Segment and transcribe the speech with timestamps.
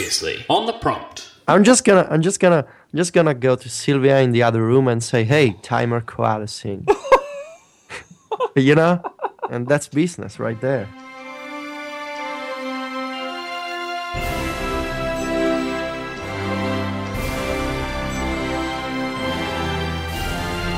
[0.00, 1.28] Previously on the prompt.
[1.46, 4.64] I'm just gonna I'm just gonna I'm just gonna go to Sylvia in the other
[4.64, 6.86] room and say, "Hey, timer coalescing."
[8.56, 9.02] you know,
[9.50, 10.88] and that's business right there.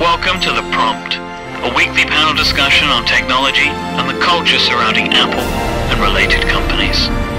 [0.00, 1.14] Welcome to the prompt,
[1.62, 5.46] a weekly panel discussion on technology and the culture surrounding Apple
[5.94, 7.31] and related companies.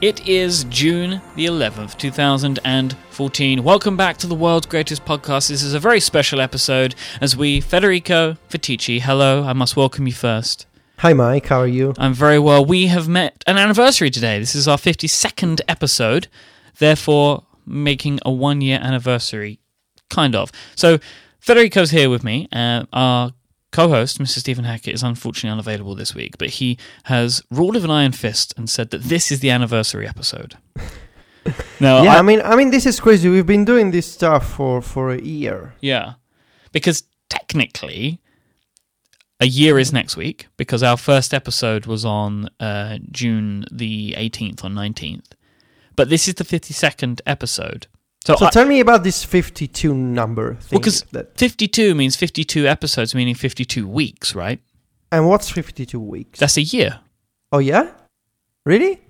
[0.00, 3.64] It is June the 11th, 2014.
[3.64, 5.48] Welcome back to the world's greatest podcast.
[5.48, 10.12] This is a very special episode as we, Federico Viticci, hello, I must welcome you
[10.12, 10.66] first.
[10.98, 11.46] Hi, Myke.
[11.46, 11.94] How are you?
[11.98, 12.64] I'm very well.
[12.64, 14.38] We have met an anniversary today.
[14.38, 16.28] This is our 52nd episode,
[16.78, 19.58] therefore making a one year anniversary,
[20.10, 20.52] kind of.
[20.76, 21.00] So,
[21.40, 22.46] Federico's here with me.
[22.52, 23.32] Uh, our
[23.72, 24.38] co host, Mr.
[24.38, 28.54] Stephen Hackett, is unfortunately unavailable this week, but he has ruled with an iron fist
[28.56, 30.56] and said that this is the anniversary episode.
[31.80, 33.28] Now, yeah, I- I mean, I mean, this is crazy.
[33.30, 35.74] We've been doing this stuff for for a year.
[35.80, 36.14] Yeah.
[36.72, 38.20] Because technically,
[39.40, 44.62] a year is next week because our first episode was on uh, June the 18th
[44.64, 45.24] or 19th.
[45.96, 47.86] But this is the 52nd episode.
[48.28, 50.78] So, So I, tell me about this 52 number thing.
[50.78, 54.60] because that, 52 means 52 episodes, meaning 52 weeks, right?
[55.10, 56.38] and what's 52 weeks?
[56.38, 57.00] That's a year,
[57.52, 57.88] oh yeah,
[58.66, 59.00] really?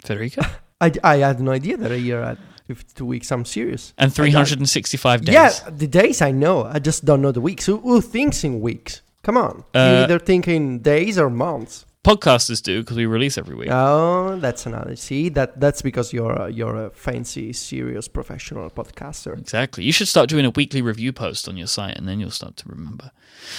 [0.00, 0.40] Federico.
[0.80, 3.30] I, I had no idea that a year had 52 weeks.
[3.30, 3.92] I'm serious.
[3.98, 5.34] And 365 days.
[5.34, 6.64] Yeah, the days I know.
[6.64, 7.66] I just don't know the weeks.
[7.66, 9.02] Who, who thinks in weeks?
[9.22, 9.64] Come on.
[9.74, 11.85] you Uh, either think in days or months.
[12.06, 13.68] Podcasters do because we release every week.
[13.68, 14.94] Oh, that's another.
[14.94, 19.36] See, that that's because you're a, you're a fancy, serious, professional podcaster.
[19.36, 19.82] Exactly.
[19.82, 22.56] You should start doing a weekly review post on your site and then you'll start
[22.58, 23.10] to remember.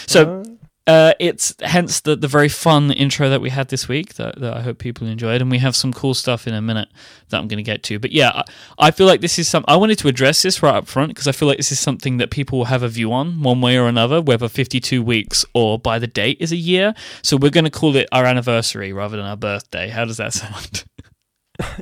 [0.06, 0.44] So, Uh,
[0.88, 4.54] Uh, it's hence the, the very fun intro that we had this week that, that
[4.56, 6.88] I hope people enjoyed, and we have some cool stuff in a minute
[7.28, 8.00] that I'm going to get to.
[8.00, 8.44] But yeah, I,
[8.88, 9.66] I feel like this is some.
[9.67, 12.17] I wanted to address this right up front because I feel like this is something
[12.17, 15.78] that people will have a view on one way or another, whether 52 weeks or
[15.78, 16.94] by the date is a year.
[17.22, 19.90] So we're going to call it our anniversary rather than our birthday.
[19.90, 20.86] How does that sound?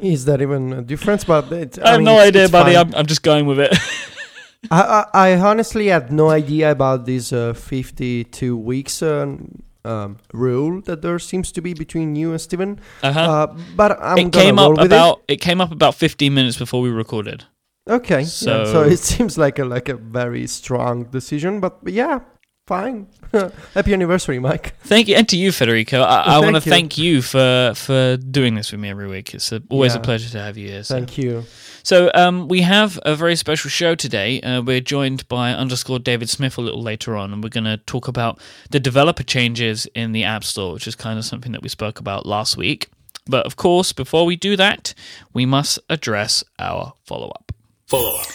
[0.01, 1.25] is that even a difference?
[1.25, 2.75] But it, I have mean, no it's- idea, it's buddy.
[2.75, 3.71] I'm, I'm just going with it.
[4.71, 10.81] I, I, I honestly had no idea about this uh, 52 weeks um, um, rule
[10.81, 12.79] that there seems to be between you and Stephen.
[13.03, 13.19] Uh-huh.
[13.19, 15.41] Uh, but I'm it came up about it.
[15.41, 17.41] came up about 15 minutes before we recorded.
[17.41, 17.45] it.
[17.87, 21.59] Okay, yeah, So- so it seems like a like a very strong decision.
[21.59, 22.19] But yeah,
[22.67, 23.07] fine.
[23.73, 24.71] Happy anniversary, Myke.
[24.83, 26.01] Thank you, and to you, Federico.
[26.01, 29.33] I, I want to thank you for for doing this with me every week.
[29.33, 30.83] It's a, always a pleasure to have you here.
[30.83, 31.43] So, Thank you.
[31.83, 34.41] so um, we have a very special show today.
[34.41, 37.77] Uh, we're joined by underscore David Smith a little later on, and we're going to
[37.77, 38.39] talk about
[38.69, 41.99] the developer changes in the App Store, which is kind of something that we spoke
[41.99, 42.89] about last week.
[43.27, 44.93] But of course, before we do that,
[45.33, 47.51] we must address our follow up.
[47.87, 48.27] Follow up.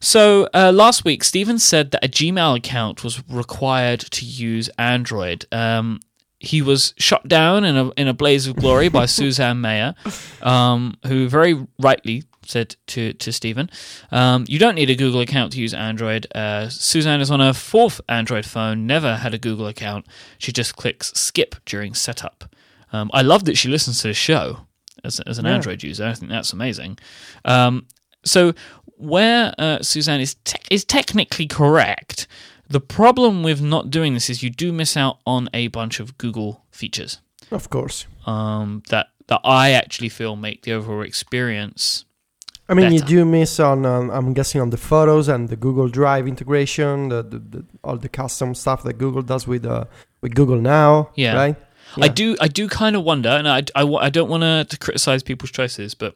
[0.00, 5.44] So uh, last week, Stephen said that a Gmail account was required to use Android.
[5.52, 6.00] Um,
[6.38, 9.94] he was shot down in a in a blaze of glory by Suzanne Mayer,
[10.40, 13.68] um, who very rightly said to to Stephen,
[14.10, 17.52] um, "You don't need a Google account to use Android." Uh, Suzanne is on her
[17.52, 20.06] fourth Android phone, never had a Google account.
[20.38, 22.54] She just clicks skip during setup.
[22.90, 24.66] Um, I love that she listens to the show
[25.04, 25.52] as, as an Yeah.
[25.56, 26.06] Android user.
[26.06, 26.98] I think that's amazing.
[27.44, 27.86] Um,
[28.24, 28.52] so
[29.00, 32.26] where uh, Suzanne is te- is technically correct,
[32.68, 36.16] the problem with not doing this is you do miss out on a bunch of
[36.18, 38.06] Google features Of course.
[38.26, 42.04] um, that that I actually feel make the overall experience.
[42.68, 45.88] I mean, you do miss on, um, I'm guessing, on the photos and the Google
[45.88, 49.86] Drive integration, the, the, the all the custom stuff that Google does with uh,
[50.20, 51.10] with Google Now.
[51.16, 51.34] Yeah.
[51.34, 51.56] Right.
[52.00, 55.24] I do I do kind of wonder, and I, I, I don't want to criticize
[55.24, 56.14] people's choices, but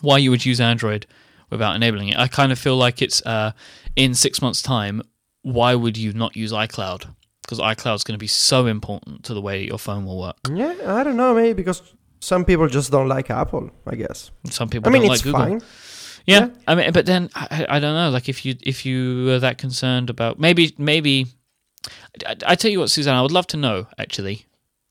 [0.00, 1.06] why you would use Android
[1.50, 2.18] without enabling it?
[2.18, 3.52] I kind of feel like it's uh,
[3.96, 5.02] in six months' time.
[5.42, 7.14] Why would you not use iCloud?
[7.42, 10.36] Because iCloud is going to be so important to the way your phone will work.
[10.52, 11.82] Yeah, I don't know, maybe because
[12.20, 13.70] some people just don't like Apple.
[13.86, 14.30] I guess.
[14.50, 15.58] Some people I mean, don't it's like Google.
[15.58, 15.62] fine.
[16.26, 16.48] Yeah, Yeah.
[16.66, 18.10] I mean, but then I, I don't know.
[18.10, 21.26] Like, if you if you are that concerned about maybe maybe,
[22.26, 24.44] I, I tell you what, Suzanne, I would love to know actually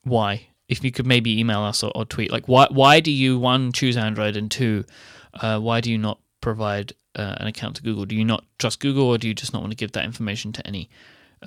[0.03, 0.47] why.
[0.67, 3.71] If you could maybe email us or, or tweet, like why why do you one
[3.71, 4.83] choose Android and two,
[5.39, 8.05] uh, why do you not provide uh, an account to Google?
[8.05, 10.51] Do you not trust Google, or do you just not want to give that information
[10.53, 10.89] to any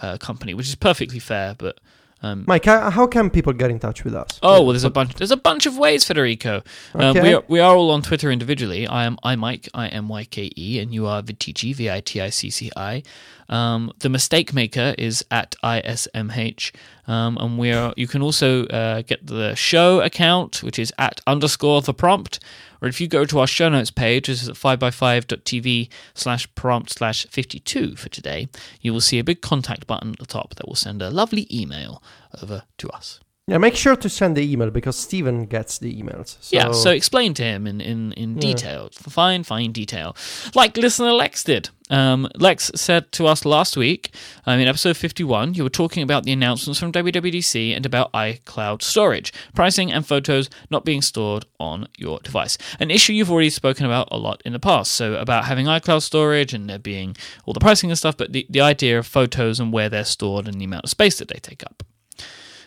[0.03, 0.53] uh, company?
[0.55, 1.79] Which is perfectly fair, but
[2.23, 4.39] um, Myke, how, can people get in touch with us?
[4.43, 5.15] Oh well, there's a bunch.
[5.15, 6.63] There's a bunch of ways, Federico.
[6.95, 7.23] Uh, Okay.
[7.23, 8.87] we are, we are all on Twitter individually.
[8.87, 12.01] I am I Myke I M Y K E, and you are Viticci V I
[12.01, 13.03] T I C C I.
[13.49, 16.73] Um, the mistake maker is at ISMH.
[17.11, 21.21] Um, and we are, you can also uh, get the show account, which is at
[21.27, 22.39] underscore the prompt.
[22.81, 26.91] Or if you go to our show notes page, which is at 5by5.tv slash prompt
[26.91, 28.49] slash 52 for today,
[28.81, 31.49] you will see a big contact button at the top that will send a lovely
[31.51, 32.01] email
[32.41, 33.19] over to us.
[33.51, 36.37] Yeah, make sure to send the email because Stephen gets the emails.
[36.41, 40.15] So, Yeah, so explain to him in, in, in detail, fine, fine detail,
[40.55, 41.69] like listener Lex did.
[41.91, 44.15] Um, Lex said to us last week,
[44.47, 48.83] um, in episode 51, you were talking about the announcements from WWDC and about iCloud
[48.83, 52.57] storage, pricing, and photos not being stored on your device.
[52.79, 54.93] An issue you've already spoken about a lot in the past.
[54.93, 58.47] So, about having iCloud storage and there being all the pricing and stuff, but the,
[58.49, 61.41] the idea of photos and where they're stored and the amount of space that they
[61.41, 61.83] take up.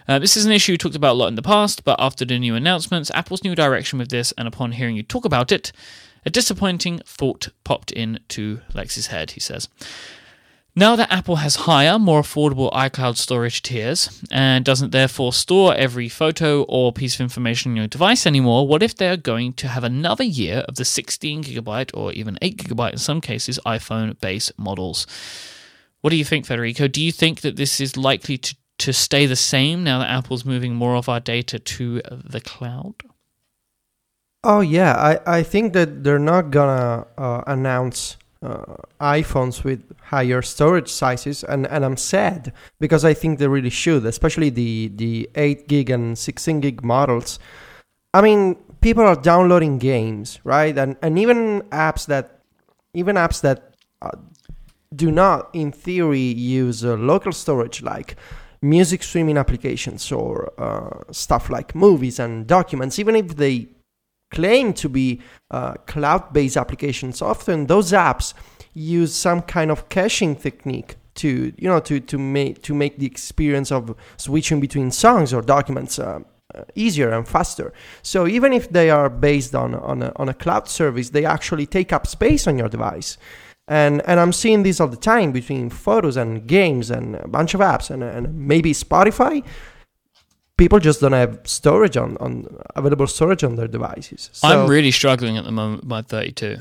[0.07, 2.25] Uh, this is an issue we talked about a lot in the past, but after
[2.25, 5.71] the new announcements, Apple's new direction with this, and upon hearing you talk about it,
[6.25, 9.69] a disappointing thought popped into Lex's head, he says.
[10.75, 16.09] Now that Apple has higher, more affordable iCloud storage tiers and doesn't therefore store every
[16.09, 19.83] photo or piece of information on your device anymore, what if they're going to have
[19.83, 24.51] another year of the 16 gigabyte or even 8 gigabyte in some cases iPhone base
[24.57, 25.05] models?
[26.01, 26.87] What do you think, Federico?
[26.87, 30.45] Do you think that this is likely to to stay the same now that Apple's
[30.45, 32.95] moving more of our data to the cloud?
[34.43, 40.41] Oh yeah, I, I think that they're not gonna uh, announce uh, iPhones with higher
[40.41, 45.29] storage sizes, and, and I'm sad because I think they really should, especially the the
[45.35, 47.39] eight gig and sixteen gig models.
[48.13, 52.41] I mean, people are downloading games, right, and and even apps that
[52.93, 54.11] even apps that uh,
[54.93, 58.17] do not, in theory, use uh, local storage like
[58.63, 63.67] music streaming applications or uh, stuff like movies and documents, even if they
[64.31, 65.21] claim to be
[65.51, 68.33] uh, cloud-based applications, often those apps
[68.73, 73.05] use some kind of caching technique to you know to to make to make the
[73.05, 76.19] experience of switching between songs or documents uh,
[76.73, 77.71] easier and faster.
[78.01, 81.67] So even if they are based on on a, on a cloud service, they actually
[81.67, 83.17] take up space on your device.
[83.67, 87.53] And and I'm seeing this all the time between photos and games and a bunch
[87.53, 89.43] of apps and, and maybe Spotify.
[90.57, 92.45] People just don't have storage on, on
[92.75, 94.29] available storage on their devices.
[94.33, 96.57] So, I'm really struggling at the moment with my 32.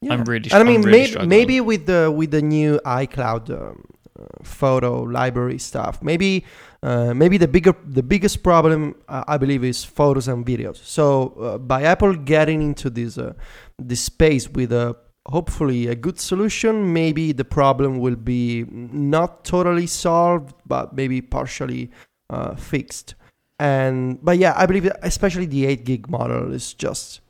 [0.00, 0.12] yeah.
[0.12, 1.28] I'm really, And I mean, really maybe, struggling.
[1.28, 3.84] maybe with the with the new iCloud um,
[4.18, 6.44] uh, photo library stuff, maybe
[6.82, 10.76] uh, maybe the bigger the biggest problem uh, I believe is photos and videos.
[10.84, 13.34] So uh, by Apple getting into this uh,
[13.78, 19.86] this space with a hopefully a good solution, maybe the problem will be not totally
[19.86, 21.90] solved, but maybe partially
[22.30, 23.14] uh, fixed.
[23.58, 27.20] And but yeah, I believe especially the eight gig model is just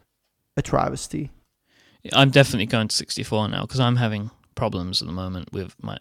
[0.56, 1.30] a travesty.
[2.12, 5.98] I'm definitely going to 64 now because I'm having problems at the moment with my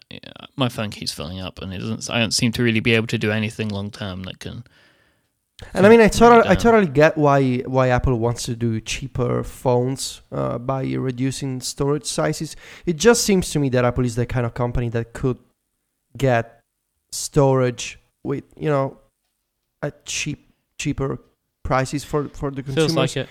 [0.56, 2.10] my phone keeps filling up and it doesn't.
[2.10, 4.64] I don't seem to really be able to do anything long term that can.
[5.72, 9.44] And I mean, I totally, I totally get why why Apple wants to do cheaper
[9.44, 12.56] phones uh, by reducing storage sizes.
[12.86, 15.38] It just seems to me that Apple is the kind of company that could
[16.16, 16.60] get
[17.12, 18.98] storage with you know
[19.82, 21.18] a cheap cheaper
[21.62, 22.92] prices for for the consumers.
[22.92, 23.28] Feels like it.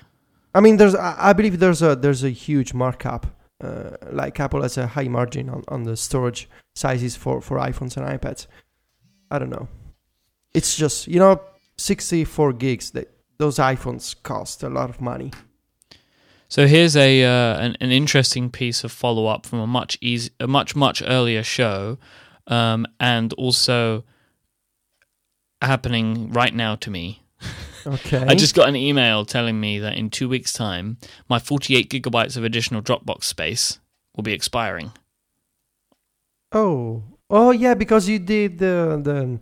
[0.56, 3.28] I mean, there's I believe there's a there's a huge markup.
[3.64, 7.96] Uh, like Apple has a high margin on, on the storage sizes for, for iPhones
[7.96, 8.48] and iPads.
[9.32, 9.70] I don't know.
[10.54, 11.42] It's just you know,
[11.78, 12.92] 64 gigs.
[12.92, 15.32] That those iPhones cost a lot of money.
[16.48, 20.30] So here's a uh, an, an interesting piece of follow up from a much easy,
[20.40, 21.98] a much much earlier show,
[22.48, 24.04] um, and also
[25.64, 27.24] happening right now to me.
[27.88, 28.24] Okay.
[28.28, 32.38] I just got an email telling me that in two weeks' time, my 48 gigabytes
[32.38, 33.80] of additional Dropbox space
[34.16, 34.92] will be expiring.
[36.52, 39.40] Oh, oh yeah, because you did the the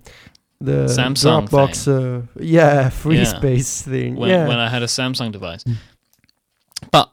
[0.61, 3.23] the Samsung Dropbox, uh, yeah, free Yeah.
[3.23, 4.15] space thing.
[4.15, 5.63] when, yeah, when I had a Samsung device.
[6.91, 7.11] But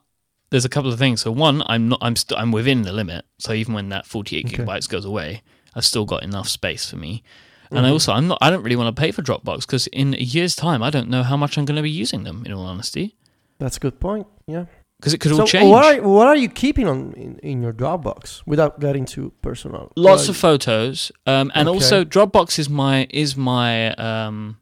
[0.50, 1.21] there's a couple of things.
[1.23, 3.25] So one, I'm not I'm st- I'm within the limit.
[3.38, 4.57] So even when that 48 Okay.
[4.64, 5.43] gigabytes goes away,
[5.75, 7.23] I've still got enough space for me.
[7.71, 7.87] And Mm-hmm.
[7.87, 10.19] I also I'm not I don't really want to pay for Dropbox because in a
[10.23, 12.43] year's time I don't know how much I'm going to be using them.
[12.47, 13.14] In all honesty,
[13.59, 14.26] that's a good point.
[14.47, 14.64] Yeah.
[14.99, 15.71] Because it could so all change.
[15.71, 19.93] what are what are you keeping on in, in your Dropbox without getting too personal?
[19.97, 21.75] Lots of photos, um, and Okay.
[21.75, 24.59] also Dropbox is my is my um,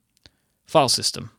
[0.67, 1.31] file system.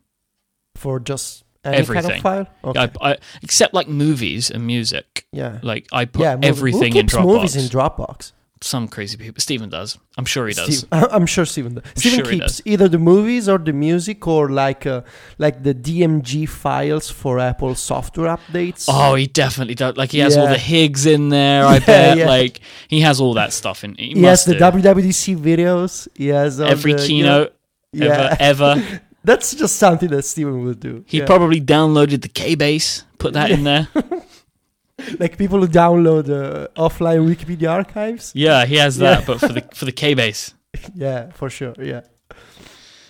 [0.75, 2.15] for just any kind Everything.
[2.17, 2.47] of file.
[2.63, 2.79] Okay.
[3.01, 5.25] I, I, except like movies and music.
[5.31, 5.59] yeah.
[5.63, 6.37] Like I put yeah.
[6.43, 7.25] everything Who in keeps Dropbox.
[7.25, 8.31] movies in Dropbox.
[8.61, 9.39] Some crazy people.
[9.39, 9.97] Stephen does.
[10.17, 10.79] I'm sure he does.
[10.79, 11.75] Steve, I'm sure Stephen.
[11.75, 11.83] Does.
[11.95, 15.01] Stephen sure keeps either the movies or the music or like uh,
[15.37, 18.87] like the DMG files for Apple software updates.
[18.89, 19.95] Oh, he definitely does.
[19.95, 21.65] Like he has all the Higgs in there.
[21.65, 22.17] I Yeah, bet.
[22.17, 22.27] yeah.
[22.27, 23.95] Like he has all that stuff in.
[23.95, 24.59] He he has the do.
[24.59, 26.07] WWDC videos.
[26.15, 27.55] He has every the, you know- keynote
[27.93, 28.37] yeah.
[28.39, 29.01] ever ever.
[29.23, 31.03] That's just something that Stephen would do.
[31.05, 31.25] He yeah.
[31.25, 33.89] probably downloaded the K-base, put that in there.
[35.19, 38.31] like people who download uh, offline Wikipedia archives.
[38.35, 39.25] Yeah, he has that, Yeah.
[39.25, 40.53] but for the for the K-base.
[40.95, 41.73] Yeah, for sure.
[41.79, 42.01] Yeah.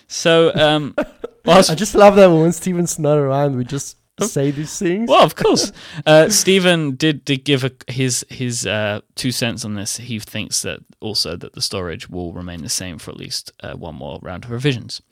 [0.06, 0.94] So, um,
[1.44, 5.08] whilst I just love that when Stephen's not around, we just say these things.
[5.08, 5.70] Well, of course.
[6.06, 9.98] Uh, Stephen did, did give a, his his uh, two cents on this.
[9.98, 13.74] He thinks that also that the storage will remain the same for at least uh,
[13.74, 15.02] one more round of revisions.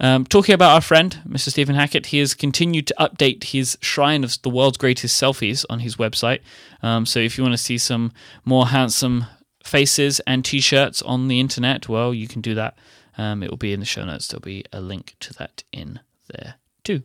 [0.00, 1.50] Um, talking about our friend, Mr.
[1.50, 5.80] Stephen Hackett, he has continued to update his shrine of the world's greatest selfies on
[5.80, 6.40] his website.
[6.82, 8.12] Um, so if you want to see some
[8.44, 9.26] more handsome
[9.62, 12.76] faces and t-shirts on the internet, well, you can do that.
[13.16, 14.26] Um, it will be in the show notes.
[14.28, 17.02] There'll be a link to that in there too.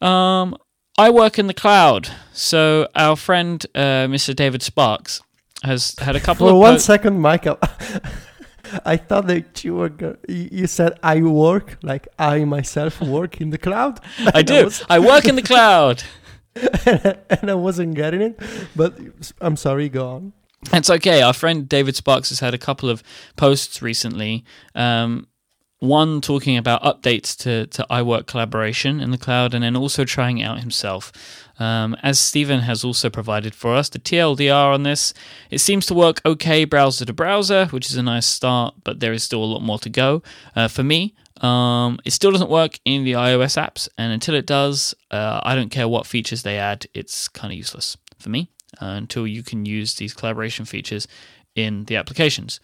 [0.00, 0.56] Um,
[0.96, 2.08] I work in the cloud.
[2.32, 4.34] So our friend, uh, Mr.
[4.34, 5.20] David Sparks,
[5.62, 7.58] has had a couple For of one po- second, Michael,
[8.84, 10.16] I thought that you were.
[10.28, 14.00] You said I work, like I myself work in the cloud.
[14.34, 14.64] I do.
[14.64, 16.02] was- I work in the cloud.
[16.86, 18.40] and I wasn't getting it.
[18.74, 18.98] But
[19.40, 19.88] I'm sorry.
[19.88, 20.32] Go on.
[20.72, 21.22] It's okay.
[21.22, 23.02] Our friend David Sparks has had a couple of
[23.36, 24.44] posts recently.
[24.74, 25.26] Um,
[25.78, 30.36] one talking about updates to, to iWork collaboration in the cloud, and then also trying
[30.38, 31.10] it out himself.
[31.60, 35.12] Um, as Stephen has also provided for us, the TLDR on this,
[35.50, 39.12] it seems to work okay browser to browser, which is a nice start, but there
[39.12, 40.22] is still a lot more to go.
[40.56, 44.46] Uh, for me, um, it still doesn't work in the iOS apps, and until it
[44.46, 48.50] does, uh, I don't care what features they add, it's kind of useless for me
[48.80, 51.06] uh, until you can use these collaboration features
[51.54, 52.58] in the applications.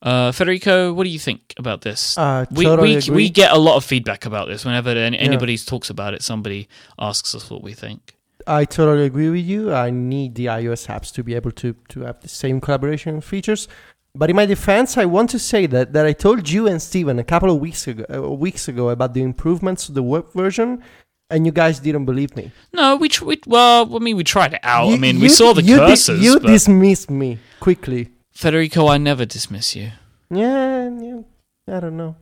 [0.00, 2.16] Uh, Federico, what do you think about this?
[2.16, 3.14] Uh, we, totally we, agree.
[3.14, 4.64] we get a lot of feedback about this.
[4.64, 8.14] Whenever any, anybody talks about it, somebody asks us what we think.
[8.48, 9.72] I totally agree with you.
[9.72, 13.68] I need the iOS apps to be able to, to have the same collaboration features.
[14.14, 17.18] But in my defense, I want to say that, that I told you and Stephen
[17.18, 20.82] a couple of weeks ago, uh, weeks ago about the improvements to the web version,
[21.30, 22.50] and you guys didn't believe me.
[22.72, 24.86] No, we, tr- we well, I mean, we tried it out.
[24.88, 26.20] I You- mean, we saw the you di- cursors.
[26.20, 28.08] you but dismissed me quickly.
[28.32, 29.90] Federico, I never dismiss you.
[30.30, 31.20] Yeah, yeah,
[31.68, 32.16] I don't know.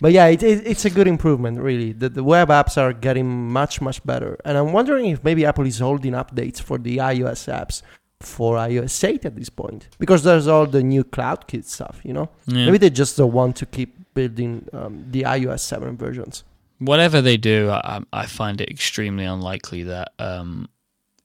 [0.00, 1.92] But yeah, it, it, it's a good improvement, really.
[1.92, 4.38] The, the web apps are getting much, much better.
[4.44, 7.82] And I'm wondering if maybe Apple is holding updates for the iOS apps
[8.20, 9.88] for iOS 8 at this point.
[9.98, 12.30] Because there's all the new CloudKit stuff, you know?
[12.46, 12.66] Yeah.
[12.66, 16.44] Maybe they just don't want to keep building um, the iOS 7 versions.
[16.78, 20.68] Whatever they do, I, I find it extremely unlikely that um,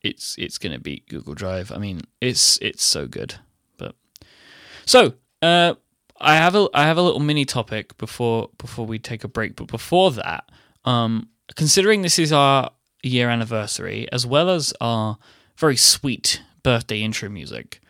[0.03, 1.71] it's it's going to beat Google Drive.
[1.71, 3.35] I mean, it's it's so good.
[3.77, 3.95] But
[4.85, 5.73] so uh,
[6.19, 9.55] I have a I have a little mini topic before before we take a break.
[9.55, 10.49] But before that,
[10.85, 12.71] um, considering this is our
[13.03, 15.17] year anniversary as well as our
[15.57, 17.81] very sweet birthday intro music,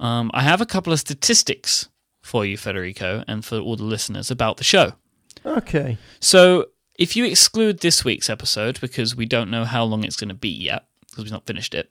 [0.00, 1.88] um, I have a couple of statistics
[2.22, 4.92] for you, Federico, and for all the listeners about the show.
[5.44, 5.96] Okay.
[6.18, 6.66] So,
[6.98, 10.34] if you exclude this week's episode, because we don't know how long it's going to
[10.34, 11.90] be yet, because we've not finished it.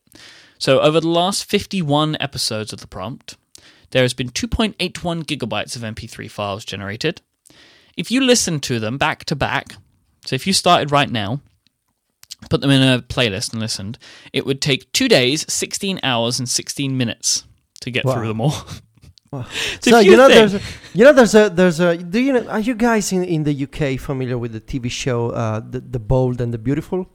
[0.58, 3.38] So, over the last 51 episodes of The Prompt,
[3.92, 7.22] there has been 2.81 gigabytes of MP3 files generated.
[7.98, 9.76] If you listen to them back to back,
[10.26, 11.42] so if you started right now,
[12.50, 13.98] put them in a playlist and listened,
[14.34, 17.46] it would take two days, 16 hours, and 16 minutes
[17.82, 18.14] to get Wow.
[18.16, 18.56] through them all.
[19.32, 19.46] Wow.
[19.82, 20.62] So you, know, there's a,
[20.94, 21.98] you know, there's a, there's a.
[21.98, 22.48] Do you know?
[22.48, 26.00] Are you guys in, in the UK familiar with the TV show, uh, the the
[26.00, 27.10] Bold and the Beautiful,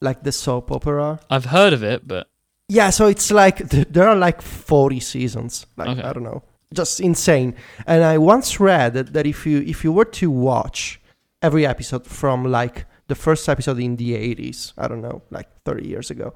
[0.00, 1.18] like the soap opera?
[1.28, 2.28] I've heard of it, but
[2.72, 5.66] Yeah, so it's like th- there are like 40 seasons.
[5.76, 6.02] Like Okay.
[6.08, 7.54] I don't know, just insane.
[7.86, 11.00] And I once read that, that if you if you were to watch
[11.42, 15.88] every episode from like the first episode in the 80s, I don't know, like 30
[15.88, 16.32] years ago,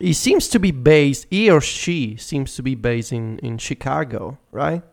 [0.01, 1.27] he seems to be based.
[1.29, 4.83] He or she seems to be based in in Chicago, right?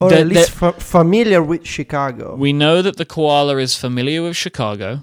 [0.00, 2.36] Or The- at least fa- familiar with Chicago.
[2.36, 5.02] We know that the koala is familiar with Chicago.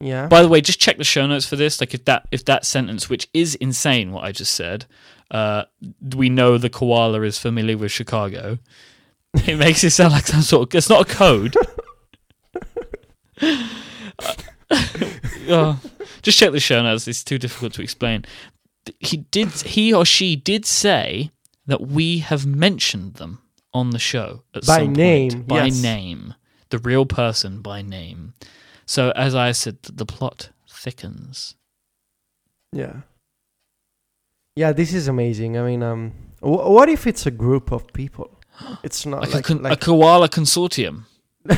[0.00, 0.26] yeah.
[0.28, 1.78] By the way, just check the show notes for this.
[1.80, 4.86] Like if that if that sentence, which is insane, what I just said,
[5.30, 5.64] uh,
[6.16, 8.58] we know the koala is familiar with Chicago.
[9.46, 10.76] It makes it sound like some sort of.
[10.76, 11.54] It's not a code.
[15.52, 15.80] Oh,
[16.22, 17.08] just check the show notes.
[17.08, 18.24] It's too difficult to explain.
[19.00, 19.48] He did.
[19.52, 21.30] He or she did say
[21.66, 23.40] that we have mentioned them
[23.72, 24.96] on the show at By some point.
[24.96, 25.82] name, by yes.
[25.82, 26.34] name,
[26.70, 28.34] the real person by name.
[28.86, 31.54] So as I said, the plot thickens.
[32.72, 33.02] Yeah.
[34.56, 35.56] Yeah, this is amazing.
[35.56, 38.30] I mean, um, wh- what if it's a group of people?
[38.82, 41.04] It's not Like, like, a, con- like a koala consortium.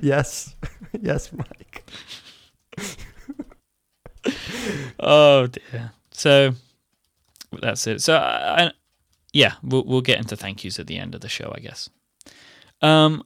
[0.00, 0.54] yes,
[1.00, 1.82] yes, Myke.
[5.00, 5.90] Oh dear.
[6.12, 6.52] So
[7.60, 8.00] that's it.
[8.02, 8.70] So I,
[9.32, 11.88] yeah, we'll we'll get into thank yous at the end of the show, I guess.
[12.80, 13.22] Um,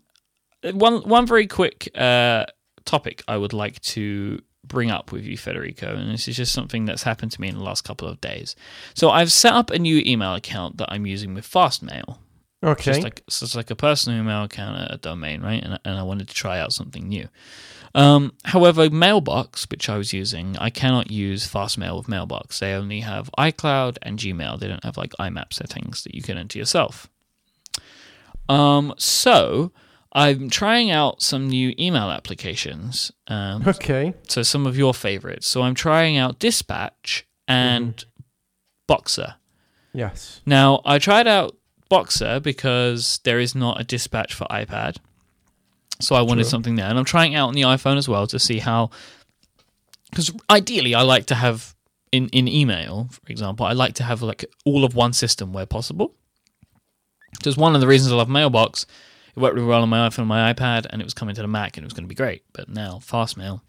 [0.62, 2.46] one one very quick uh
[2.84, 6.84] topic I would like to bring up with you, Federico, and this is just something
[6.84, 8.56] that's happened to me in the last couple of days.
[8.94, 12.18] So I've set up a new email account that I'm using with Fastmail.
[12.64, 12.82] Okay.
[12.82, 15.62] Just like so it's like a personal email account, a domain, right?
[15.62, 17.28] And and I wanted to try out something new.
[17.94, 22.58] Um, however, Mailbox, which I was using, I cannot use Fastmail with Mailbox.
[22.58, 24.60] They only have iCloud and Gmail.
[24.60, 27.08] They don't have like IMAP settings that you can enter yourself.
[28.50, 29.72] Um, so
[30.12, 33.12] I'm trying out some new email applications.
[33.28, 34.14] Um, okay.
[34.28, 35.48] so some of your favorites.
[35.48, 38.04] So I'm trying out Dispatch and
[38.86, 39.36] Boxer.
[39.92, 40.42] Yes.
[40.44, 41.56] Now, I tried out
[41.88, 44.96] Boxer because there is not a dispatch for iPad.
[46.00, 46.50] So I wanted True.
[46.50, 46.88] something there.
[46.88, 48.90] And I'm trying out on the iPhone as well to see how.
[50.10, 51.74] Because ideally, I like to have
[52.12, 55.66] in, in email, for example, I like to have like all of one system where
[55.66, 56.14] possible.
[57.32, 58.86] Because one of the reasons I love Mailbox,
[59.34, 61.42] it worked really well on my iPhone and my iPad, and it was coming to
[61.42, 62.44] the Mac and it was going to be great.
[62.52, 63.60] But now, Fastmail,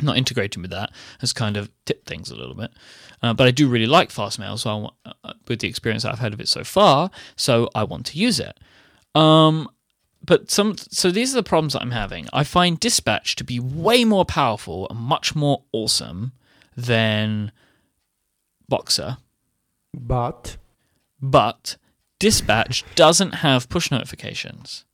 [0.00, 2.70] not integrating with that, has kind of tipped things a little bit.
[3.22, 6.18] Uh, but I do really like Fastmail, so I want, uh, with the experience I've
[6.18, 8.58] had of it so far, so I want to use it.
[9.14, 9.68] Um,
[10.24, 12.28] but some, so these are the problems that I'm having.
[12.32, 16.32] I find Dispatch to be way more powerful and much more awesome
[16.76, 17.52] than
[18.68, 19.18] Boxer,
[19.92, 20.56] But
[21.20, 21.76] but
[22.18, 24.84] Dispatch doesn't have push notifications,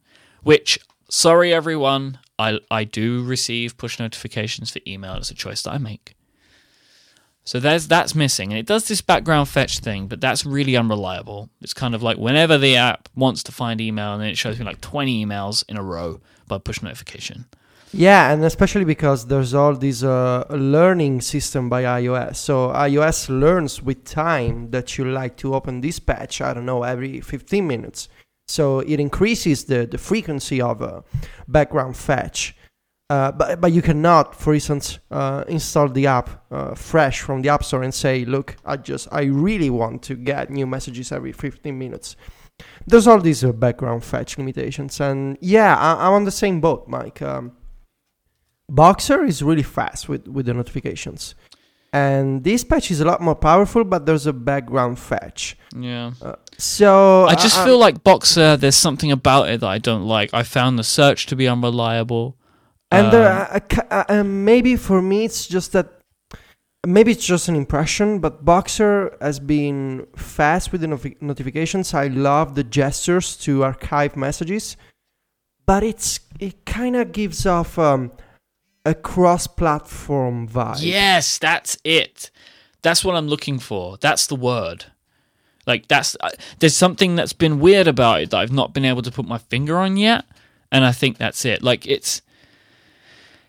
[0.43, 5.15] which, sorry everyone, I, I do receive push notifications for email.
[5.15, 6.16] It's a choice that I make.
[7.47, 11.49] So there's that's missing, and it does this background fetch thing, but that's really unreliable.
[11.63, 14.59] It's kind of like whenever the app wants to find email, and then it shows
[14.59, 17.47] me like 20 emails in a row by push notification.
[17.93, 22.37] yeah, and especially because there's all this uh, learning system by iOS.
[22.37, 26.41] So iOS learns with time that you like to open dispatch.
[26.41, 28.09] I don't know every 15 minutes.
[28.49, 31.03] So it increases the the frequency of uh,
[31.47, 32.56] background fetch.
[33.09, 37.49] Uh, but but you cannot, for instance, uh, install the app uh, fresh from the
[37.49, 41.31] app store and say, "Look, I just I really want to get new messages every
[41.33, 42.17] 15 minutes."
[42.87, 46.89] There's all these uh, background fetch limitations, and yeah, I, I'm on the same boat,
[46.91, 47.23] Myke.
[47.23, 47.53] Um,
[48.69, 51.37] Boxer is really fast with with the notifications,
[51.93, 55.57] and Dispatch is a lot more powerful, but there's a background fetch.
[55.79, 56.11] Yeah.
[56.59, 60.35] So I just I- feel like Boxer, there's something about it that I don't like.
[60.35, 62.37] I found the search to be unreliable.
[62.97, 65.87] And Um, uh, uh, uh, maybe for me, it's just that
[66.87, 71.95] maybe it's just an impression, but Boxer has been fast with the notifications.
[71.95, 74.77] I love the gestures to archive messages,
[75.67, 78.13] but it's it kind of gives off um,
[78.85, 80.79] a cross-platform vibe.
[80.81, 82.31] Yes, that's it.
[82.83, 83.97] That's what I'm looking for.
[83.99, 84.85] That's the word.
[85.67, 86.31] Like that's uh,
[86.61, 89.39] there's something that's been weird about it that I've not been able to put my
[89.39, 90.25] finger on yet,
[90.71, 91.63] and I think that's it.
[91.63, 92.23] Like it's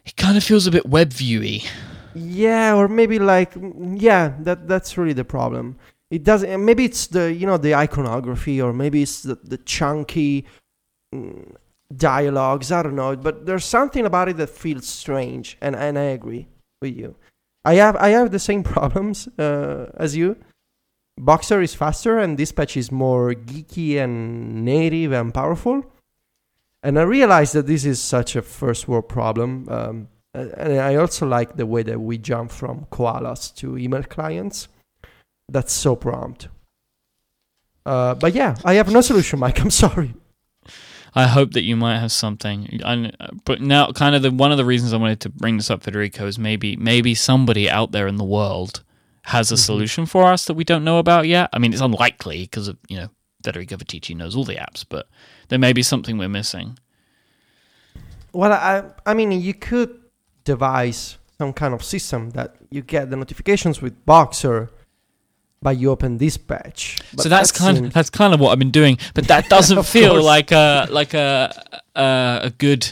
[0.08, 1.68] it kind of feels a bit web viewy.
[2.16, 3.54] Yeah, or maybe like
[3.96, 5.78] yeah, that that's really the problem.
[6.10, 6.64] It doesn't.
[6.64, 10.46] Maybe it's the you know the iconography, or maybe it's the, the chunky
[11.14, 11.56] mm,
[11.96, 12.72] dialogues.
[12.72, 16.48] I don't know, but there's something about it that feels strange, and and I agree
[16.82, 17.16] with you.
[17.66, 20.38] I have I have the same problems uh, as you.
[21.20, 25.84] Boxer is faster, and Dispatch is more geeky and native and powerful.
[26.88, 29.68] And I realize that this is such a first world problem.
[29.68, 34.70] Um, and I also like the way that we jump from koalas to email clients.
[35.50, 36.48] That's so prompt.
[37.86, 39.60] Uh, but yeah, I have no solution, Myke.
[39.64, 40.14] I'm sorry.
[41.14, 42.80] I hope that you might have something.
[42.86, 43.12] I,
[43.44, 45.84] but now, kind of the one of the reasons I wanted to bring this up,
[45.84, 48.82] Federico, is maybe maybe somebody out there in the world
[49.24, 49.60] has a mm-hmm.
[49.60, 51.50] solution for us that we don't know about yet.
[51.52, 53.10] I mean, it's unlikely because of you know
[53.48, 55.08] Federico Viticci knows all the apps, but
[55.48, 56.78] there may be something we're missing.
[58.34, 60.02] Well, I I mean, you could
[60.44, 64.70] devise some kind of system that you get the notifications with Boxer
[65.62, 67.00] by you open dispatch.
[67.14, 69.84] But so that's, kind of that's kind of what I've been doing, but that doesn't
[69.86, 70.26] feel course.
[70.26, 72.92] like a like a a, a good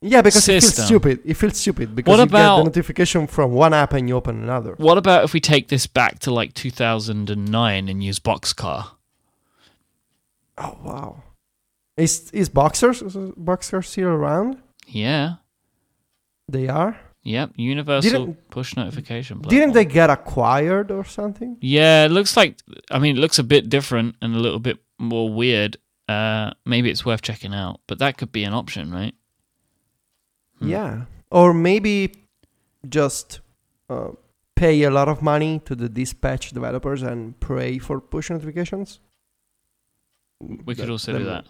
[0.00, 0.56] yeah, because system.
[0.56, 1.20] it feels stupid.
[1.24, 4.42] It feels stupid because what you get the notification from one app and you open
[4.42, 4.74] another.
[4.78, 8.88] What about if we take this back to like 2009 and use Boxcar?
[10.58, 11.22] Oh wow!
[11.96, 12.92] Is is Boxcar
[13.36, 14.58] Boxcar still around?
[14.86, 15.36] Yeah,
[16.48, 16.98] they are.
[17.24, 19.38] Yep, universal didn't, push notification.
[19.38, 19.60] Platform.
[19.60, 21.56] Didn't they get acquired or something?
[21.60, 22.56] Yeah, it looks like.
[22.90, 25.76] I mean, it looks a bit different and a little bit more weird.
[26.08, 29.14] Uh, maybe it's worth checking out, but that could be an option, right?
[30.58, 30.68] Hmm.
[30.68, 32.12] Yeah, or maybe
[32.88, 33.40] just
[33.88, 34.10] uh,
[34.56, 38.98] pay a lot of money to the dispatch developers and pray for push notifications.
[40.64, 41.46] We could also do that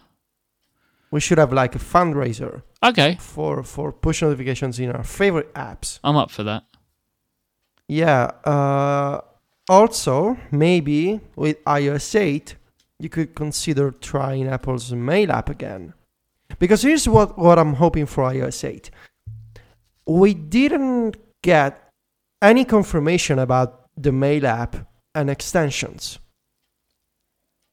[1.12, 2.62] we should have like a fundraiser.
[2.82, 3.16] Okay.
[3.20, 6.00] For for push notifications in our favorite apps.
[6.02, 6.64] I'm up for that.
[7.86, 8.32] Yeah.
[8.44, 9.20] Uh,
[9.68, 12.56] also, maybe with iOS 8,
[12.98, 15.92] you could consider trying Apple's Mail app again.
[16.58, 18.90] Because here's what, what I'm hoping for iOS 8.
[20.06, 21.90] We didn't get
[22.40, 24.76] any confirmation about the Mail app
[25.14, 26.18] and extensions.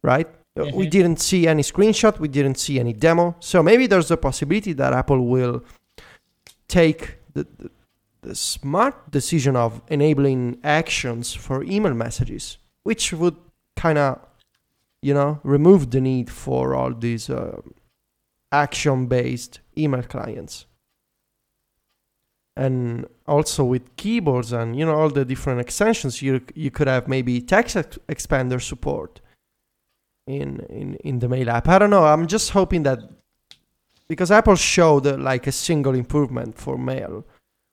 [0.04, 0.28] Right?
[0.58, 0.78] Mm-hmm.
[0.78, 3.36] We didn't see any screenshot, we didn't see any demo.
[3.40, 5.64] So maybe there's a possibility that Apple will
[6.68, 7.72] take the, the,
[8.22, 13.38] the smart decision of enabling actions for email messages, which would
[13.76, 14.20] kind of,
[15.02, 17.62] you know, remove the need for all these uh,
[18.52, 20.66] action based email clients
[22.60, 27.08] and also with keyboards and you know all the different extensions you you could have
[27.08, 27.76] maybe text
[28.10, 29.22] expander support
[30.30, 31.68] in in in the mail app.
[31.68, 32.06] I don't know.
[32.06, 33.00] I'm just hoping that
[34.08, 37.26] because Apple showed uh, like a single improvement for mail,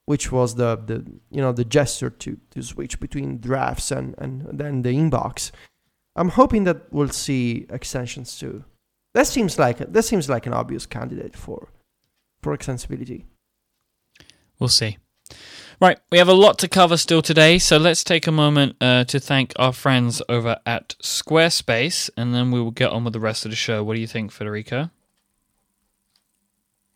[0.07, 4.59] which was the the you know the gesture to to switch between drafts and and
[4.59, 5.51] then the inbox.
[6.17, 8.65] I'm hoping that we'll see extensions too.
[9.13, 11.69] That seems like that seems like an obvious candidate for
[12.43, 13.25] for extensibility.
[14.59, 14.97] We'll see.
[15.79, 19.05] Right, we have a lot to cover still today, so let's take a moment uh,
[19.05, 23.21] to thank our friends over at Squarespace, and then we will get on with the
[23.21, 23.85] rest of the show.
[23.85, 24.91] What do you think, Federico?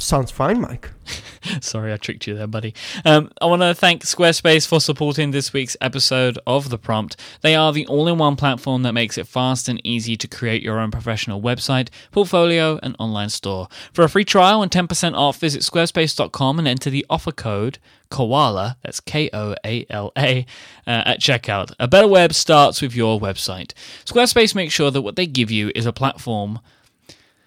[0.00, 0.90] Sounds fine, Myke.
[1.60, 2.74] Sorry, I tricked you there, buddy.
[3.04, 7.16] Um, I want to thank Squarespace for supporting this week's episode of The Prompt.
[7.42, 10.62] They are the all in one platform that makes it fast and easy to create
[10.62, 13.68] your own professional website, portfolio, and online store.
[13.92, 17.78] For a free trial and 10% off, visit squarespace.com and enter the offer code
[18.10, 20.44] Koala, that's K O A L A,
[20.86, 21.72] uh, at checkout.
[21.78, 23.72] A better web starts with your website.
[24.04, 26.58] Squarespace makes sure that what they give you is a platform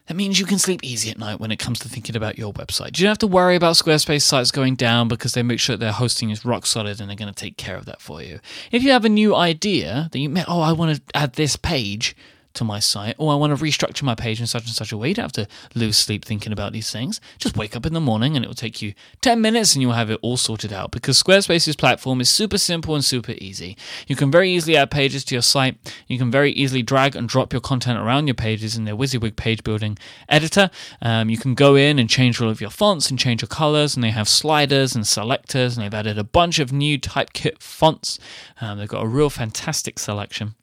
[0.08, 2.52] that means you can sleep easy at night when it comes to thinking about your
[2.54, 3.00] website.
[3.00, 5.94] You don't have to worry about Squarespace sites going down because they make sure their
[5.94, 8.40] hosting is rock solid and they're going to take care of that for you.
[8.72, 12.16] If you have a new idea that you oh, I want to add this page,
[12.54, 14.98] to my site, or I want to restructure my page in such and such a
[14.98, 15.10] way.
[15.10, 17.20] You don't have to lose sleep thinking about these things.
[17.38, 19.94] Just wake up in the morning and it will take you 10 minutes and you'll
[19.94, 23.78] have it all sorted out because Squarespace's platform is super simple and super easy.
[24.08, 25.78] You can very easily add pages to your site.
[26.08, 29.36] You can very easily drag and drop your content around your pages in their WYSIWYG
[29.36, 29.98] page building
[30.30, 30.70] editor.
[31.02, 33.96] Um, you can go in and change all of your fonts and change your colors,
[33.96, 38.20] and they have sliders and selectors, and they've added a bunch of new Typekit fonts.
[38.62, 40.56] Um, they've got a real fantastic selection.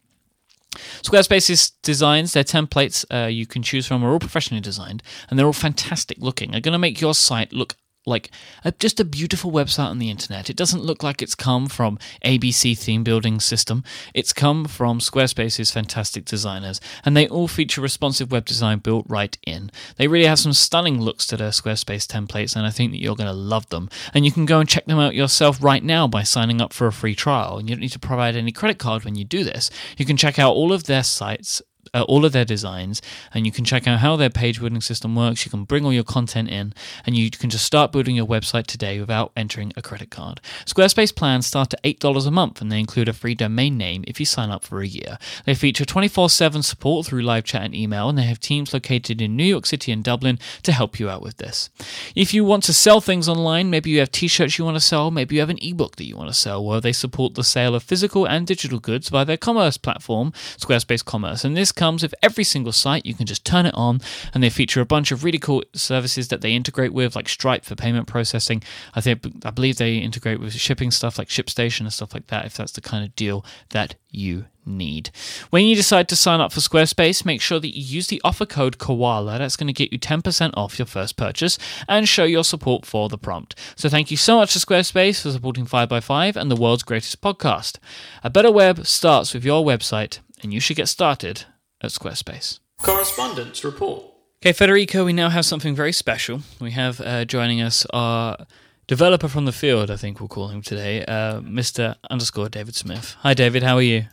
[0.72, 5.46] Squarespace's designs, their templates uh, you can choose from are all professionally designed and they're
[5.46, 6.52] all fantastic looking.
[6.52, 8.30] They're going to make your site look like
[8.64, 10.48] a, just a beautiful website on the internet.
[10.48, 13.84] It doesn't look like it's come from ABC theme building system.
[14.14, 19.36] It's come from Squarespace's fantastic designers, and they all feature responsive web design built right
[19.46, 19.70] in.
[19.96, 23.16] They really have some stunning looks to their Squarespace templates, and I think that you're
[23.16, 23.88] going to love them.
[24.14, 26.86] And you can go and check them out yourself right now by signing up for
[26.86, 27.58] a free trial.
[27.58, 29.70] And you don't need to provide any credit card when you do this.
[29.96, 31.62] You can check out all of their sites
[31.94, 33.02] uh, all of their designs
[33.34, 35.44] and you can check out how their page building system works.
[35.44, 36.72] You can bring all your content in
[37.06, 40.40] and you can just start building your website today without entering a credit card.
[40.66, 44.20] Squarespace plans start at $8 a month and they include a free domain name if
[44.20, 45.18] you sign up for a year.
[45.46, 49.20] They feature 24 7 support through live chat and email and they have teams located
[49.20, 51.70] in New York City and Dublin to help you out with this.
[52.14, 54.80] If you want to sell things online, maybe you have t shirts you want to
[54.80, 57.44] sell, maybe you have an ebook that you want to sell, where they support the
[57.44, 61.44] sale of physical and digital goods via their commerce platform, Squarespace Commerce.
[61.44, 63.06] And this comes with every single site.
[63.06, 64.00] You can just turn it on,
[64.32, 67.64] and they feature a bunch of really cool services that they integrate with, like Stripe
[67.64, 68.62] for payment processing.
[68.94, 72.46] I think I believe they integrate with shipping stuff like ShipStation and stuff like that.
[72.46, 75.10] If that's the kind of deal that you need.
[75.50, 78.46] When you decide to sign up for Squarespace, make sure that you use the offer
[78.46, 79.38] code Koala.
[79.38, 83.08] That's going to get you 10% off your first purchase and show your support for
[83.08, 83.54] the prompt.
[83.76, 87.78] So thank you so much to Squarespace for supporting 5by5 and the world's greatest podcast.
[88.22, 91.44] A better web starts with your website, and you should get started
[91.82, 92.60] at Squarespace.
[92.82, 94.04] Correspondence report.
[94.42, 96.40] Okay, Federico, we now have something very special.
[96.60, 98.46] We have uh, joining us our
[98.86, 101.96] developer from the field, I think we'll call him today, uh, Mr.
[102.10, 103.16] underscore David Smith.
[103.20, 103.62] Hi, David.
[103.62, 104.06] How are you?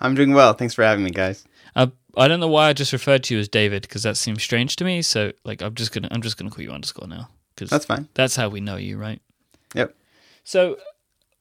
[0.00, 0.54] I'm doing well.
[0.54, 1.44] Thanks for having me, guys.
[1.76, 4.42] Uh, I don't know why I just referred to you as David because that seems
[4.42, 5.02] strange to me.
[5.02, 8.08] So, like, I'm just gonna I'm just gonna call you underscore now because that's fine.
[8.14, 9.20] That's how we know you, right?
[9.74, 9.94] Yep.
[10.44, 10.76] So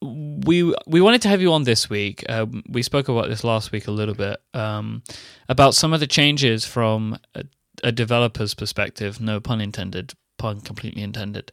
[0.02, 2.26] we we wanted to have you on this week.
[2.28, 5.04] Um, we spoke about this last week a little bit um,
[5.48, 7.44] about some of the changes from a,
[7.84, 9.22] a, developer's perspective.
[9.22, 10.14] No pun intended.
[10.38, 11.52] Pun completely intended.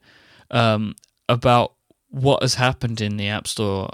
[0.51, 0.95] Um,
[1.29, 1.75] about
[2.09, 3.91] what has happened in the App Store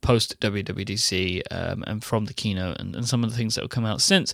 [0.00, 3.70] post WWDC um, and from the keynote and, and, some of the things that have
[3.70, 4.32] come out since,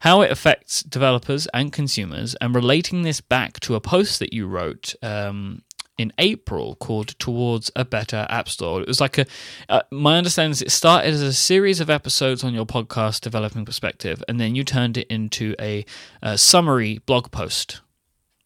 [0.00, 4.48] how it affects developers and consumers, and relating this back to a post that you
[4.48, 5.62] wrote um,
[5.98, 8.82] in April called Towards a Better App Store.
[8.82, 9.26] It was like a,
[9.68, 13.64] uh, my understanding is it started as a series of episodes on your podcast, Developing
[13.64, 15.84] Perspective, and then you turned it into a,
[16.22, 17.80] a summary blog post,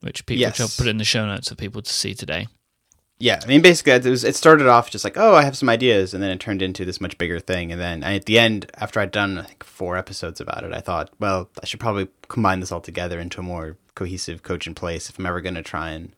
[0.00, 0.52] which people, yes.
[0.52, 2.48] which I'll put in the show notes for people to see today
[3.20, 4.22] yeah, I mean, basically, it was.
[4.22, 6.84] It started off just like, oh, I have some ideas, and then it turned into
[6.84, 7.72] this much bigger thing.
[7.72, 10.80] And then at the end, after I'd done I think four episodes about it, I
[10.80, 14.74] thought, well, I should probably combine this all together into a more cohesive coach in
[14.74, 16.12] place if I'm ever going to try and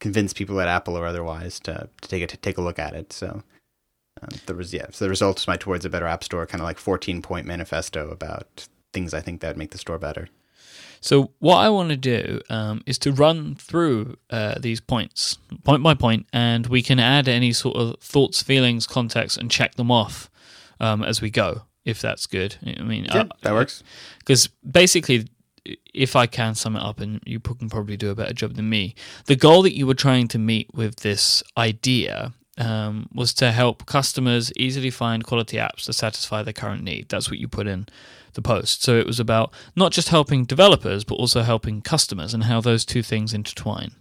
[0.00, 2.94] convince people at Apple or otherwise to to take it to take a look at
[2.94, 3.12] it.
[3.12, 3.42] So
[4.22, 6.60] um, there was yeah, so the result was my towards a better app store, kind
[6.60, 10.28] of like 14 point manifesto about things I think that would make the store better.
[11.02, 15.82] So what I want to do um, is to run through uh, these points, point
[15.82, 19.90] by point, and we can add any sort of thoughts, feelings, context, and check them
[19.90, 20.30] off
[20.78, 21.62] um, as we go.
[21.86, 23.82] If that's good, I mean, yeah, uh, that works.
[24.18, 25.28] Because basically,
[25.64, 28.68] if I can sum it up, and you can probably do a better job than
[28.68, 28.94] me,
[29.26, 33.86] the goal that you were trying to meet with this idea um, was to help
[33.86, 37.08] customers easily find quality apps to satisfy their current need.
[37.08, 37.86] That's what you put in
[38.34, 38.82] the post.
[38.82, 42.84] So it was about not just helping developers, but also helping customers and how those
[42.84, 43.92] two things intertwine.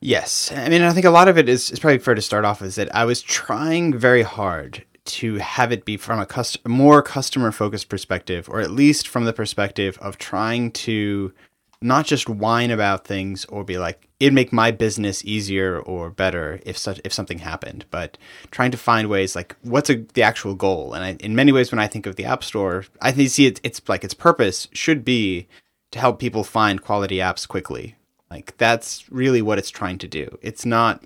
[0.00, 0.52] Yes.
[0.52, 2.60] I mean, I think a lot of it is, is probably fair to start off
[2.60, 7.02] with that I was trying very hard to have it be from a cust- more
[7.02, 11.32] customer focused perspective, or at least from the perspective of trying to
[11.80, 16.58] not just whine about things or be like it'd make my business easier or better
[16.66, 18.18] if such if something happened but
[18.50, 20.92] trying to find ways like what's a, the actual goal?
[20.92, 23.46] And I, in many ways when i think of the app store i think see
[23.46, 25.46] it, it's like its purpose should be
[25.90, 27.96] to help people find quality apps quickly.
[28.30, 30.38] Like that's really what it's trying to do.
[30.42, 31.02] It's not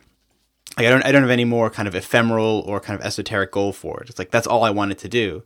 [0.77, 3.51] like, i don't i don't have any more kind of ephemeral or kind of esoteric
[3.51, 5.43] goal for it it's like that's all i wanted to do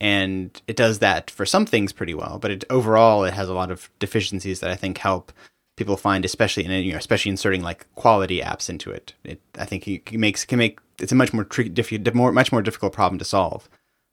[0.00, 2.38] and it does that for some things pretty well.
[2.40, 5.32] But it, overall, it has a lot of deficiencies that I think help
[5.76, 9.14] people find, especially in you know, especially inserting like quality apps into it.
[9.24, 12.62] It I think it makes can make it's a much more tricky, more much more
[12.62, 13.68] difficult problem to solve.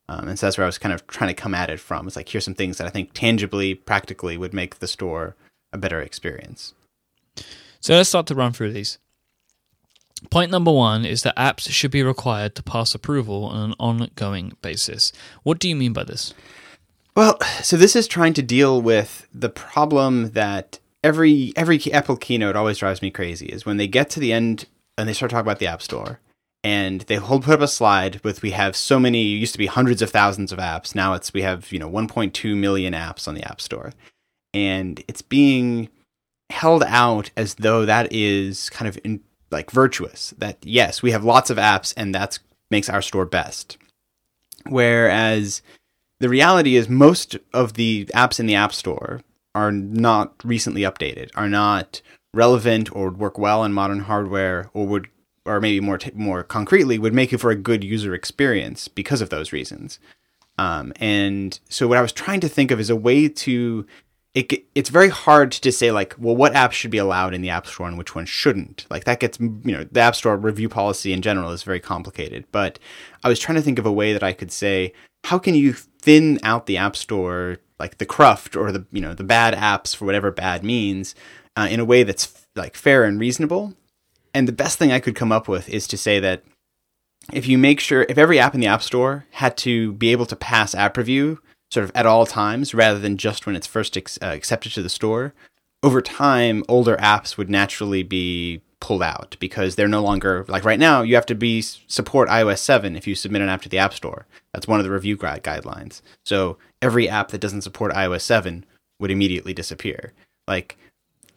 [0.09, 2.07] Um, and so that's where I was kind of trying to come at it from.
[2.07, 5.35] It's like here's some things that I think tangibly, practically would make the store
[5.71, 6.73] a better experience.
[7.79, 8.99] So let's start to run through these.
[10.19, 14.53] Point number one is that apps should be required to pass approval on an ongoing
[14.61, 15.11] basis.
[15.43, 16.33] What do you mean by this?
[17.15, 22.55] Well, so this is trying to deal with the problem that every every Apple keynote
[22.55, 24.65] always drives me crazy is when they get to the end
[24.97, 26.19] and they start talking about the App Store
[26.63, 29.67] and they hold put up a slide with we have so many used to be
[29.67, 33.35] hundreds of thousands of apps now it's we have you know 1.2 million apps on
[33.35, 33.93] the App Store
[34.53, 35.89] and it's being
[36.49, 41.23] held out as though that is kind of in, like virtuous that yes we have
[41.23, 43.77] lots of apps and that makes our store best.
[44.67, 45.61] Whereas
[46.19, 49.21] the reality is most of the apps in the app store
[49.55, 52.01] are not recently updated are not
[52.33, 55.07] relevant or would work well on modern hardware or would
[55.45, 59.21] or maybe more t- more concretely would make it for a good user experience because
[59.21, 59.99] of those reasons.
[60.59, 63.85] Um, and so what i was trying to think of is a way to
[64.37, 67.49] it it's very hard to say like, well, what apps should be allowed in the
[67.49, 68.85] App Store and which ones shouldn't.
[68.89, 72.45] Like that gets you know the App Store review policy in general is very complicated.
[72.51, 72.77] But
[73.23, 75.73] I was trying to think of a way that I could say, how can you
[75.73, 79.95] thin out the App Store, like the cruft or the you know the bad apps
[79.95, 81.15] for whatever bad means,
[81.55, 83.73] uh, in a way that's like fair and reasonable.
[84.35, 86.43] And the best thing I could come up with is to say that
[87.33, 90.27] if you make sure if every app in the App Store had to be able
[90.27, 91.39] to pass app review
[91.71, 94.81] sort of at all times rather than just when it's first ex- uh, accepted to
[94.81, 95.33] the store,
[95.83, 100.79] over time, older apps would naturally be pulled out because they're no longer like right
[100.79, 101.01] now.
[101.01, 103.93] You have to be support iOS seven if you submit an app to the App
[103.93, 104.25] Store.
[104.53, 106.01] That's one of the review guidelines.
[106.25, 108.65] So every app that doesn't support iOS seven
[108.99, 110.13] would immediately disappear.
[110.47, 110.77] Like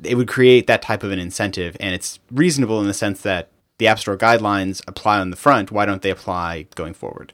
[0.03, 3.51] it would create that type of an incentive, and it's reasonable in the sense that
[3.79, 5.71] the App Store guidelines apply on the front.
[5.71, 7.33] Why don't they apply going forward?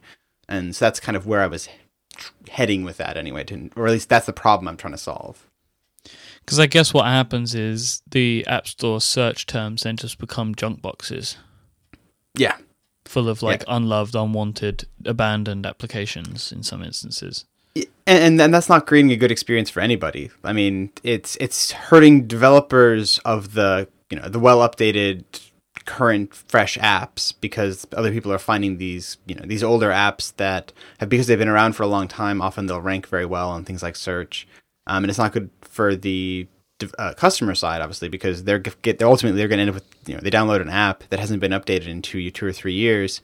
[0.49, 1.69] And so that's kind of where I was
[2.49, 5.47] heading with that anyway, to, or at least that's the problem I'm trying to solve.
[6.41, 10.81] Because I guess what happens is the App Store search terms then just become junk
[10.81, 11.37] boxes.
[12.35, 12.57] Yeah.
[13.05, 13.77] Full of like yeah.
[13.77, 17.45] unloved, unwanted, abandoned applications in some instances.
[18.07, 20.31] And, and that's not creating a good experience for anybody.
[20.45, 25.25] I mean, it's it's hurting developers of the you know the well updated
[25.87, 30.73] current fresh apps because other people are finding these you know these older apps that
[30.99, 33.65] have because they've been around for a long time often they'll rank very well on
[33.65, 34.47] things like search.
[34.89, 36.47] Um, and it's not good for the
[36.99, 40.09] uh, customer side obviously because they're get they're ultimately they're going to end up with
[40.09, 42.75] you know they download an app that hasn't been updated in two two or three
[42.75, 43.23] years.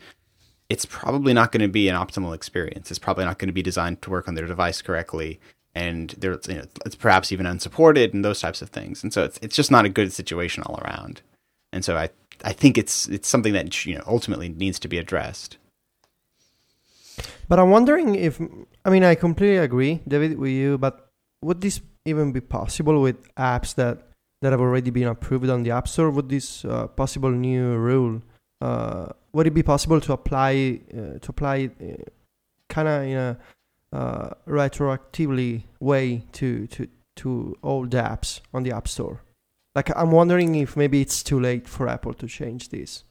[0.68, 2.90] It's probably not going to be an optimal experience.
[2.90, 5.38] It's probably not going to be designed to work on their device correctly.
[5.74, 9.02] And there you know, it's perhaps even unsupported and those types of things.
[9.02, 11.20] And so it's it's just not a good situation all around.
[11.72, 12.10] And so I
[12.44, 15.58] I think it's it's something that you know ultimately needs to be addressed.
[17.48, 18.40] But I'm wondering if
[18.84, 20.78] I mean I completely agree, David, with you.
[20.78, 21.08] But
[21.42, 24.08] would this even be possible with apps that
[24.40, 26.10] that have already been approved on the App Store?
[26.10, 28.22] Would this uh, possible new rule
[28.62, 32.04] uh, would it be possible to apply uh, to apply uh,
[32.68, 33.38] kind of in a
[33.92, 39.20] uh, retroactively way to to to old apps on the App Store?
[39.74, 43.04] Like, I'm wondering if maybe it's too late for Apple to change this.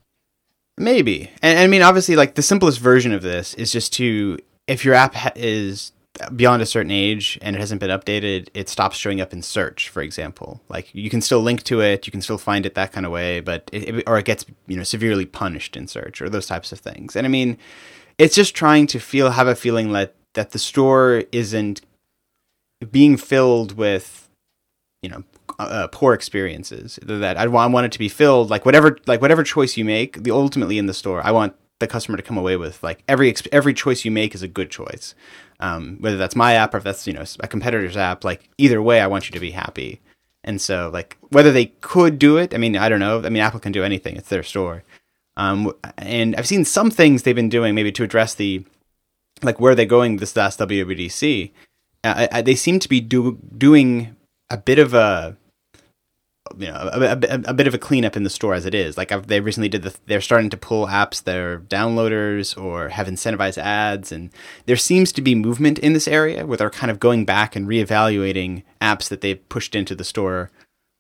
[0.78, 1.32] Maybe.
[1.42, 4.94] And, I mean, obviously, like, the simplest version of this is just to, if your
[4.94, 5.92] app ha- is
[6.36, 9.90] beyond a certain age and it hasn't been updated, it stops showing up in search,
[9.90, 10.62] for example.
[10.70, 13.12] Like, you can still link to it, you can still find it that kind of
[13.12, 16.72] way, but, it, or it gets, you know, severely punished in search or those types
[16.72, 17.16] of things.
[17.16, 17.58] And I mean,
[18.18, 21.82] it's just trying to feel, have a feeling that, that the store isn't
[22.92, 24.30] being filled with,
[25.02, 25.24] you know,
[25.70, 27.00] uh, poor experiences.
[27.02, 29.86] That I want, I want it to be filled like whatever like whatever choice you
[29.86, 30.24] make.
[30.24, 33.34] The ultimately in the store, I want the customer to come away with like every
[33.52, 35.14] every choice you make is a good choice.
[35.60, 38.82] Um, whether that's my app or if that's you know a competitor's app, like either
[38.82, 40.00] way, I want you to be happy.
[40.44, 43.22] And so like whether they could do it, I mean I don't know.
[43.24, 44.84] I mean Apple can do anything; it's their store.
[45.38, 48.66] Um, and I've seen some things they've been doing maybe to address the
[49.42, 51.52] like where are they going this last WWDC.
[52.04, 54.16] Uh, I, they seem to be do, doing
[54.50, 55.38] a bit of a
[56.58, 58.98] you know a, a, a, bit of a cleanup in the store as it is.
[58.98, 62.90] Like I've, they recently did the, they're starting to pull apps that are downloaders or
[62.90, 64.32] have incentivized ads, and
[64.66, 67.68] there seems to be movement in this area where they're kind of going back and
[67.68, 70.50] reevaluating apps that they've pushed into the store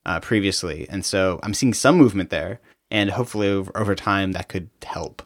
[0.05, 0.87] uh, previously.
[0.89, 5.23] And so I'm seeing some movement there, and hopefully over, over time that could help.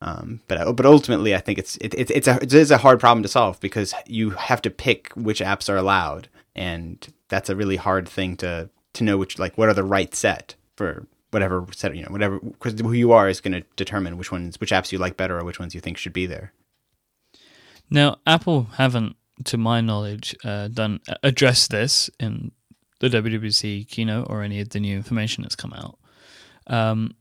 [0.00, 3.00] Um, but but ultimately, I think it's it, it, it's a it is a hard
[3.00, 7.56] problem to solve because you have to pick which apps are allowed, and that's a
[7.56, 11.66] really hard thing to to know which like what are the right set for whatever
[11.72, 14.70] set you know whatever because who you are is going to determine which ones which
[14.70, 16.52] apps you like better or which ones you think should be there.
[17.88, 22.50] Now, Apple haven't, to my knowledge, uh, done address this in
[23.00, 25.98] the WWDC keynote or any of the new information that's come out.
[26.66, 27.14] Um,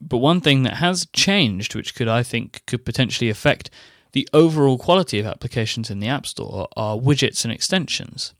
[0.00, 3.70] but one thing that has changed, which could I think could potentially affect
[4.12, 8.34] the overall quality of applications in the App Store, are widgets and extensions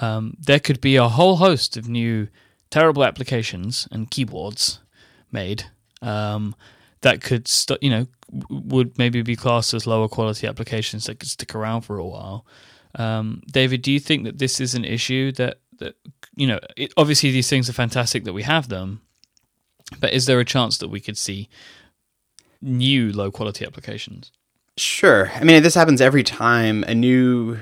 [0.00, 2.28] um, there could be a whole host of new
[2.70, 4.80] terrible applications and keyboards
[5.32, 5.64] made
[6.02, 6.54] um,
[7.00, 8.06] that could, st- you know,
[8.50, 12.44] would maybe be classed as lower quality applications that could stick around for a while.
[12.94, 15.94] Um, David, do you think that this is an issue that that
[16.34, 16.58] you know?
[16.76, 19.02] It, obviously, these things are fantastic that we have them,
[20.00, 21.48] but is there a chance that we could see
[22.60, 24.32] new low quality applications?
[24.76, 25.30] Sure.
[25.34, 27.58] I mean, this happens every time a new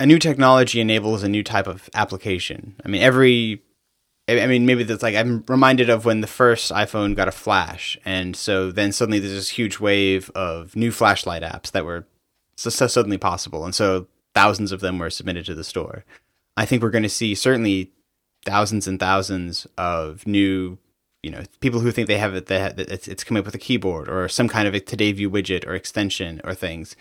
[0.00, 2.74] a new technology enables a new type of application.
[2.84, 3.62] I mean, every
[4.28, 7.98] I mean, maybe that's like I'm reminded of when the first iPhone got a flash,
[8.04, 12.06] and so then suddenly there's this huge wave of new flashlight apps that were
[12.56, 16.04] so, so suddenly possible, and so thousands of them were submitted to the store.
[16.58, 17.92] I think we're going to see certainly
[18.44, 20.76] thousands and thousands of new,
[21.22, 23.58] you know, people who think they have it, that it's, it's coming up with a
[23.58, 26.96] keyboard or some kind of a Today View widget or extension or things.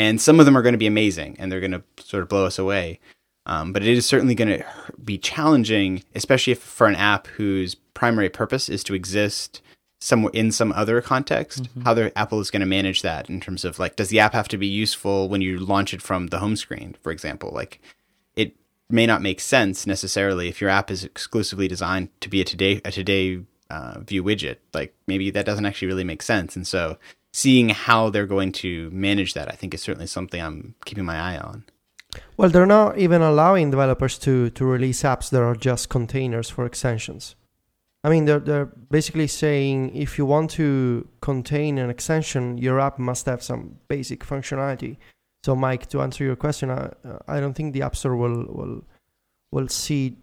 [0.00, 2.30] And some of them are going to be amazing and they're going to sort of
[2.30, 3.00] blow us away.
[3.44, 4.64] Um, but it is certainly going to
[5.04, 9.60] be challenging, especially if for an app whose primary purpose is to exist
[10.00, 11.64] somewhere in some other context.
[11.64, 11.82] Mm-hmm.
[11.82, 14.32] How the Apple is going to manage that in terms of like, does the app
[14.32, 17.50] have to be useful when you launch it from the home screen, for example?
[17.52, 17.78] Like,
[18.36, 18.56] it
[18.88, 22.80] may not make sense necessarily if your app is exclusively designed to be a today
[22.86, 24.56] a today uh, view widget.
[24.72, 26.96] Like, maybe that doesn't actually really make sense, and so
[27.32, 31.16] seeing how they're going to manage that, I think, is certainly something I'm keeping my
[31.16, 31.64] eye on.
[32.36, 36.66] Well, they're not even allowing developers to, to release apps that are just containers for
[36.66, 37.36] extensions.
[38.02, 42.98] I mean, they're, they're basically saying if you want to contain an extension, your app
[42.98, 44.96] must have some basic functionality.
[45.44, 46.92] So, Myke, to answer your question, I,
[47.28, 48.84] I don't think the App Store will, will,
[49.50, 50.16] will see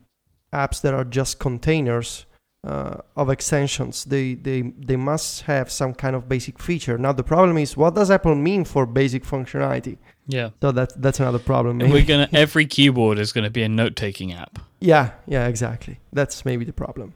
[0.53, 2.25] apps that are just containers
[2.63, 4.05] uh, of extensions.
[4.05, 6.97] They, they, they must have some kind of basic feature.
[6.97, 9.97] Now, the problem is what does Apple mean for basic functionality?
[10.27, 10.49] Yeah.
[10.61, 11.79] So that's that's another problem.
[11.79, 14.59] And we're gonna every keyboard is gonna be a note taking app.
[14.79, 15.99] Yeah, yeah, exactly.
[16.11, 17.13] That's maybe the problem.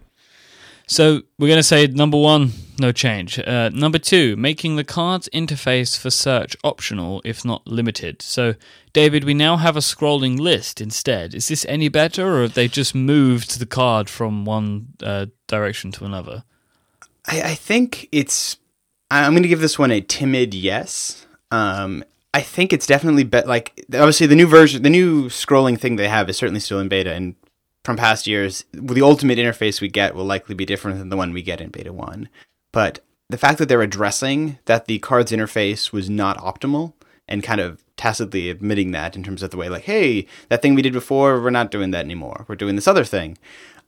[0.91, 3.39] So we're going to say number one, no change.
[3.39, 8.21] Uh, number two, making the cards interface for search optional, if not limited.
[8.21, 8.55] So,
[8.91, 11.33] David, we now have a scrolling list instead.
[11.33, 15.93] Is this any better, or have they just moved the card from one uh, direction
[15.93, 16.43] to another?
[17.25, 18.57] I, I, think it's.
[19.09, 21.25] I'm going to give this one a timid yes.
[21.51, 25.95] Um, I think it's definitely bet like obviously the new version, the new scrolling thing
[25.95, 27.35] they have is certainly still in beta, and
[27.83, 31.33] from past years, the ultimate interface we get will likely be different than the one
[31.33, 32.29] we get in beta 1.
[32.71, 36.93] But the fact that they're addressing that the card's interface was not optimal
[37.27, 40.75] and kind of tacitly admitting that in terms of the way, like, hey, that thing
[40.75, 42.45] we did before, we're not doing that anymore.
[42.47, 43.37] We're doing this other thing.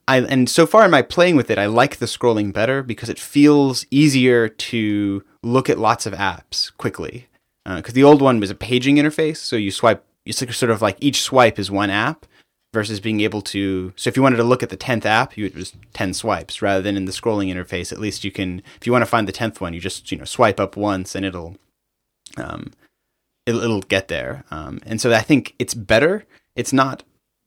[0.08, 3.10] I, and so far in my playing with it, I like the scrolling better because
[3.10, 7.28] it feels easier to look at lots of apps quickly.
[7.66, 10.82] Because uh, the old one was a paging interface, so you swipe, it's sort of
[10.82, 12.26] like each swipe is one app
[12.74, 15.46] versus being able to so if you wanted to look at the 10th app you
[15.46, 17.92] would just 10 swipes rather than in the scrolling interface.
[17.92, 20.18] At least you can if you want to find the 10th one you just you
[20.18, 21.56] know swipe up once and it'll
[22.38, 22.72] um
[23.46, 24.44] it'll, it'll get there.
[24.52, 26.26] Um and so i think it's better.
[26.56, 27.04] It's not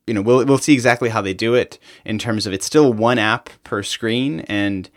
[0.06, 2.92] you know we'll we'll see exactly how they do it in terms of it's still
[2.92, 4.88] one app per screen and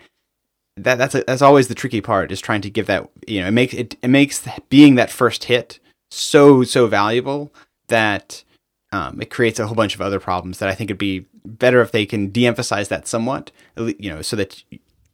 [0.78, 3.48] that that's a, that's always the tricky part is trying to give that you know
[3.48, 5.80] it makes it, it makes being that first hit
[6.12, 7.52] so so valuable
[7.88, 8.44] that
[8.92, 11.82] um, it creates a whole bunch of other problems that I think it'd be better
[11.82, 14.64] if they can de-emphasize that somewhat, you know, so that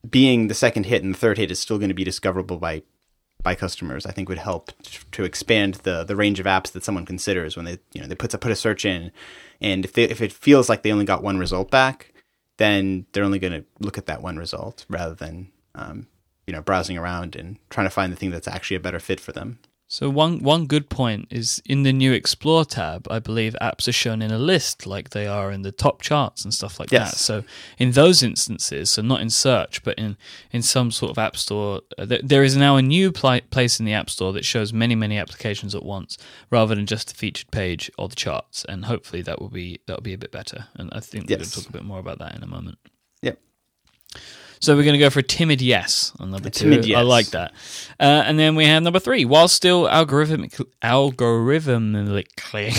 [0.09, 2.83] being the second hit and the third hit is still going to be discoverable by
[3.43, 4.05] by customers.
[4.05, 4.71] I think would help
[5.11, 8.15] to expand the the range of apps that someone considers when they you know they
[8.15, 9.11] put a, put a search in,
[9.61, 12.13] and if they, if it feels like they only got one result back,
[12.57, 16.07] then they're only going to look at that one result rather than um,
[16.47, 19.19] you know browsing around and trying to find the thing that's actually a better fit
[19.19, 19.59] for them.
[19.95, 23.93] So one one good point is in the new Explore tab, I believe apps are
[23.93, 27.11] shown in a list like they are in the top charts and stuff like yes.
[27.11, 27.17] that.
[27.17, 27.43] So
[27.77, 30.17] in those instances, so not in search, but in
[30.51, 33.79] in some sort of app store, uh, th- there is now a new pl- place
[33.79, 36.17] in the app store that shows many many applications at once,
[36.51, 38.65] rather than just the featured page or the charts.
[38.65, 40.67] And hopefully that will be that will be a bit better.
[40.75, 41.29] And I think yes.
[41.29, 42.79] we're going to talk a bit more about that in a moment.
[43.21, 43.39] Yep.
[44.65, 46.63] So we're going to go for a timid yes on number two.
[46.63, 46.97] Timid yes.
[46.97, 47.53] I like that.
[47.99, 49.23] Uh, and then we have number three.
[49.23, 52.73] While still algorithmic, algorithmically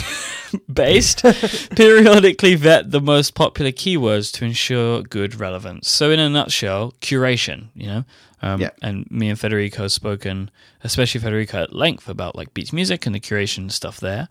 [0.73, 1.23] based,
[1.77, 5.89] periodically vet the most popular keywords to ensure good relevance.
[5.89, 7.69] So in a nutshell, curation.
[7.77, 8.05] You know,
[8.43, 8.71] um, yeah.
[8.83, 10.51] And me and Federico have spoken,
[10.83, 14.29] especially Federico, at length about like Beats Music and the curation stuff there.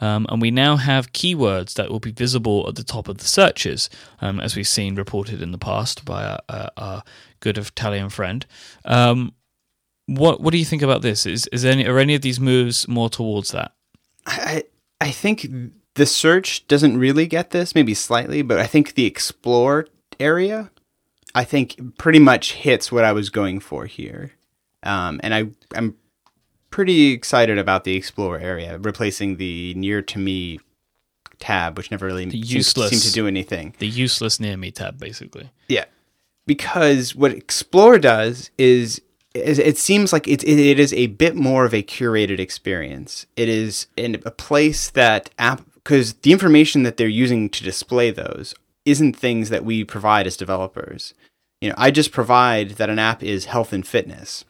[0.00, 3.24] Um, and we now have keywords that will be visible at the top of the
[3.24, 3.88] searches,
[4.20, 7.02] um, as we've seen reported in the past by our, our, our
[7.40, 8.46] good Italian friend.
[8.84, 9.34] Um,
[10.06, 11.24] what what do you think about this?
[11.24, 13.72] Is is any are any of these moves more towards that?
[14.26, 14.64] I
[15.00, 15.46] I think
[15.94, 19.86] the search doesn't really get this, maybe slightly, but I think the explore
[20.20, 20.70] area
[21.34, 24.32] I think pretty much hits what I was going for here.
[24.82, 25.96] Um, and I, I'm
[26.74, 30.58] pretty excited about the Explore area, replacing the Near to Me
[31.38, 33.76] tab, which never really useless, seemed to do anything.
[33.78, 35.50] The useless Near Me tab, basically.
[35.68, 35.84] Yeah.
[36.48, 39.00] Because what Explore does is,
[39.34, 43.24] it seems like it, it is a bit more of a curated experience.
[43.36, 48.10] It is in a place that app because the information that they're using to display
[48.10, 48.52] those
[48.84, 51.14] isn't things that we provide as developers.
[51.60, 54.44] You know, I just provide that an app is health and fitness.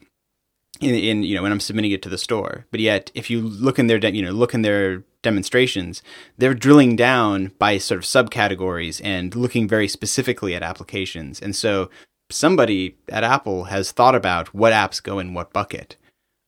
[0.81, 2.67] In, in you know when I'm submitting it to the store.
[2.71, 6.03] But yet, if you look in their de- you know look in their demonstrations,
[6.39, 11.41] they're drilling down by sort of subcategories and looking very specifically at applications.
[11.41, 11.91] And so
[12.31, 15.97] somebody at Apple has thought about what apps go in what bucket,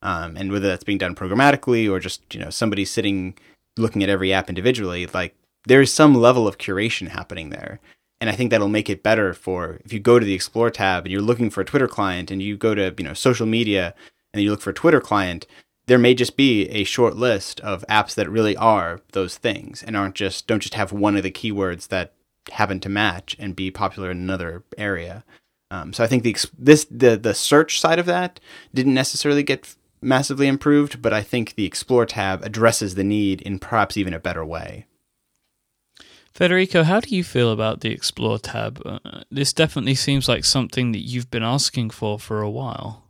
[0.03, 3.37] um, and whether that's being done programmatically or just you know somebody sitting
[3.77, 5.07] looking at every app individually.
[5.07, 5.35] Like
[5.67, 7.81] there is some level of curation happening there.
[8.19, 11.05] And I think that'll make it better for if you go to the Explore tab
[11.05, 13.95] and you're looking for a Twitter client and you go to, you know, social media
[14.37, 15.47] and you look for a Twitter client,
[15.87, 19.97] there may just be a short list of apps that really are those things and
[19.97, 22.13] aren't just don't just have one of the keywords that
[22.53, 25.25] happen to match and be popular in another area.
[25.71, 28.41] Um, so I think the this the the search side of that
[28.75, 33.59] didn't necessarily get massively improved, but I think the Explore tab addresses the need in
[33.59, 34.87] perhaps even a better way.
[36.33, 38.83] Federico, how do you feel about the Explore tab?
[38.85, 43.05] Uh, this definitely seems like something that you've been asking for for a while.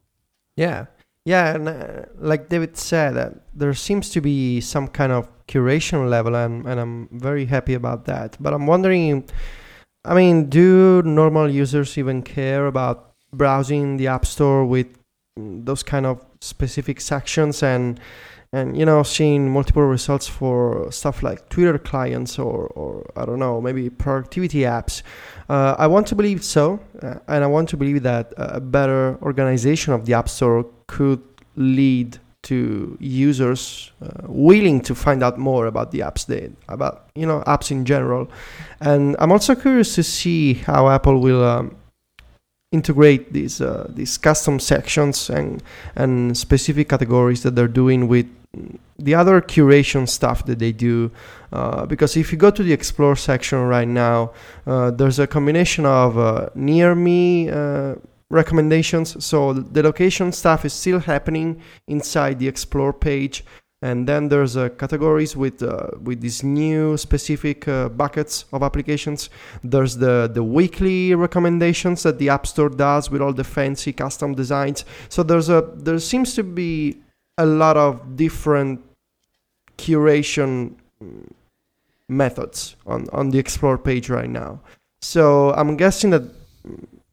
[0.57, 0.87] Yeah,
[1.27, 6.09] yeah, and uh, like David said, uh, there seems to be some kind of curation
[6.09, 8.37] level, and, and I'm very happy about that.
[8.39, 9.29] But I'm wondering,
[10.05, 14.87] I mean, do normal users even care about browsing the App Store with
[15.37, 17.99] those kind of specific sections and
[18.53, 23.41] and you know seeing multiple results for stuff like Twitter clients or or I don't
[23.41, 25.03] know maybe productivity apps.
[25.49, 29.18] Uh, I want to believe so, uh, and I want to believe that a better
[29.22, 31.22] organization of the App Store could
[31.57, 37.26] lead to users uh, willing to find out more about the apps they about you
[37.26, 38.30] know apps in general.
[38.80, 41.76] And i'm also curious to see how apple will um,
[42.70, 45.62] integrate these uh, these custom sections and
[45.97, 48.26] and specific categories that they're doing with
[48.99, 51.11] the other curation stuff that they do.
[51.53, 54.30] Uh, because if you go to the explore section right now
[54.66, 57.95] uh, there's a combination of uh, near me uh,
[58.31, 59.24] recommendations.
[59.24, 63.45] So the location stuff is still happening inside the explore page.
[63.83, 69.29] And then there's uh, categories with uh, with these new specific uh, buckets of applications.
[69.62, 74.35] There's the the weekly recommendations that the app store does with all the fancy custom
[74.35, 74.87] designs.
[75.11, 76.97] So there's a there seems to be
[77.37, 78.81] a lot of different
[79.77, 80.74] curation
[82.09, 84.61] methods on on the explore page right now.
[85.03, 86.22] So i'm guessing that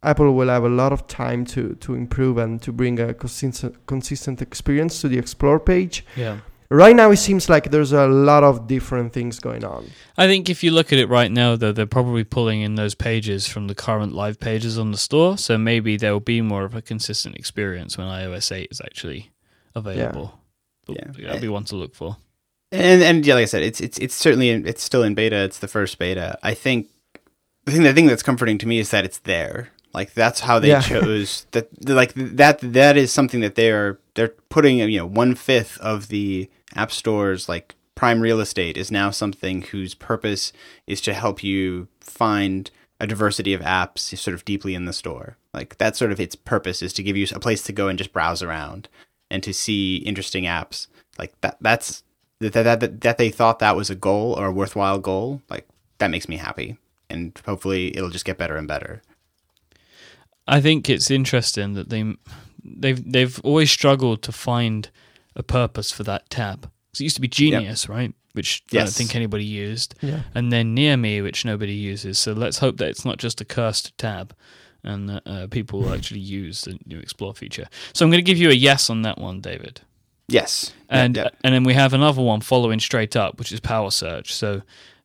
[0.03, 3.75] apple will have a lot of time to to improve and to bring a consistent
[3.85, 6.39] consistent experience to the explore page yeah
[6.73, 9.91] Right now, it seems like there's a lot of different things going on.
[10.17, 12.95] I think if you look at it right now, though, they're probably pulling in those
[12.95, 15.37] pages from the current live pages on the store.
[15.37, 19.31] So maybe there will be more of a consistent experience when iOS 8 is actually
[19.75, 20.39] available.
[20.87, 21.27] Yeah, yeah.
[21.27, 22.17] that'll be one to look for.
[22.71, 25.43] And and yeah, like I said, it's it's it's certainly in, it's still in beta.
[25.43, 26.39] It's the first beta.
[26.41, 26.89] I think
[27.65, 29.69] the thing the thing that's comforting to me is that it's there.
[29.93, 30.81] Like that's how they Yeah.
[30.93, 31.67] chose that.
[31.87, 34.77] Like that that is something that they are they're putting.
[34.77, 39.61] You know, one fifth of the app stores like prime real estate is now something
[39.61, 40.51] whose purpose
[40.87, 45.37] is to help you find a diversity of apps sort of deeply in the store.
[45.53, 47.97] Like that's sort of its purpose is to give you a place to go and
[47.97, 48.87] just browse around
[49.29, 50.87] and to see interesting apps.
[51.19, 52.03] Like that that's
[52.39, 55.41] that that that, that they thought that was a goal or a worthwhile goal.
[55.49, 55.67] Like
[55.99, 56.77] that makes me happy.
[57.09, 59.03] And hopefully it'll just get better and better.
[60.47, 62.15] I think it's interesting that they
[62.63, 64.89] they've they've always struggled to find
[65.35, 66.63] a purpose for that tab.
[66.91, 68.13] 'Cause it used to be Genius, right?
[68.33, 70.21] Which I don't think anybody used, Yeah.
[70.35, 72.17] and then Near Me, which nobody uses.
[72.19, 74.35] So let's hope that it's not just a cursed tab,
[74.83, 77.67] and that uh, people will actually use the new Explore feature.
[77.93, 79.81] So I'm going to give you a yes on that one, David.
[80.27, 80.71] Yes.
[80.89, 81.29] And Yeah, yeah.
[81.43, 84.33] and then we have another one following straight up, which is Power Search.
[84.33, 84.61] So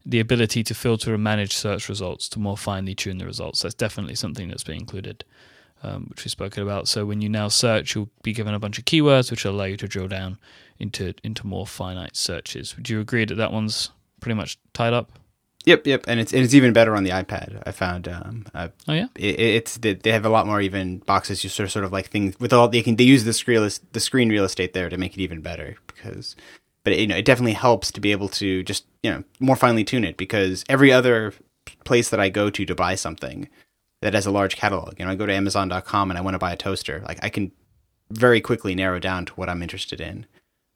[0.08, 3.60] the ability to filter and manage search results to more finely tune the results.
[3.60, 5.22] That's definitely something that's been included,
[5.82, 6.88] um, which we've spoken about.
[6.88, 9.64] So when you now search, you'll be given a bunch of keywords, which will allow
[9.64, 10.38] you to drill down
[10.78, 12.74] into into more finite searches.
[12.76, 13.90] Would you agree that that one's
[14.20, 15.12] pretty much tied up?
[15.66, 17.62] Yep, yep, and it's and it's even better on the iPad.
[17.66, 20.98] I found um, uh, Oh yeah, it, it's they they have a lot more even
[21.00, 21.44] boxes.
[21.44, 23.68] You sort of sort of like things with all they can they use the screen
[23.92, 26.34] the screen real estate there to make it even better because,
[26.88, 29.56] but it, you know it definitely helps to be able to just you know more
[29.56, 31.34] finely tune it because every other
[31.84, 33.46] place that I go to to buy something
[34.00, 36.38] that has a large catalog, you know, I go to Amazon.com and I want to
[36.38, 37.52] buy a toaster, like I can
[38.10, 40.24] very quickly narrow down to what I'm interested in,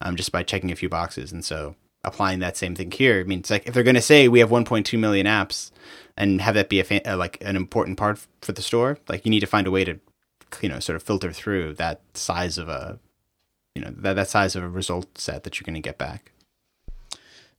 [0.03, 3.21] um, just by checking a few boxes, and so applying that same thing here.
[3.21, 5.71] I mean, it's like if they're going to say we have 1.2 million apps
[6.19, 9.31] and have that be a uh, like an important part for the store, like you
[9.31, 9.99] need to find a way to,
[10.61, 12.99] you know, sort of filter through that size of a,
[13.75, 16.33] you know, that that size of a result set that you're going to get back.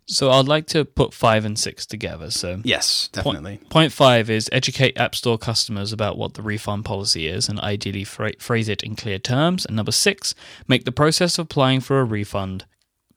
[0.06, 2.30] So I'd like to put five and six together.
[2.30, 3.62] So Yes, definitely.
[3.70, 8.04] Point five is educate App Store customers about what the refund policy is and ideally
[8.04, 9.66] phra- phrase it in clear terms.
[9.66, 10.36] And number six,
[10.68, 12.66] make the process of applying for a refund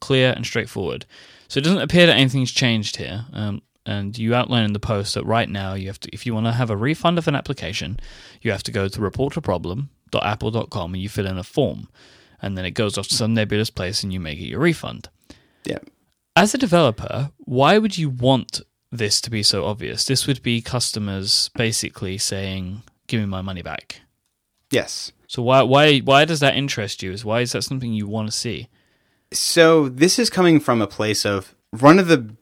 [0.01, 1.07] clear and straightforward.
[1.49, 3.27] So it doesn't appear that anything's changed here.
[3.33, 6.35] Um, and you outline in the post that right now you have to, if you
[6.35, 7.99] want to have a refund of an application,
[8.43, 11.89] you have to go to reportaproblem.apple.com and you fill in a form,
[12.43, 15.09] and then it goes off to some nebulous place and you make it your refund.
[15.65, 15.79] Yeah.
[16.35, 18.61] As a developer, why would you want
[18.93, 20.05] this to be so obvious?
[20.05, 24.01] This would be customers basically saying, "Give me my money back."
[24.71, 25.13] Yes.
[25.27, 27.13] So why why why does that interest you?
[27.13, 28.69] Is why is that something you want to see?
[29.33, 32.37] So this is coming from a place of one of the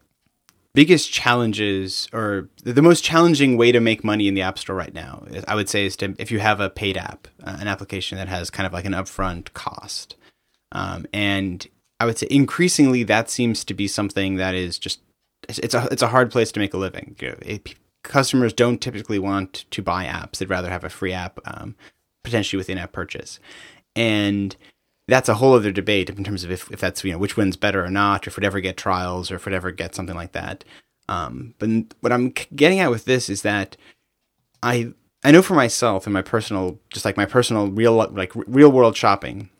[0.75, 4.95] biggest challenges or the most challenging way to make money in the app store right
[4.95, 8.19] now i would say is to if you have a paid app uh, an application
[8.19, 10.17] that has kind of like an upfront cost.
[10.73, 11.67] Um, and
[12.01, 15.01] i would say increasingly that seems to be something that is just
[15.49, 17.17] it's a it's a hard place to make a living.
[17.21, 20.39] You know, it, customers don't typically want to buy apps.
[20.39, 21.75] They'd rather have a free app um,
[22.23, 23.39] potentially with in-app purchase.
[23.97, 24.57] And
[25.07, 27.57] that's a whole other debate in terms of if, if that's you know which one's
[27.57, 30.17] better or not, or if it ever get trials, or if it ever get something
[30.17, 30.65] like that.
[31.09, 31.69] Um, but
[32.01, 33.77] what I'm getting at with this is that
[34.63, 34.93] I
[35.23, 38.97] I know for myself and my personal just like my personal real like real world
[38.97, 39.51] shopping,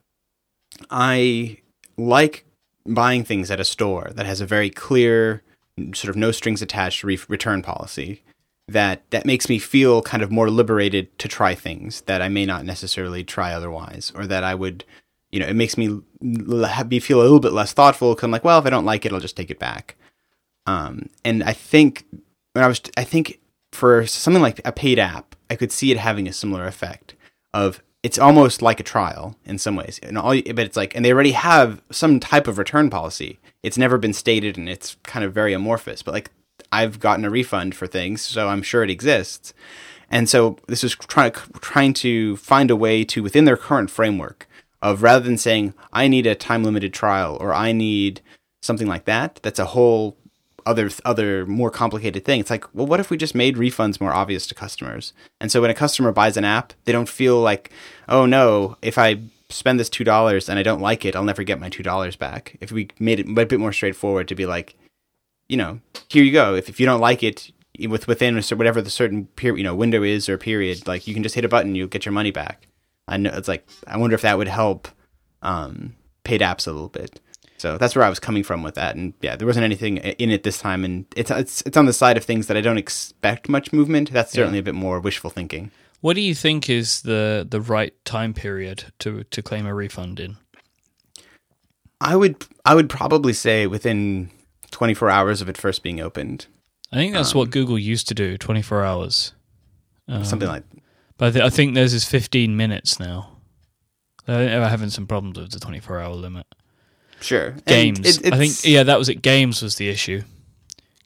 [0.91, 1.59] I
[1.97, 2.47] like
[2.87, 5.43] buying things at a store that has a very clear
[5.95, 8.23] sort of no strings attached re- return policy
[8.69, 12.47] that that makes me feel kind of more liberated to try things that I may
[12.47, 14.85] not necessarily try otherwise or that I would
[15.35, 16.01] you know, it makes me
[16.89, 18.15] be feel a little bit less thoughtful.
[18.15, 19.97] Cause I'm like, well, if I don't like it, I'll just take it back.
[20.65, 22.05] Um, and I think
[22.53, 23.41] when I was, I think
[23.73, 27.15] for something like a paid app, I could see it having a similar effect
[27.53, 29.99] of it's almost like a trial in some ways.
[30.03, 33.41] And all, but it's like, and they already have some type of return policy.
[33.65, 36.03] It's never been stated, and it's kind of very amorphous.
[36.03, 36.31] But like,
[36.71, 39.55] I've gotten a refund for things, so I'm sure it exists.
[40.11, 44.47] And so this is trying trying to find a way to within their current framework
[44.85, 48.21] of rather than saying I need a time limited trial or I need
[48.63, 49.41] something like that.
[49.43, 50.17] That's a whole
[50.67, 52.39] other other more complicated thing.
[52.39, 55.15] It's like, well, what if we just made refunds more obvious to customers?
[55.41, 57.71] And so when a customer buys an app, they don't feel like,
[58.09, 61.43] oh no, if I spend this two dollars and I don't like it, I'll never
[61.43, 62.57] get my two dollars back.
[62.61, 64.77] If we made it a bit more straightforward to be like,
[65.49, 65.81] you know,
[66.11, 66.55] here you go.
[66.55, 67.51] If if you don't like it,
[67.89, 71.23] with within whatever the certain period, you know, window is or period, like you can
[71.23, 72.67] just hit a button, you'll get your money back.
[73.07, 74.89] I know it's like I wonder if that would help
[75.43, 75.95] um,
[76.25, 77.21] paid apps a little bit.
[77.59, 80.31] So that's where I was coming from with that, and yeah, there wasn't anything in
[80.31, 82.79] it this time, and it's it's it's on the side of things that I don't
[82.79, 84.13] expect much movement.
[84.13, 84.63] That's certainly yeah.
[84.63, 85.71] a bit more wishful thinking.
[86.01, 90.21] What do you think is the the right time period to to claim a refund
[90.21, 90.37] in?
[92.01, 94.31] I would I would probably say within
[94.71, 96.47] 24 hours of it first being opened.
[96.93, 99.33] I think that's um, what Google used to do, 24 hours.
[100.07, 100.65] Um, something like
[101.19, 103.31] but I, th- I think theirs is 15 minutes now.
[104.27, 106.47] They're having some problems with the 24 hour limit.
[107.21, 107.53] Sure.
[107.67, 108.19] Games.
[108.19, 109.23] It, I think, yeah, that was it.
[109.23, 110.23] Games was the issue.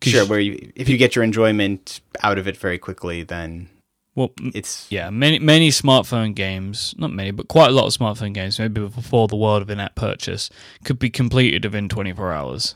[0.02, 3.68] Sure, where you, if you get your enjoyment out of it very quickly, then
[4.14, 8.32] well, it's yeah, many many smartphone games, not many, but quite a lot of smartphone
[8.32, 10.50] games, maybe before the world of in-app purchase,
[10.84, 12.74] could be completed within 24 hours.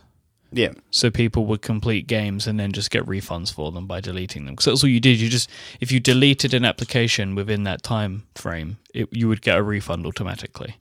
[0.52, 0.72] Yeah.
[0.90, 4.54] So people would complete games and then just get refunds for them by deleting them.
[4.54, 5.18] Because that's all you did.
[5.18, 5.50] You just
[5.80, 10.06] if you deleted an application within that time frame, it, you would get a refund
[10.06, 10.76] automatically.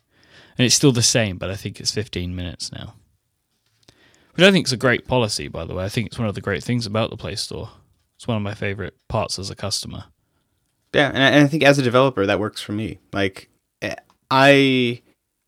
[0.58, 2.96] And it's still the same, but I think it's 15 minutes now.
[4.36, 5.86] Which I think is a great policy, by the way.
[5.86, 7.70] I think it's one of the great things about the Play Store.
[8.18, 10.06] It's one of my favorite parts as a customer.
[10.94, 13.00] Yeah, and I, think as a developer, that works for me.
[13.14, 13.50] Like,
[13.82, 13.96] eh,
[14.30, 15.02] I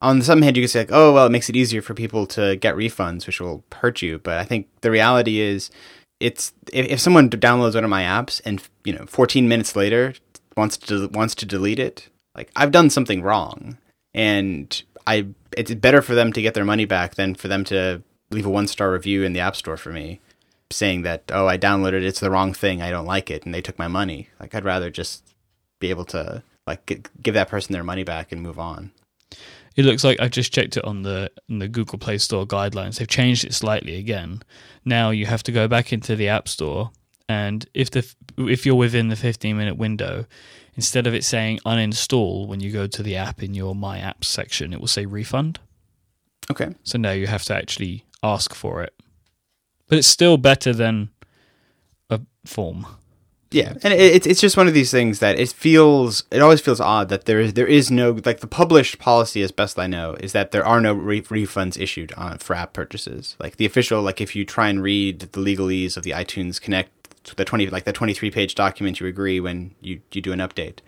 [0.03, 1.93] on the some hand, you could say like, oh well, it makes it easier for
[1.93, 4.19] people to get refunds, which will hurt you.
[4.19, 5.71] But I think the reality is,
[6.19, 10.13] it's if, if someone downloads one of my apps and you know 14 minutes later
[10.57, 13.77] wants to wants to delete it, like I've done something wrong,
[14.13, 18.03] and I it's better for them to get their money back than for them to
[18.29, 20.19] leave a one star review in the app store for me
[20.69, 23.53] saying that oh I downloaded it, it's the wrong thing, I don't like it, and
[23.53, 24.29] they took my money.
[24.39, 25.23] Like I'd rather just
[25.79, 28.91] be able to like give that person their money back and move on.
[29.75, 32.97] It looks like I've just checked it on the on the Google Play Store guidelines.
[32.97, 34.41] They've changed it slightly again.
[34.85, 36.91] Now you have to go back into the App Store,
[37.27, 38.07] and if the
[38.37, 40.25] if you're within the 15 minute window,
[40.75, 44.25] instead of it saying uninstall when you go to the app in your My Apps
[44.25, 45.59] section, it will say refund.
[46.51, 46.75] Okay.
[46.83, 48.93] So now you have to actually ask for it,
[49.87, 51.09] but it's still better than
[52.09, 52.85] a form.
[53.53, 56.59] Yeah, and it, it's it's just one of these things that it feels it always
[56.59, 59.87] feels odd that there is there is no like the published policy as best I
[59.87, 63.35] know is that there are no re- refunds issued on for app purchases.
[63.39, 66.91] Like the official like if you try and read the legalese of the iTunes Connect
[67.35, 70.39] the twenty like the twenty three page document you agree when you you do an
[70.39, 70.79] update.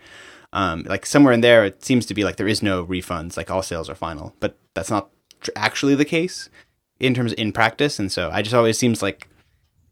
[0.52, 3.50] Um, like somewhere in there, it seems to be like there is no refunds, like
[3.50, 5.10] all sales are final, but that's not
[5.40, 6.48] tr- actually the case
[6.98, 7.98] in terms in practice.
[7.98, 9.28] And so I just always seems like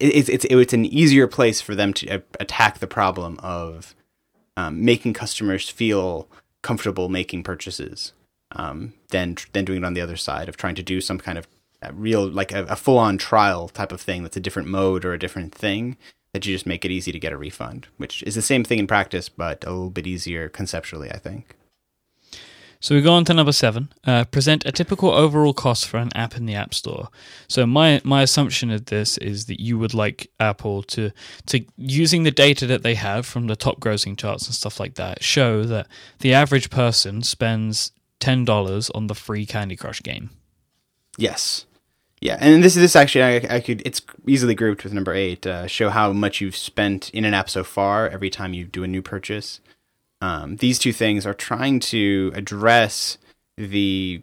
[0.01, 3.95] it's it's it's an easier place for them to attack the problem of
[4.57, 6.28] um, making customers feel
[6.62, 8.12] comfortable making purchases
[8.53, 11.38] um, than than doing it on the other side of trying to do some kind
[11.38, 11.47] of
[11.92, 15.12] real like a, a full on trial type of thing that's a different mode or
[15.12, 15.97] a different thing
[16.32, 18.78] that you just make it easy to get a refund, which is the same thing
[18.78, 21.57] in practice but a little bit easier conceptually, I think.
[22.85, 23.89] So we go on to number seven.
[24.07, 27.09] Uh, present a typical overall cost for an app in the App Store.
[27.49, 31.11] So my my assumption of this is that you would like Apple to
[31.47, 34.97] to using the data that they have from the top grossing charts and stuff like
[34.97, 35.87] that, show that
[36.18, 40.28] the average person spends ten dollars on the free Candy Crush game.
[41.16, 41.64] Yes.
[42.20, 45.47] Yeah, and this is this actually I, I could it's easily grouped with number eight.
[45.47, 48.85] Uh, show how much you've spent in an app so far every time you do
[48.85, 49.61] a new purchase
[50.21, 53.19] um, these two things are trying to address
[53.57, 54.23] the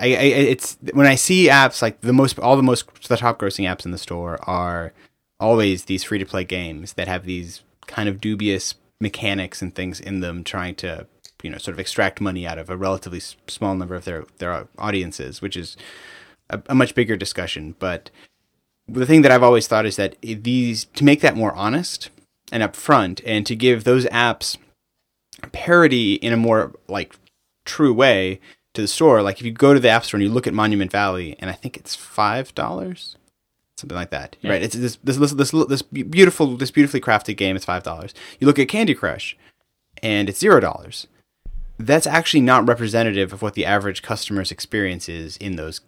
[0.00, 3.38] I, I, it's when I see apps like the most all the most the top
[3.38, 4.92] grossing apps in the store are
[5.38, 9.98] always these free to play games that have these kind of dubious mechanics and things
[9.98, 11.06] in them trying to
[11.42, 14.68] you know sort of extract money out of a relatively small number of their their
[14.78, 15.78] audiences which is
[16.50, 17.74] a, a much bigger discussion.
[17.78, 18.10] But
[18.86, 22.10] the thing that I've always thought is that these to make that more honest
[22.52, 24.56] and upfront, and to give those apps
[25.52, 27.16] parity in a more like
[27.64, 28.40] true way
[28.74, 29.22] to the store.
[29.22, 31.50] Like if you go to the app store and you look at Monument Valley, and
[31.50, 33.16] I think it's five dollars,
[33.76, 34.36] something like that.
[34.40, 34.52] Yeah.
[34.52, 34.62] Right?
[34.62, 37.56] It's this this this this, this beautiful this beautifully crafted game.
[37.56, 38.14] It's five dollars.
[38.38, 39.36] You look at Candy Crush,
[40.02, 41.06] and it's zero dollars.
[41.78, 45.80] That's actually not representative of what the average customer's experience is in those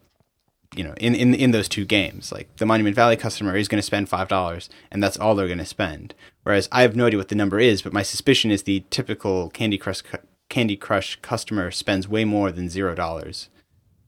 [0.74, 2.32] you know in, in in those two games.
[2.32, 5.46] Like the monument valley customer is going to spend five dollars and that's all they're
[5.46, 6.14] going to spend.
[6.42, 9.50] Whereas i have no idea what the number is but my suspicion is the typical
[9.50, 10.02] candy crush
[10.48, 13.48] candy crush customer spends way more than zero dollars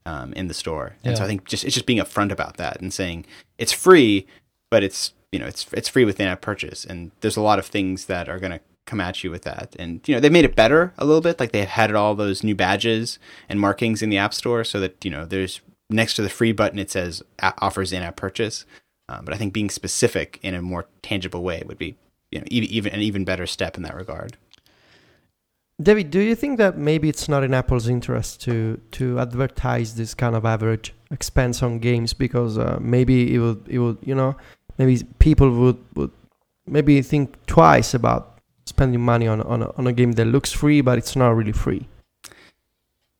[0.06, 0.96] um, in the store.
[1.04, 1.18] And yeah.
[1.18, 3.26] so i think just it's just being upfront about that and saying
[3.58, 4.26] it's free
[4.70, 6.84] but it's you know it's it's free within a purchase.
[6.84, 9.74] And there's a lot of things that are going to come at you with that.
[9.78, 11.40] And you know they made it better a little bit.
[11.40, 15.04] Like they had all those new badges and markings in the app store so that
[15.04, 15.60] you know there's
[15.94, 18.64] next to the free button it says offers in-app purchase.
[19.08, 21.96] Um, but I think being specific in a more tangible way would be
[22.30, 24.36] you know even, even an even better step in that regard.
[25.82, 30.14] David, do you think that maybe it's not in Apple's interest to to advertise this
[30.14, 34.36] kind of average expense on games because uh, maybe it would it would you know
[34.78, 36.12] maybe people would would
[36.66, 40.80] maybe think twice about spending money on on a, on a game that looks free
[40.80, 41.88] but it's not really free.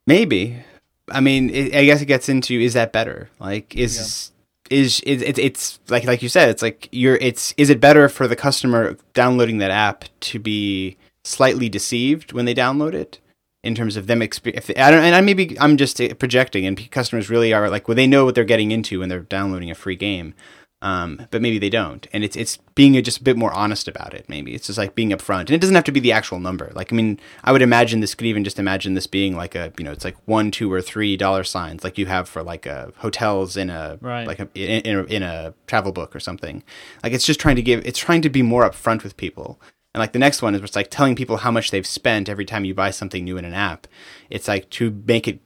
[0.07, 0.63] Maybe,
[1.11, 3.29] I mean, it, I guess it gets into is that better?
[3.39, 4.33] Like, is
[4.71, 4.79] yeah.
[4.79, 8.09] is it, it, it's like like you said, it's like you're it's is it better
[8.09, 13.19] for the customer downloading that app to be slightly deceived when they download it
[13.63, 14.71] in terms of them experience?
[14.71, 18.07] I don't, and I maybe I'm just projecting, and customers really are like, well, they
[18.07, 20.35] know what they're getting into when they're downloading a free game.
[20.83, 24.13] Um, but maybe they don't, and it's it's being just a bit more honest about
[24.13, 24.29] it.
[24.29, 26.71] Maybe it's just like being upfront, and it doesn't have to be the actual number.
[26.75, 29.73] Like I mean, I would imagine this could even just imagine this being like a
[29.79, 32.67] you know it's like one, two, or three dollar signs like you have for like
[32.67, 34.27] a hotels in a right.
[34.27, 36.63] like a in, in, a in a travel book or something.
[37.03, 39.59] Like it's just trying to give it's trying to be more upfront with people.
[39.95, 42.45] And like the next one is it's like telling people how much they've spent every
[42.45, 43.87] time you buy something new in an app.
[44.29, 45.41] It's like to make it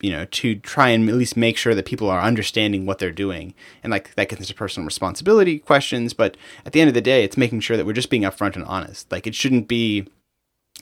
[0.00, 3.10] you know, to try and at least make sure that people are understanding what they're
[3.10, 3.54] doing.
[3.82, 7.24] And like that gets into personal responsibility questions, but at the end of the day,
[7.24, 9.10] it's making sure that we're just being upfront and honest.
[9.10, 10.06] Like it shouldn't be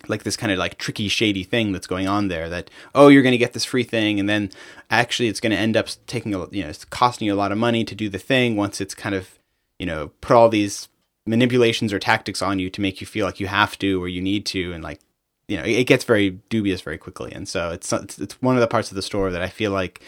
[0.08, 3.22] like this kind of like tricky, shady thing that's going on there that, oh, you're
[3.22, 4.18] going to get this free thing.
[4.18, 4.50] And then
[4.90, 7.52] actually it's going to end up taking, a, you know, it's costing you a lot
[7.52, 9.38] of money to do the thing once it's kind of,
[9.78, 10.88] you know, put all these
[11.26, 14.20] manipulations or tactics on you to make you feel like you have to or you
[14.20, 14.72] need to.
[14.72, 15.00] And like
[15.48, 17.32] you know it gets very dubious very quickly.
[17.32, 20.02] And so it's it's one of the parts of the store that i feel like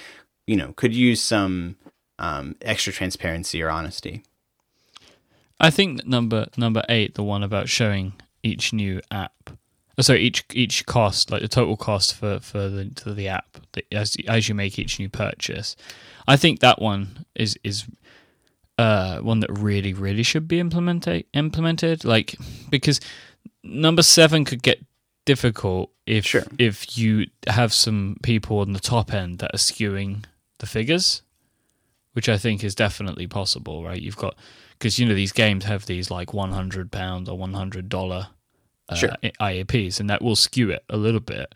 [0.46, 1.76] you know could use some
[2.18, 4.24] um, extra transparency or honesty.
[5.60, 9.50] I think number number eight the one about showing each new app
[9.98, 13.58] uh, so each each cost like the total cost for for the the app
[13.90, 15.74] as as you make each new purchase
[16.28, 17.86] i think that one is is
[18.78, 22.04] uh one that really really should be implemented implemented.
[22.04, 22.36] Like
[22.70, 23.00] because
[23.62, 24.84] number seven could get
[25.26, 26.44] difficult if sure.
[26.58, 30.24] if you have some people on the top end that are skewing
[30.58, 31.22] the figures,
[32.14, 34.00] which I think is definitely possible, right?
[34.00, 34.36] You've got
[34.78, 38.28] because you know these games have these like one hundred pound or one hundred dollar
[38.88, 39.10] uh, Sure.
[39.40, 41.54] IAPs, and that will skew it a little bit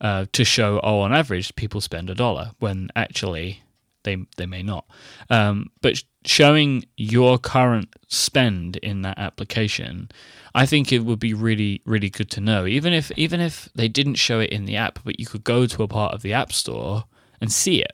[0.00, 3.62] uh, to show oh on average people spend a dollar when actually
[4.08, 4.84] they they may not.
[5.30, 10.10] Um, but showing your current spend in that application,
[10.54, 12.66] I think it would be really really good to know.
[12.66, 15.66] Even if even if they didn't show it in the app, but you could go
[15.66, 17.04] to a part of the app store
[17.40, 17.92] and see it.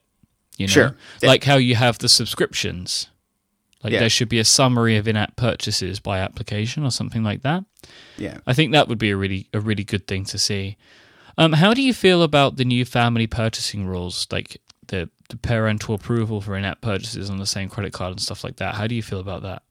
[0.57, 0.97] You know, Sure.
[1.23, 3.09] Like how you have the subscriptions.
[3.83, 4.01] Like Yeah.
[4.01, 7.65] there should be a summary of in-app purchases by application or something like that.
[8.17, 8.39] Yeah.
[8.47, 10.77] I think that would be a really a really good thing to see.
[11.37, 14.57] Um, how do you feel about the new family purchasing rules, like
[14.87, 18.57] the, the parental approval for in-app purchases on the same credit card and stuff like
[18.57, 18.75] that?
[18.75, 19.63] How do you feel about that?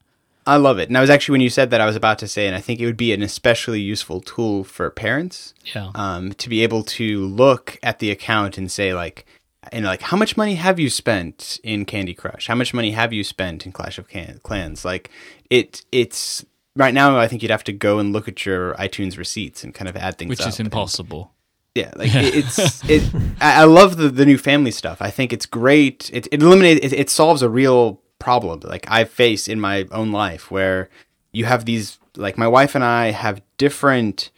[0.45, 0.89] I love it.
[0.89, 2.60] And I was actually when you said that I was about to say, and I
[2.60, 6.84] think it would be an especially useful tool for parents Yeah, um, to be able
[6.84, 9.26] to look at the account and say like,
[9.72, 12.47] and like, how much money have you spent in Candy Crush?
[12.47, 14.84] How much money have you spent in Clash of Can- Clans?
[14.84, 15.10] Like,
[15.49, 16.45] it it's
[16.76, 17.18] right now.
[17.18, 19.95] I think you'd have to go and look at your iTunes receipts and kind of
[19.95, 20.49] add things, which up.
[20.49, 21.32] is impossible.
[21.76, 23.03] Yeah, like it, it's it.
[23.41, 25.01] I I love the the new family stuff.
[25.01, 26.09] I think it's great.
[26.13, 26.86] It it eliminates.
[26.86, 30.89] It, it solves a real problem like I face in my own life where
[31.34, 34.32] you have these like my wife and I have different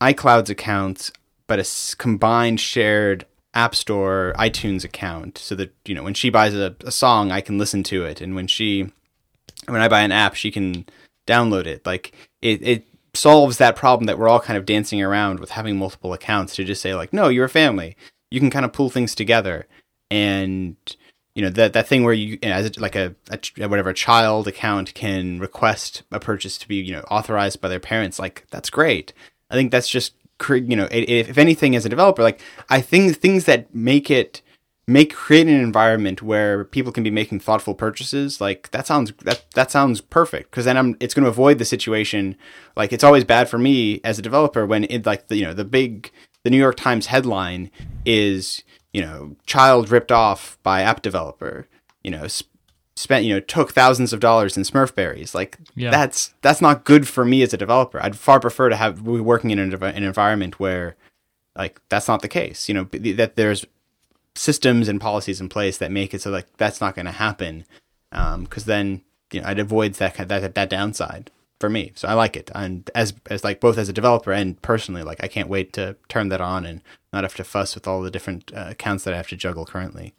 [0.00, 1.10] iClouds accounts,
[1.46, 6.54] but a combined shared App Store iTunes account, so that you know when she buys
[6.54, 8.92] a, a song, I can listen to it, and when she
[9.66, 10.84] when I buy an app, she can
[11.26, 11.84] download it.
[11.86, 12.12] Like
[12.42, 12.86] it, it
[13.16, 16.64] solves that problem that we're all kind of dancing around with having multiple accounts to
[16.64, 17.96] just say like, no, you're a family.
[18.30, 19.66] You can kind of pull things together,
[20.10, 20.76] and
[21.34, 23.94] you know that that thing where you know as a, like a, a whatever a
[23.94, 28.18] child account can request a purchase to be you know authorized by their parents.
[28.18, 29.12] Like that's great.
[29.50, 30.14] I think that's just
[30.50, 34.42] you know if, if anything as a developer, like I think things that make it
[34.88, 39.44] make create an environment where people can be making thoughtful purchases like that sounds that
[39.54, 40.50] that sounds perfect.
[40.50, 42.36] Because then I'm it's going to avoid the situation
[42.76, 45.54] like it's always bad for me as a developer when it like the, you know
[45.54, 46.12] the big
[46.44, 47.70] the New York Times headline
[48.04, 48.62] is
[48.92, 51.66] you know child ripped off by app developer
[52.04, 52.46] you know sp-
[52.94, 55.90] spent you know took thousands of dollars in Smurfberries like Yeah.
[55.90, 58.00] that's that's not good for me as a developer.
[58.00, 60.94] I'd far prefer to have be working in an, an environment where
[61.56, 63.66] like that's not the case you know that there's
[64.36, 67.64] systems and policies in place that make it so like that's not going to happen
[68.10, 71.92] because then you know it avoids that that that downside for me.
[71.94, 72.50] So i like it.
[72.54, 75.96] And as as like both as a developer and personally like i can't wait to
[76.08, 76.82] turn that on and
[77.12, 79.64] not have to fuss with all the different uh, accounts that i have to juggle
[79.64, 80.14] currently.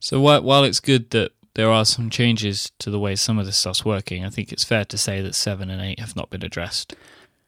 [0.00, 3.46] So while, while it's good that there are some changes to the way some of
[3.46, 6.30] this stuff's working, I think it's fair to say that seven and eight have not
[6.30, 6.94] been addressed.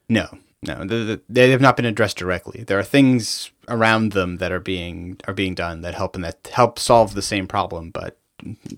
[0.09, 0.27] no
[0.63, 4.51] no the, the, they have not been addressed directly there are things around them that
[4.51, 8.17] are being are being done that help and that help solve the same problem but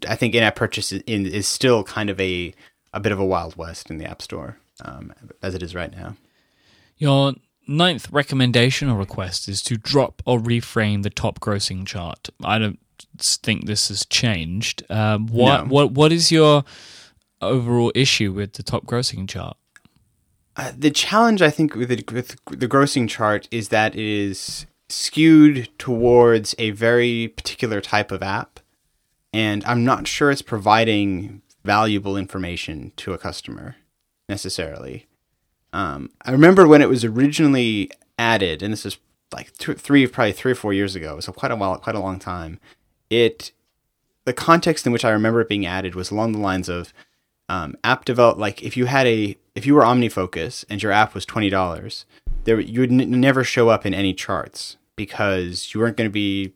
[0.07, 2.53] i think in-app purchase is, in, is still kind of a
[2.93, 5.95] a bit of a wild west in the app store um, as it is right
[5.95, 6.15] now
[6.97, 7.33] Your
[7.67, 12.29] ninth recommendation or request is to drop or reframe the top grossing chart.
[12.43, 12.79] I don't
[13.19, 14.83] think this has changed.
[14.89, 15.69] Um, what No.
[15.73, 16.63] what what is your
[17.41, 19.55] overall issue with the top grossing chart?
[20.55, 24.65] Uh, the challenge I think with the, with the grossing chart is that it is
[24.89, 28.59] skewed towards a very particular type of app,
[29.31, 33.75] and I'm not sure it's providing valuable information to a customer
[34.27, 35.07] necessarily.
[35.71, 38.97] Um, I remember when it was originally added, and this is
[39.31, 41.99] like two, three, probably three or four years ago, so quite a while, quite a
[41.99, 42.59] long time.
[43.09, 43.51] It,
[44.25, 46.91] the context in which I remember it being added was along the lines of
[47.49, 51.13] um, app develop like if you had a if you were OmniFocus and your app
[51.13, 52.05] was twenty dollars,
[52.45, 56.13] there you would n- never show up in any charts because you weren't going to
[56.13, 56.53] be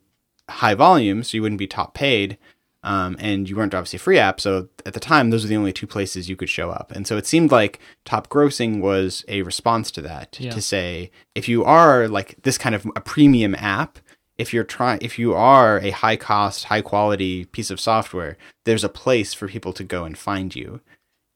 [0.48, 2.36] high volume, so you wouldn't be top paid,
[2.82, 4.40] um, and you weren't obviously a free app.
[4.40, 7.06] So at the time, those were the only two places you could show up, and
[7.06, 10.50] so it seemed like top grossing was a response to that Yeah.
[10.52, 13.98] to say if you are like this kind of a premium app.
[14.36, 18.84] If you're trying, if you are a high cost, high quality piece of software, there's
[18.84, 20.80] a place for people to go and find you.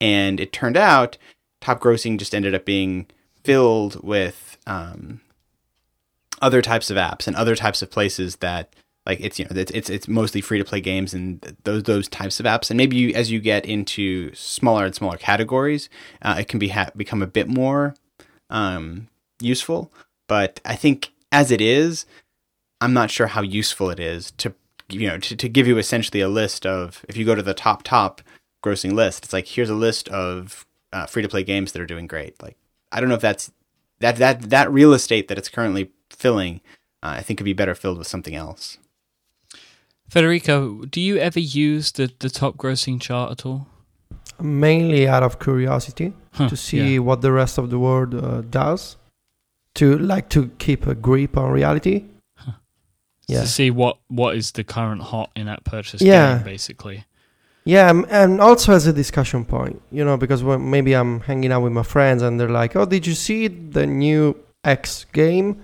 [0.01, 1.17] And it turned out
[1.61, 3.07] top grossing just ended up being
[3.45, 5.21] filled with um,
[6.41, 8.75] other types of apps and other types of places that
[9.07, 12.09] like it's you know it's it's, it's mostly free to play games and those those
[12.09, 15.89] types of apps and maybe you, as you get into smaller and smaller categories
[16.23, 17.95] uh, it can be ha- become a bit more
[18.51, 19.09] um,
[19.41, 19.93] useful
[20.27, 22.07] but I think as it is
[22.81, 24.55] I'm not sure how useful it is to
[24.89, 27.55] you know to, to give you essentially a list of if you go to the
[27.55, 28.23] top top
[28.65, 31.87] grossing list it's like here's a list of uh, free to play games that are
[31.87, 32.57] doing great like
[32.91, 33.53] I don't know if that's
[34.01, 36.61] that that that real estate that it's currently filling
[37.03, 38.79] uh, I think could be better filled with something else
[40.09, 43.67] Federico, do you ever use the, the top grossing chart at all?
[44.41, 46.99] mainly out of curiosity Huh, to see yeah.
[47.01, 48.97] what the rest of the world uh, does,
[49.75, 52.05] to like to keep a grip on reality.
[53.29, 53.43] Yeah.
[53.43, 56.37] to see what what is the current hot in-app purchase Yeah.
[56.39, 57.05] game, basically.
[57.65, 61.63] Yeah, and also as a discussion point, you know, because when maybe I'm hanging out
[61.63, 65.61] with my friends and they're like, "Oh, did you see the new X game?"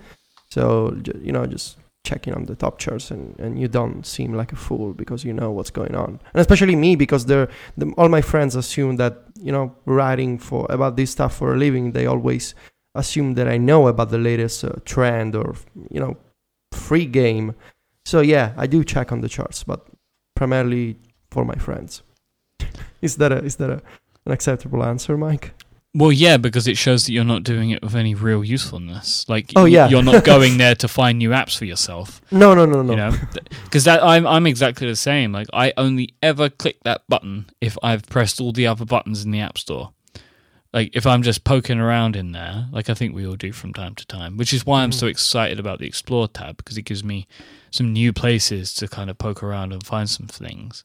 [0.49, 4.51] So you know, just checking on the top charts, and, and you don't seem like
[4.53, 8.09] a fool because you know what's going on, and especially me because they're the, all
[8.09, 11.93] my friends assume that you know writing for about this stuff for a living.
[11.93, 12.53] They always
[12.93, 15.55] assume that I know about the latest uh, trend or
[15.89, 16.17] you know
[16.75, 17.55] free game.
[18.05, 19.85] So yeah, I do check on the charts, but
[20.35, 20.97] primarily
[21.31, 22.03] for my friends.
[23.01, 23.81] is that a is that a,
[24.25, 25.51] an acceptable answer, Myke?
[25.97, 29.29] Well, yeah, because it shows that you're not doing it with any real usefulness.
[29.29, 29.87] Like, Oh, yeah.
[29.87, 32.19] you're not going there to find new apps for yourself.
[32.31, 32.91] No, no, no, no.
[32.91, 33.17] You know,
[33.63, 35.31] because that I'm I'm exactly the same.
[35.31, 39.31] Like, I only ever click that button if I've pressed all the other buttons in
[39.31, 39.93] the app store.
[40.75, 43.73] Like, if I'm just poking around in there, like I think we all do from
[43.73, 46.81] time to time, which is why I'm so excited about the Explore tab because it
[46.81, 47.27] gives me
[47.71, 50.83] some new places to kind of poke around and find some things.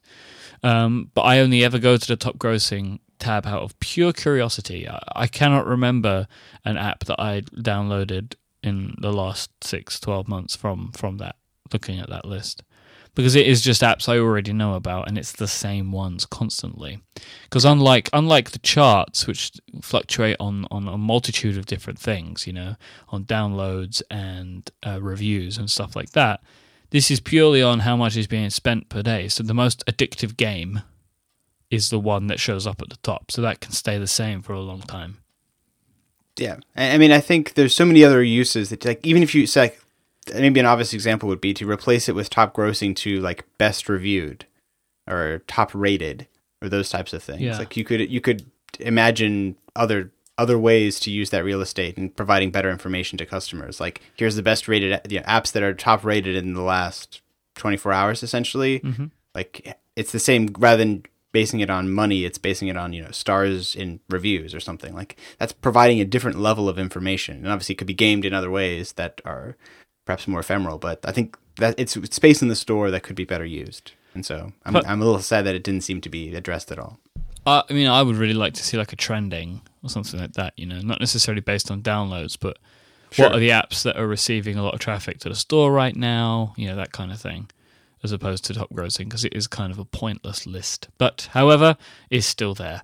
[0.63, 4.87] Um, but I only ever go to the top grossing tab out of pure curiosity.
[4.87, 6.29] I, I cannot remember
[6.63, 11.35] an app that I downloaded in the last six, 12 months from, from that,
[11.73, 12.63] looking at that list.
[13.13, 17.01] Because it is just apps I already know about and it's the same ones constantly.
[17.43, 19.51] Because unlike unlike the charts, which
[19.81, 22.75] fluctuate on, on a multitude of different things, you know,
[23.09, 26.41] on downloads and uh, reviews and stuff like that,
[26.91, 29.27] this is purely on how much is being spent per day.
[29.27, 30.81] So the most addictive game
[31.69, 33.31] is the one that shows up at the top.
[33.31, 35.17] So that can stay the same for a long time.
[36.37, 39.45] Yeah, I mean, I think there's so many other uses that, like, even if you
[39.45, 39.80] say, like,
[40.33, 43.89] maybe an obvious example would be to replace it with top grossing to like best
[43.89, 44.45] reviewed
[45.07, 46.27] or top rated
[46.61, 47.41] or those types of things.
[47.41, 47.57] Yeah.
[47.57, 48.45] Like you could you could
[48.79, 53.79] imagine other other ways to use that real estate and providing better information to customers.
[53.79, 57.21] Like here's the best rated you know, apps that are top rated in the last
[57.55, 58.79] 24 hours, essentially.
[58.79, 59.05] Mm-hmm.
[59.35, 63.01] Like it's the same rather than basing it on money it's basing it on you
[63.01, 67.47] know stars in reviews or something like that's providing a different level of information and
[67.47, 69.55] obviously it could be gamed in other ways that are
[70.11, 73.23] perhaps more ephemeral but i think that it's space in the store that could be
[73.25, 76.09] better used and so i'm, But- I'm a little sad that it didn't seem to
[76.09, 76.99] be addressed at all
[77.45, 80.33] Uh, I mean, I would really like to see like a trending or something like
[80.33, 80.53] that.
[80.61, 82.55] You know, not necessarily based on downloads, but
[83.09, 83.25] Sure.
[83.25, 85.95] what are the apps that are receiving a lot of traffic to the store right
[85.95, 86.53] now?
[86.55, 87.49] You know, that kind of thing,
[88.03, 90.89] as opposed to top grossing because it is kind of a pointless list.
[90.99, 91.77] But however,
[92.11, 92.83] is still there.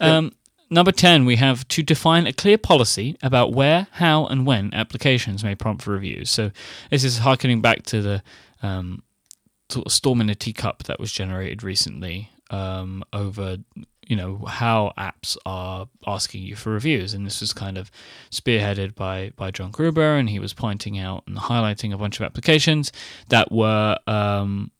[0.00, 0.32] Um,
[0.70, 5.44] number ten, we have to define a clear policy about where, how, and when applications
[5.44, 6.30] may prompt for reviews.
[6.30, 6.50] So
[6.90, 8.22] this is harkening back to the
[8.62, 9.02] um,
[9.70, 13.58] sort of storm in a teacup that was generated recently um, over
[14.06, 17.90] you know how apps are asking you for reviews and this was kind of
[18.30, 22.24] spearheaded by by John Gruber and he was pointing out and highlighting a bunch of
[22.24, 22.90] applications
[23.28, 24.70] that were um,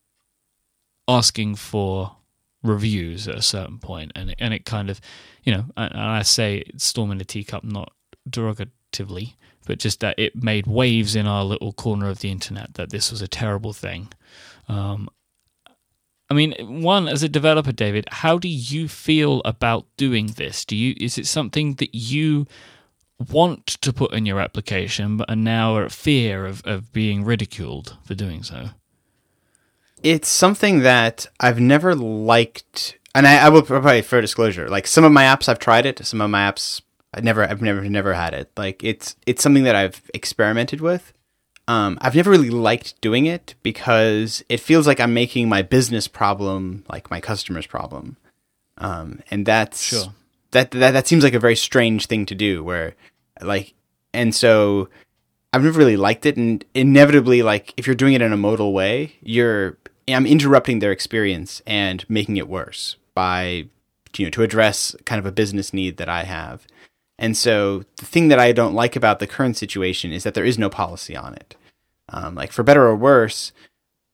[1.06, 2.16] asking for
[2.62, 5.00] reviews at a certain point and it, and it kind of
[5.44, 7.92] you know and I say storm in a teacup not
[8.28, 9.34] derogatively
[9.66, 13.10] but just that it made waves in our little corner of the internet that this
[13.10, 14.08] was a terrible thing
[14.68, 15.08] um,
[16.30, 20.64] I mean, one as a developer, David, how do you feel about doing this?
[20.64, 22.46] Do you is it something that you
[23.32, 27.96] want to put in your application, but are now at fear of, of being ridiculed
[28.04, 28.70] for doing so?
[30.02, 34.68] It's something that I've never liked, and I, I will provide fair disclosure.
[34.68, 36.04] Like some of my apps, I've tried it.
[36.06, 36.80] Some of my apps,
[37.14, 38.50] I never, I've never, never had it.
[38.56, 41.12] Like it's, it's something that I've experimented with.
[41.66, 46.08] Um, I've never really liked doing it because it feels like I'm making my business
[46.08, 48.16] problem like my customer's problem,
[48.78, 50.14] um, and that's Sure.
[50.52, 52.64] that, that that seems like a very strange thing to do.
[52.64, 52.94] Where,
[53.42, 53.74] like,
[54.14, 54.88] and so
[55.52, 58.72] I've never really liked it, and inevitably, like if you're doing it in a modal
[58.72, 59.78] way, you're
[60.08, 63.68] I'm interrupting their experience and making it worse by
[64.16, 66.66] you know to address kind of a business need that I have.
[67.18, 70.44] And so the thing that I don't like about the current situation is that there
[70.44, 71.56] is no policy on it.
[72.10, 73.52] Um, like for better or worse,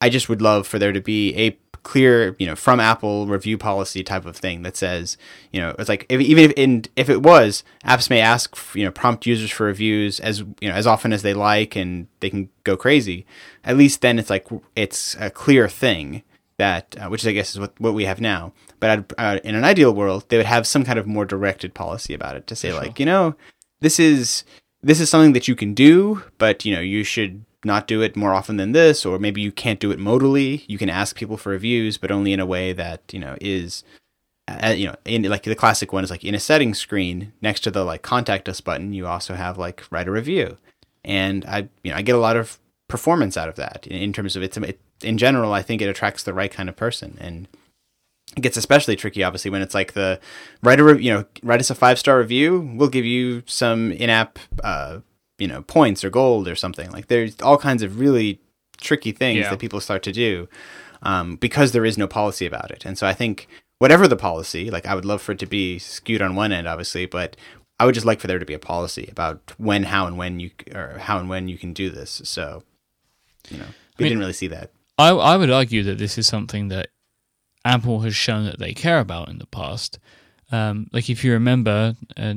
[0.01, 3.57] I just would love for there to be a clear, you know, from Apple review
[3.57, 5.17] policy type of thing that says,
[5.53, 8.85] you know, it's like if, even if in, if it was, apps may ask, you
[8.85, 12.31] know, prompt users for reviews as you know as often as they like, and they
[12.31, 13.25] can go crazy.
[13.63, 16.25] At least then it's like it's a clear thing
[16.57, 18.53] that, uh, which I guess is what what we have now.
[18.81, 22.15] But uh, in an ideal world, they would have some kind of more directed policy
[22.15, 23.37] about it to say like, you know,
[23.81, 24.45] this is
[24.83, 28.17] this is something that you can do, but you know, you should not do it
[28.17, 30.65] more often than this, or maybe you can't do it modally.
[30.69, 33.85] You can ask people for reviews, but only in a way that you know is
[34.47, 37.61] uh, you know, in like the classic one is like in a settings screen next
[37.61, 40.59] to the like contact us button, you also have like write a review,
[41.05, 42.59] and I you know I get a lot of
[42.89, 45.53] performance out of that in, in terms of it's it, in general.
[45.53, 47.49] I think it attracts the right kind of person, and
[48.37, 50.21] it gets especially tricky obviously when it's like the
[50.63, 53.93] write a re- you know write us a five star review, we'll give you some
[53.93, 54.99] in app uh,
[55.39, 56.91] you know points or gold or something.
[56.91, 58.41] Like there's all kinds of really
[58.81, 59.51] tricky things Yeah.
[59.51, 60.49] that people start to do
[61.03, 64.71] um, because there is no policy about it, and so I think whatever the policy,
[64.71, 67.37] like I would love for it to be skewed on one end, obviously, but
[67.81, 70.39] I would just like for there to be a policy about when, how, and when
[70.39, 72.23] you or how and when you can do this.
[72.25, 72.63] So,
[73.51, 73.65] you know,
[73.99, 74.71] we mean- didn't really see that.
[74.97, 76.89] I, I would argue that this is something that
[77.65, 79.99] Apple has shown that they care about in the past.
[80.53, 82.35] Um, like if you remember, uh,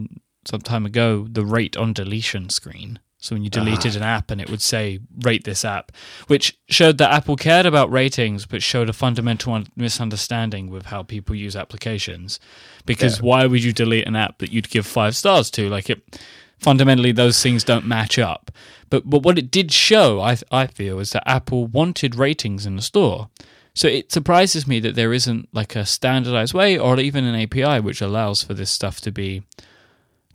[0.47, 2.99] some time ago, the rate on deletion screen.
[3.19, 3.59] So when you ah.
[3.59, 5.91] deleted an app and it would say rate this app,
[6.27, 11.03] which showed that Apple cared about ratings, but showed a fundamental un- misunderstanding with how
[11.03, 12.39] people use applications.
[12.85, 13.23] Because Yeah.
[13.23, 15.67] why would you delete an app that you'd give five stars to?
[15.67, 16.19] Like it,
[16.59, 18.51] fundamentally, those things don't match up.
[18.89, 22.75] But but what it did show, I I feel, is that Apple wanted ratings in
[22.75, 23.29] the store.
[23.73, 27.79] So it surprises me that there isn't like a standardized way or even an API
[27.79, 29.43] which allows for this stuff to be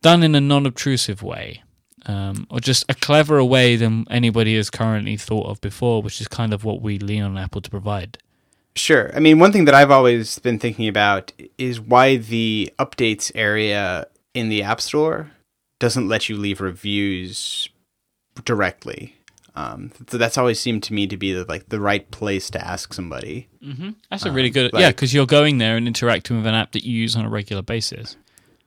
[0.03, 1.63] done in a non-obtrusive way.
[2.05, 6.27] Um, or just a cleverer way than anybody has currently thought of before, which is
[6.27, 8.19] kind of what we lean on Apple to provide.
[8.75, 9.15] Sure.
[9.15, 14.07] I mean, one thing that I've always been thinking about is why the updates area
[14.35, 15.31] in the App Store
[15.79, 17.69] doesn't let you leave reviews
[18.45, 19.15] directly.
[19.55, 22.67] Um, so that's always seemed to me to be the, like the right place to
[22.67, 23.49] ask somebody.
[23.63, 23.91] Mm-hmm.
[24.11, 26.73] That's a really good, like- yeah, because you're going there and interacting with an app
[26.73, 28.17] that you use on a regular basis.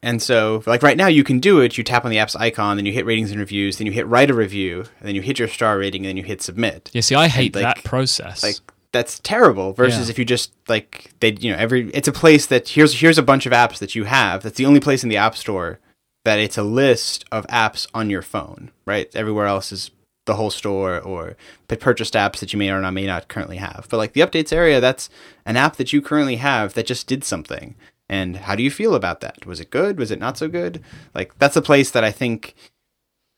[0.06, 1.80] And so, like right now, you can do it.
[1.80, 4.06] You tap on the app's icon, then you hit ratings and reviews, then you hit
[4.06, 6.92] write a review, and then you hit your star rating, and then you hit submit.
[6.94, 8.44] Yeah, see, I hate like- that process.
[8.44, 8.58] Like
[8.92, 9.74] that's terrible.
[9.74, 10.12] Versus Yeah.
[10.12, 13.24] if you just like they, you know, every it's a place that here's here's a
[13.24, 14.44] bunch of apps that you have.
[14.44, 15.80] That's the only place in the app store
[16.24, 18.70] that it's a list of apps on your phone.
[18.86, 19.90] Right, everywhere else is
[20.26, 21.36] the whole store or
[21.68, 23.88] the purchased apps that you may or not may not currently have.
[23.90, 25.10] But like the updates area, that's
[25.48, 27.74] an app that you currently have that just did something.
[28.08, 29.46] And how do you feel about that?
[29.46, 29.98] Was it good?
[29.98, 30.84] Was it not so good?
[31.14, 32.56] Like that's a place that I think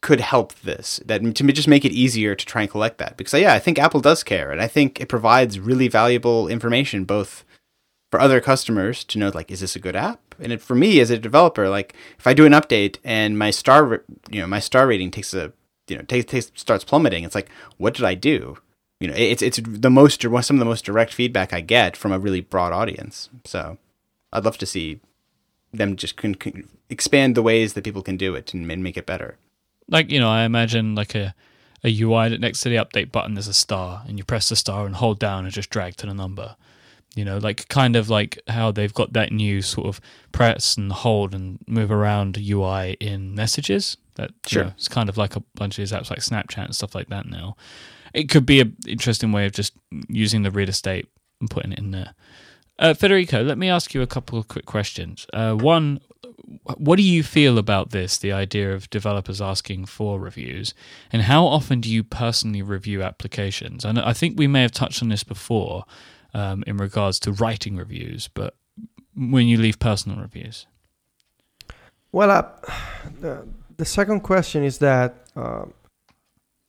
[0.02, 3.34] could help this that to just make it easier to try and collect that because
[3.34, 7.44] yeah i think apple does care and i think it provides really valuable information both
[8.12, 11.00] for other customers to know like is this a good app and it, for me
[11.00, 14.60] as a developer like if i do an update and my star you know my
[14.60, 15.52] star rating takes a
[15.88, 18.58] you know takes, takes starts plummeting it's like what did i do
[19.00, 22.12] you know it's it's the most some of the most direct feedback i get from
[22.12, 23.78] a really broad audience so
[24.34, 25.00] i'd love to see
[25.74, 28.98] them just con- con- expand the ways that people can do it and, and make
[28.98, 29.38] it better
[29.90, 31.34] like you know, I imagine like a
[31.82, 34.58] a UI that next to the update button there's a star, and you press the
[34.58, 36.58] star and hold down and just drag to the number.
[37.16, 40.02] You know, like kind of like how they've got that new sort of
[40.34, 43.96] press and hold and move around UI in messages.
[44.16, 44.64] That you Sure.
[44.66, 47.08] know, it's kind of like a bunch of these apps like Snapchat and stuff like
[47.08, 47.56] that now.
[48.14, 49.72] It could be an interesting way of just
[50.10, 51.08] using the real estate
[51.40, 52.14] and putting it in there.
[52.80, 55.26] Uh, Federico, let me ask you a couple of quick questions.
[55.34, 56.00] Uh, one,
[56.78, 60.74] what do you feel about this, the idea of developers asking for reviews?
[61.12, 63.84] And how often do you personally review applications?
[63.84, 65.86] And I think we may have touched on this before
[66.34, 68.56] um, in regards to writing reviews, but
[69.16, 70.68] when you leave personal reviews.
[72.12, 72.44] Well, uh,
[73.20, 75.66] the, the second question is that uh,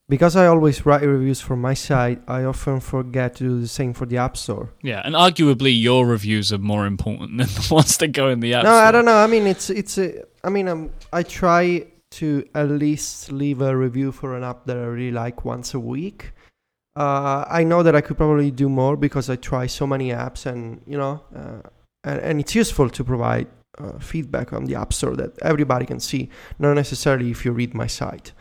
[0.09, 3.93] because I always write reviews for my site, I often forget to do the same
[3.93, 4.71] for the App Store.
[4.83, 8.55] Yeah, and arguably your reviews are more important than the ones that go in the
[8.55, 8.81] app no, store.
[8.81, 9.17] No, I don't know.
[9.17, 10.25] I mean, it's it's a.
[10.45, 14.77] I mean, um, I try to at least leave a review for an app that
[14.77, 16.33] I really like once a week.
[16.97, 20.47] Uh, I know that I could probably do more because I try so many apps,
[20.47, 21.69] and you know, uh,
[22.05, 23.47] and, and it's useful to provide
[23.79, 27.75] uh, feedback on the App Store that everybody can see, not necessarily if you read
[27.75, 28.33] my site.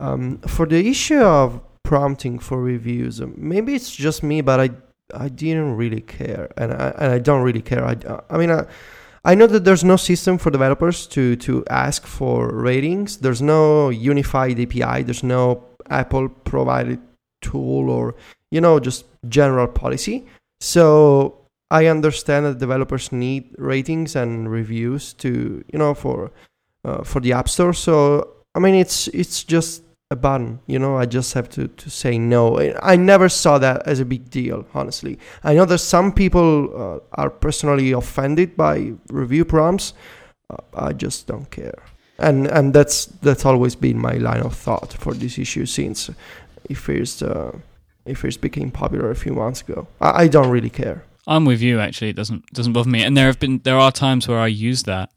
[0.00, 4.70] Um, for the issue of prompting for reviews, um, maybe it's just me, but I
[5.14, 7.84] I didn't really care, and I and I don't really care.
[7.84, 7.96] I
[8.28, 8.50] I mean.
[8.50, 8.66] I,
[9.22, 13.18] I know that there's no system for developers to, to ask for ratings.
[13.18, 15.02] There's no unified API.
[15.02, 17.00] There's no Apple provided
[17.42, 18.14] tool or,
[18.50, 20.26] you know, just general policy.
[20.60, 21.36] So
[21.70, 26.30] I understand that developers need ratings and reviews to, you know, for
[26.84, 27.74] uh, for the App Store.
[27.74, 30.58] So I mean, it's it's just a button.
[30.66, 32.58] You know, I just have to, to say no.
[32.82, 35.18] I never saw that as a big deal, honestly.
[35.44, 39.94] I know that some people uh, are personally offended by review prompts.
[40.50, 41.78] Uh, I just don't care,
[42.18, 46.10] and and that's that's always been my line of thought for this issue since
[46.68, 47.52] it first uh,
[48.04, 49.86] it first became popular a few months ago.
[50.00, 51.04] I, I don't really care.
[51.28, 51.78] I'm with you.
[51.78, 53.04] Actually, it doesn't doesn't bother me.
[53.04, 55.12] And there have been there are times where I use that,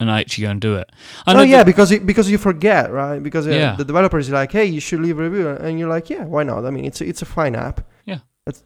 [0.00, 0.90] and I actually go and do it.
[1.26, 3.22] I Oh know yeah, that- because it, because you forget, right?
[3.22, 3.76] Because uh, Yeah.
[3.76, 6.42] the developer is like, "Hey, you should leave a review," and you're like, "Yeah, why
[6.42, 7.80] not?" I mean, it's a, it's a fine app.
[8.06, 8.18] Yeah.
[8.46, 8.64] It's,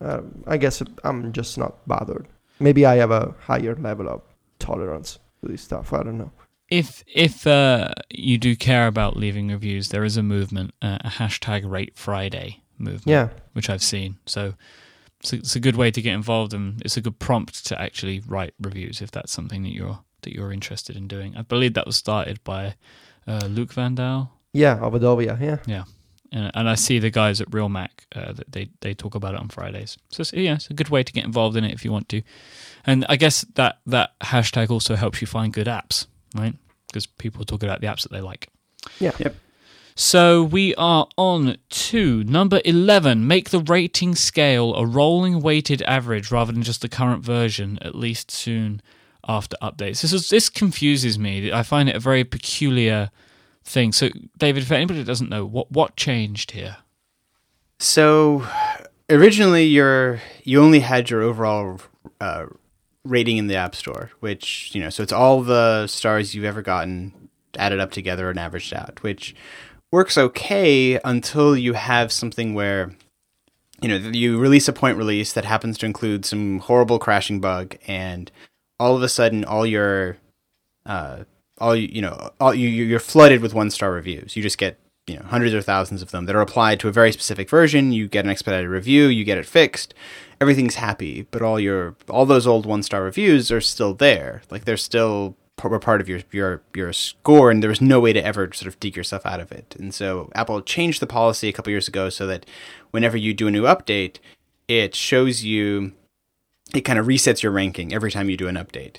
[0.00, 2.26] uh, I guess I'm just not bothered.
[2.60, 4.22] Maybe I have a higher level of
[4.58, 5.92] tolerance to this stuff.
[5.92, 6.30] I don't know.
[6.68, 11.08] if if uh, you do care about leaving reviews, there is a movement, uh, a
[11.10, 14.16] hashtag Rate Friday movement, Yeah, which I've seen.
[14.26, 14.54] So
[15.20, 17.80] it's a, it's a good way to get involved, and it's a good prompt to
[17.80, 21.36] actually write reviews if that's something that you're that you're interested in doing.
[21.36, 22.74] I believe that was started by
[23.26, 24.32] uh, Luke Van Daal.
[24.52, 25.38] yeah, of Adovia.
[25.40, 25.84] Yeah,
[26.32, 29.40] and, and I see the guys at Realmac uh, that they they talk about it
[29.40, 29.96] on Fridays.
[30.10, 32.08] So it's, yeah, it's a good way to get involved in it if you want
[32.10, 32.22] to.
[32.84, 36.54] And I guess that that hashtag also helps you find good apps, right?
[36.88, 38.48] Because people talk about the apps that they like.
[38.98, 39.12] Yeah.
[39.18, 39.36] Yep.
[39.96, 43.28] So we are on to number 11.
[43.28, 47.94] Make the rating scale a rolling weighted average rather than just the current version, at
[47.94, 48.82] least soon
[49.28, 50.02] after updates.
[50.02, 51.52] This is, this confuses me.
[51.52, 53.10] I find it a very peculiar
[53.64, 53.92] thing.
[53.92, 56.76] So, David, for anybody that doesn't know, what what changed here?
[57.78, 58.46] So
[59.10, 61.80] originally, your you only had your overall
[62.20, 62.46] uh,
[63.04, 66.62] rating in the App Store, which you know, so it's all the stars you've ever
[66.62, 67.28] gotten
[67.58, 69.34] added up together and averaged out, which
[69.92, 72.96] works okay until you have something where
[73.80, 77.76] you know you release a point release that happens to include some horrible crashing bug,
[77.86, 78.30] and
[78.78, 80.16] all of a sudden, all your
[80.86, 81.24] uh,
[81.58, 84.36] all you know all you you're flooded with one star reviews.
[84.36, 86.92] You just get you know hundreds or thousands of them that are applied to a
[86.92, 87.92] very specific version.
[87.92, 89.94] You get an expedited review, you get it fixed,
[90.40, 91.26] everything's happy.
[91.30, 94.42] But all your all those old one star reviews are still there.
[94.50, 98.12] Like they're still were part of your your your score, and there was no way
[98.12, 99.76] to ever sort of dig yourself out of it.
[99.78, 102.44] And so Apple changed the policy a couple years ago so that
[102.90, 104.16] whenever you do a new update,
[104.68, 105.92] it shows you
[106.74, 108.96] it kind of resets your ranking every time you do an update.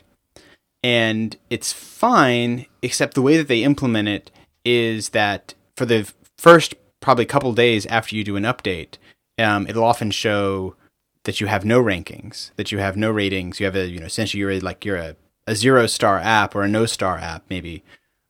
[0.84, 4.32] And it's fine except the way that they implement it
[4.64, 8.98] is that for the first probably couple days after you do an update
[9.38, 10.76] um, it'll often show
[11.24, 13.60] that you have no rankings that you have no ratings.
[13.60, 15.16] You have a you know essentially you're like you're a,
[15.48, 17.84] a zero star app or a no star app maybe.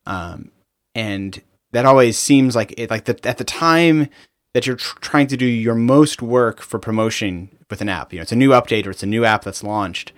[0.06, 0.52] Um,
[0.94, 1.42] and
[1.72, 4.08] that always seems like it like the, at the time
[4.54, 8.14] that you're tr- trying to do your most work for promotion with an app.
[8.14, 10.12] You know it's a new update or it's a new app that's launched.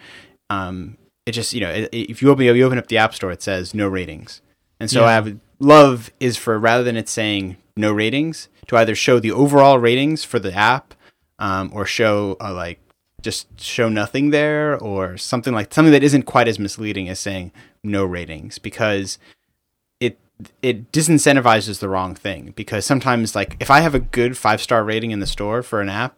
[0.50, 3.32] Um, it just you know it, if you open you open up the app store
[3.32, 4.42] it says no ratings.
[4.80, 5.08] And so Yeah.
[5.18, 9.32] i would love is for rather than it saying no ratings to either show the
[9.32, 10.94] overall ratings for the app
[11.40, 12.80] um, or show uh, like
[13.22, 17.52] just show nothing there or something like something that isn't quite as misleading as saying
[17.84, 19.18] no ratings because
[20.00, 20.20] it
[20.62, 22.54] it disincentivizes the wrong thing.
[22.56, 25.82] Because sometimes like if i have a good five star rating in the store for
[25.82, 26.18] an app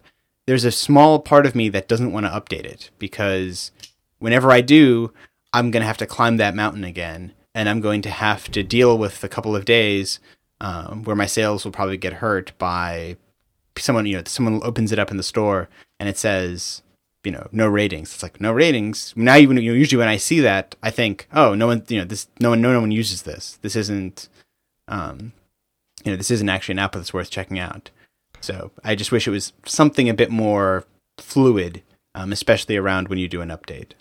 [0.50, 3.70] there's a small part of me that doesn't want to update it because
[4.18, 5.14] whenever I do,
[5.54, 8.64] I'm going to have to climb that mountain again, and I'm going to have to
[8.64, 10.20] deal with a couple of days
[10.60, 13.16] um, where my sales will probably get hurt by
[13.78, 14.08] someone.
[14.08, 15.70] You know, someone opens it up in the store
[16.00, 16.82] and it says,
[17.24, 18.12] you know, no ratings.
[18.16, 19.14] It's like no ratings.
[19.16, 22.00] Now, even you know, usually when I see that, I think, oh, no one, you
[22.00, 23.60] know, this, no one, no no one uses this.
[23.62, 24.30] This isn't,
[24.88, 25.32] um,
[26.04, 27.92] you know, this isn't actually an app that's worth checking out.
[28.42, 30.86] So I just wish it was something a bit more
[31.18, 31.84] fluid,
[32.16, 33.92] um, especially around when you do an update.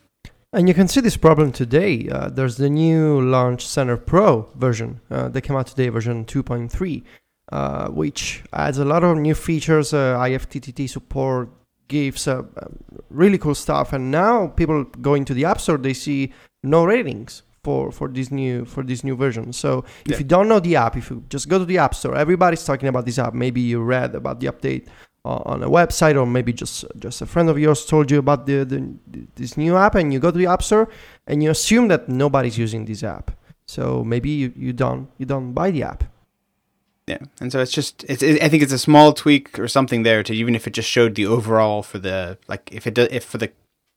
[0.52, 2.08] and you can see this problem today.
[2.08, 7.02] Uh, there's the new Launch Center Pro version uh, that came out today, version 2.3,
[7.52, 11.50] uh, which adds a lot of new features, uh, IFTTT support,
[11.88, 12.78] GIFs, uh, um,
[13.10, 13.92] really cool stuff.
[13.92, 16.32] And now people going to the App Store, they see
[16.62, 19.52] no ratings for, for this new for this new version.
[19.52, 19.70] So
[20.06, 20.18] if Yeah.
[20.20, 22.88] you don't know the app, if you just go to the App Store, everybody's talking
[22.92, 23.34] about this app.
[23.34, 24.84] Maybe you read about the update
[25.28, 28.40] uh, on a website, or maybe just just a friend of yours told you about
[28.46, 28.80] the, the
[29.40, 30.86] this new app, and you go to the App Store
[31.26, 33.26] and you assume that nobody's using this app.
[33.66, 33.82] So
[34.12, 36.04] maybe you, you don't you don't buy the app.
[37.06, 40.04] Yeah, and so it's just it's it, I think it's a small tweak or something
[40.04, 43.08] there to even if it just showed the overall for the like if it does
[43.10, 43.50] if for the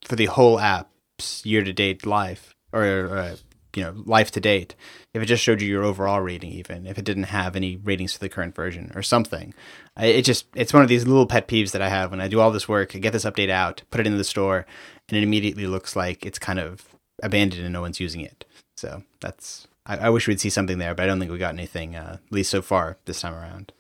[0.10, 2.44] for the whole app's year to date life
[2.74, 2.84] or
[3.18, 3.36] uh,
[3.76, 4.76] you know life to date
[5.14, 8.14] if it just showed you your overall rating even if it didn't have any ratings
[8.14, 9.54] for the current version or something
[9.98, 12.40] it just it's one of these little pet peeves that I have when I do
[12.40, 14.66] all this work I get this update out put it into the store
[15.10, 16.86] and it immediately looks like it's kind of
[17.24, 18.46] abandoned and no one's using it
[18.76, 21.54] so that's I, I wish we'd see something there, but I don't think we got
[21.54, 23.72] anything, uh, at least so far this time around.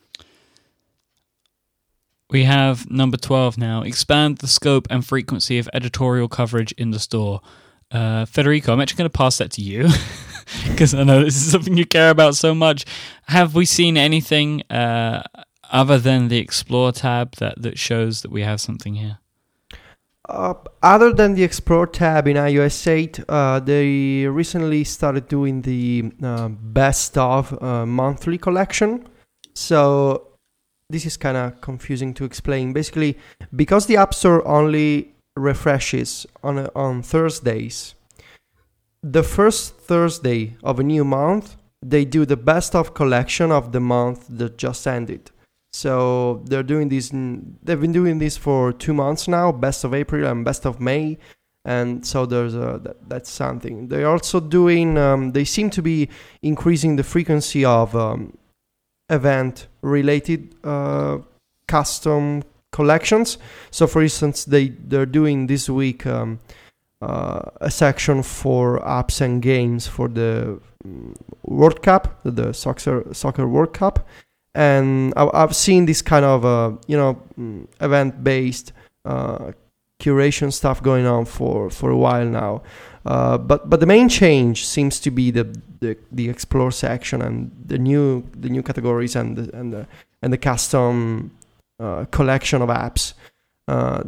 [2.30, 3.82] We have number 12 now.
[3.82, 7.42] Expand the scope and frequency of editorial coverage in the store.
[7.92, 9.90] Uh, Federico, I'm actually going to pass that to you
[10.70, 12.86] because I know this is something you care about so much.
[13.28, 15.24] Have we seen anything uh,
[15.72, 19.20] other than the Explore tab that, that shows that we have something here?
[20.30, 26.12] Uh, other than the Explore tab in iOS 8, uh, they recently started doing the
[26.24, 29.08] uh, best of uh, monthly collection.
[29.54, 30.28] So
[30.90, 32.72] this is kind of confusing to explain.
[32.72, 33.18] Basically,
[33.56, 37.96] because the App Store only refreshes on on Thursdays,
[39.04, 43.80] the first Thursday of a new month, they do the best of collection of the
[43.80, 45.32] month that just ended.
[45.74, 47.10] So they're doing this.
[47.10, 49.52] They've been doing this for two months now.
[49.52, 51.18] Best of April and best of May,
[51.64, 53.88] and so there's a that, that's something.
[53.88, 54.98] They're also doing.
[54.98, 56.10] Um, they seem to be
[56.42, 58.38] increasing the frequency of um,
[59.10, 61.20] event-related uh,
[61.68, 63.38] custom collections.
[63.70, 66.06] So, for instance, they they're doing this week.
[66.06, 66.40] Um,
[67.02, 73.48] uh, a section for apps and games for the mm, World Cup, the soccer soccer
[73.48, 74.08] World Cup,
[74.54, 78.74] and I've seen this kind of uh, you know mm, event based
[79.06, 79.52] uh,
[80.00, 82.62] curation stuff going on for for a while now.
[83.06, 85.44] Uh, but but the main change seems to be the,
[85.80, 89.88] the, the explore section and the new the new categories and the, and the
[90.22, 91.32] and the custom
[91.82, 93.14] uh, collection of apps.
[93.68, 94.04] Uh,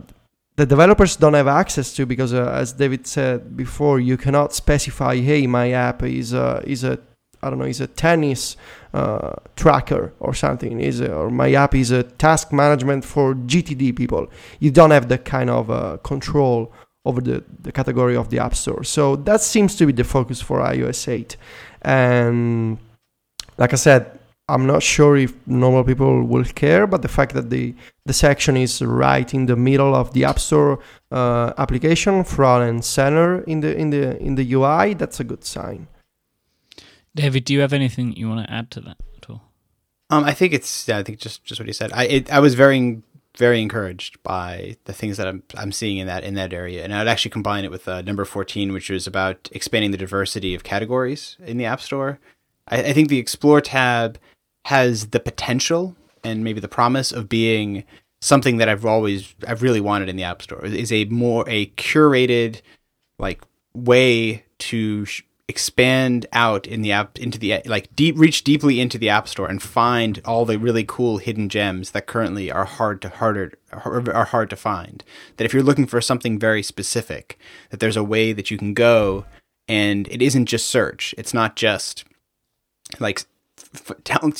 [0.56, 5.18] the developers don't have access to because, uh, as David said before, you cannot specify,
[5.18, 7.00] "Hey, my app is a is a
[7.44, 8.56] I don't know, is a tennis
[8.94, 10.80] uh, tracker or something.
[10.80, 14.28] Is a, or my app is a task management for GTD people.
[14.60, 16.72] You don't have that kind of uh, control
[17.06, 18.84] over the, the category of the App Store.
[18.84, 21.36] So that seems to be the focus for iOS 8.
[21.82, 22.78] And
[23.58, 27.50] like I said, I'm not sure if normal people will care, but the fact that
[27.50, 27.74] the,
[28.06, 30.80] the section is right in the middle of the App Store
[31.12, 35.46] uh, application, front and center in the in the in the UI, that's a good
[35.46, 35.88] sign.
[37.16, 39.44] David, do you have anything you want to add to that at all?
[40.10, 41.92] Um, I think it's yeah, I think just just what he said.
[41.94, 43.02] I it, I was very
[43.38, 46.94] very encouraged by the things that I'm I'm seeing in that in that area, and
[46.94, 50.64] I'd actually combine it with uh, number fourteen, which was about expanding the diversity of
[50.64, 52.20] categories in the App Store.
[52.68, 54.18] I, I think the Explore tab
[54.66, 57.84] has the potential and maybe the promise of being
[58.22, 60.66] something that I've always I've really wanted in the App Store.
[60.66, 62.62] Is a more a curated
[63.20, 68.80] like way to sh- expand out in the app into the like deep reach deeply
[68.80, 72.64] into the app store and find all the really cool hidden gems that currently are
[72.64, 75.04] hard to harder are hard to find.
[75.38, 77.38] That if you're looking for something very specific
[77.70, 79.26] that there's a way that you can go
[79.68, 81.14] and it isn't just search.
[81.18, 82.06] It's not just
[83.00, 83.26] like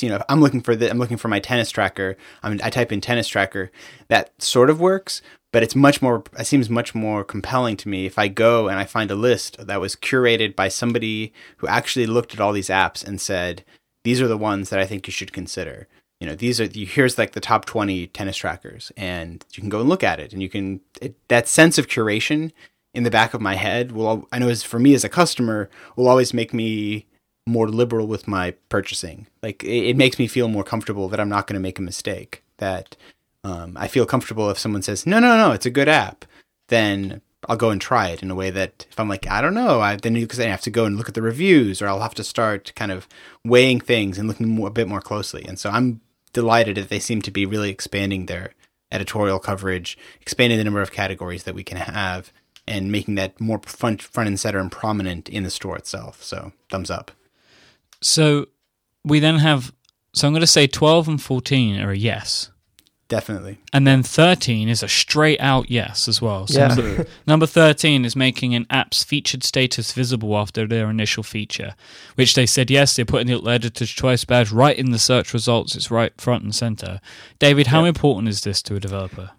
[0.02, 2.16] you know i'm looking for the i'm looking for my tennis tracker.
[2.42, 3.72] I, mean, I type in tennis tracker.
[4.08, 5.22] That sort of works
[5.54, 8.78] but it's much more it seems much more compelling to me if i go and
[8.78, 12.68] i find a list that was curated by somebody who actually looked at all these
[12.68, 13.64] apps and said
[14.04, 15.88] these are the ones that i think you should consider.
[16.20, 19.82] You know these are here's like the top 20 tennis trackers and you can go
[19.82, 22.52] and look at it and you can it, that sense of curation
[22.94, 25.70] in the back of my head will i know as for me as a customer
[25.98, 27.08] will always make me
[27.46, 31.30] more liberal with my purchasing like it, it makes me feel more comfortable that i'm
[31.30, 32.96] not going to make a mistake that
[33.44, 36.26] um, I feel comfortable if someone says, no, no, no, it's a good app,
[36.70, 39.54] then I'll go and try it in a way that if I'm like, I don't
[39.54, 42.02] know, I, then because I have to go and look at the reviews or I'll
[42.02, 43.08] have to start kind of
[43.44, 45.44] weighing things and looking more, a bit more closely.
[45.46, 46.00] And so I'm
[46.32, 48.54] delighted that they seem to be really expanding their
[48.92, 52.32] editorial coverage, expanding the number of categories that we can have
[52.66, 56.24] and making that more front, front and center and prominent in the store itself.
[56.24, 57.12] So thumbs up.
[58.04, 58.48] So
[59.04, 59.74] we then have,
[60.14, 62.50] so I'm going to say 12 and 14 are a yes.
[63.10, 63.60] Definitely.
[63.72, 66.48] And then 13 is a straight out yes as well.
[66.48, 66.68] So Yeah.
[66.70, 71.76] number, number 13 is making an app's featured status visible after their initial feature,
[72.16, 75.76] which they said yes, they're putting the editor's choice badge right in the search results.
[75.76, 77.02] It's right front and center.
[77.40, 77.90] David, how Yeah.
[77.90, 79.32] important is this to a developer?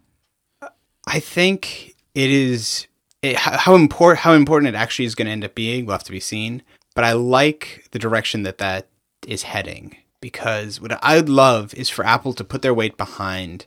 [1.07, 2.87] I think it is
[3.23, 5.87] it, how how important how important it actually is going to end up being.
[5.87, 6.63] Will have to be seen.
[6.95, 8.87] But I like the direction that that
[9.27, 13.67] is heading because what I'd love is for Apple to put their weight behind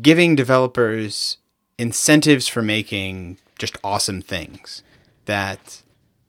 [0.00, 1.38] giving developers
[1.78, 4.82] incentives for making just awesome things
[5.26, 5.82] that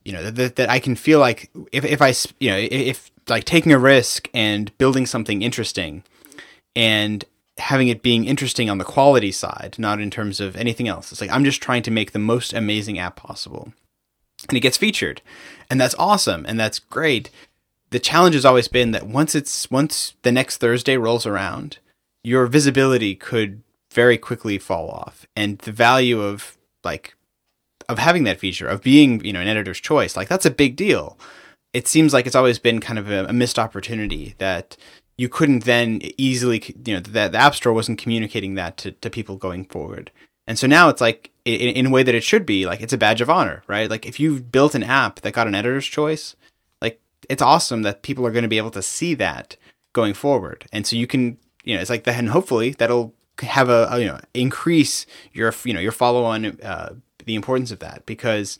[0.04, 3.44] you know that, that I can feel like if if I you know if like
[3.44, 6.02] taking a risk and building something interesting
[6.74, 7.24] and
[7.58, 11.10] having it being interesting on the quality side, not in terms of anything else.
[11.12, 13.72] It's like I'm just trying to make the most amazing app possible.
[14.48, 15.22] And it gets featured.
[15.70, 17.30] And that's awesome and that's great.
[17.90, 21.78] The challenge has always been that once it's once the next Thursday rolls around,
[22.22, 23.62] your visibility could
[23.92, 25.26] very quickly fall off.
[25.34, 27.14] And the value of like
[27.88, 30.76] of having that feature, of being, you know, an editor's choice, like that's a big
[30.76, 31.18] deal.
[31.72, 34.76] It seems like it's always been kind of a, a missed opportunity that
[35.16, 39.10] you couldn't then easily, you know, that the App Store wasn't communicating that to, to
[39.10, 40.10] people going forward.
[40.46, 42.92] And so now it's like in, in a way that it should be like it's
[42.92, 43.90] a badge of honor, right?
[43.90, 46.36] Like if you've built an app that got an editor's choice,
[46.80, 49.56] like it's awesome that people are going to be able to see that
[49.92, 50.66] going forward.
[50.72, 54.00] And so you can, you know, it's like that, and hopefully that'll have a, a
[54.00, 56.94] you know increase your you know your follow on uh,
[57.24, 58.58] the importance of that because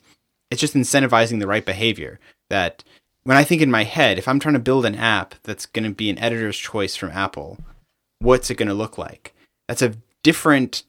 [0.49, 2.83] it's just incentivizing the right behavior that
[3.23, 5.83] when I think in my head, if I'm trying to build an app that's going
[5.83, 7.59] to be an editor's choice from Apple,
[8.19, 9.35] what's it going to look like?
[9.67, 9.93] That's a
[10.23, 10.83] different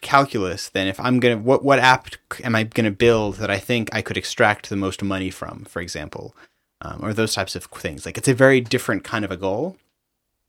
[0.00, 2.08] calculus than if I'm going to what what app
[2.42, 5.64] am I going to build that I think I could extract the most money from,
[5.64, 6.34] for example,
[6.80, 8.06] um, or those types of things.
[8.06, 9.76] Like it's a very different kind of a goal,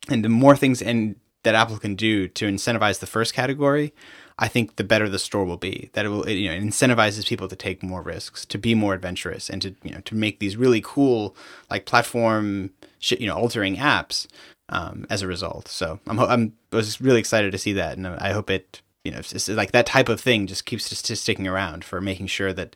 [0.10, 3.94] and the more things and that Apple can do to incentivize the first category,
[4.38, 5.90] I think the better the store will be.
[5.94, 8.76] That it will, it, you know, it incentivizes people to take more risks, to be
[8.76, 11.36] more adventurous, and to you know to make these really cool
[11.70, 12.72] like platform
[13.02, 14.28] you know altering apps
[14.70, 15.68] um, as a result.
[15.68, 19.12] So I'm I'm I was really excited to see that, and I hope it you
[19.12, 22.54] know it's like that type of thing just keeps just sticking around for making sure
[22.54, 22.76] that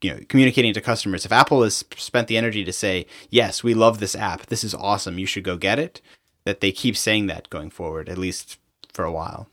[0.00, 1.24] you know communicating to customers.
[1.24, 4.74] If Apple has spent the energy to say yes, we love this app, this is
[4.74, 6.00] awesome, you should go get it,
[6.44, 8.58] that they keep saying that going forward, at least
[8.92, 9.48] for a while.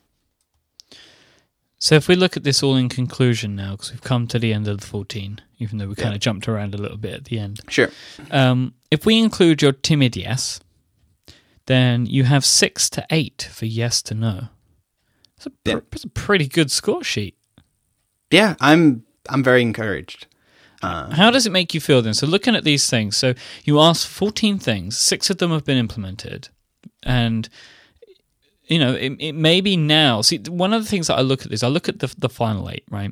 [1.81, 4.53] So if we look at this all in conclusion now, because we've come to the
[4.53, 7.26] end of the 14, even though we kind of jumped around a little bit at
[7.26, 7.61] the end.
[7.69, 7.89] Sure.
[8.31, 10.59] Um, if we include your timid yes,
[11.67, 14.49] then you have six to eight for yes to no.
[15.40, 15.80] That's a, pr- Yeah.
[15.90, 17.36] that's a pretty good score sheet.
[18.32, 20.28] Yeah, I'm I'm very encouraged.
[20.82, 22.14] Uh, How does it make you feel then?
[22.14, 23.34] So looking at these things, so
[23.66, 26.49] you asked 14 things, six of them have been implemented,
[27.03, 27.49] and
[28.66, 30.22] you know it, it may be now.
[30.22, 32.30] See, one of the things that I look at is I look at the the
[32.30, 33.11] final eight, right?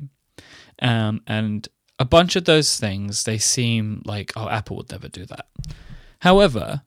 [0.80, 1.66] Um, and
[1.98, 5.46] a bunch of those things they seem like oh, Apple would never do that.
[6.20, 6.82] However,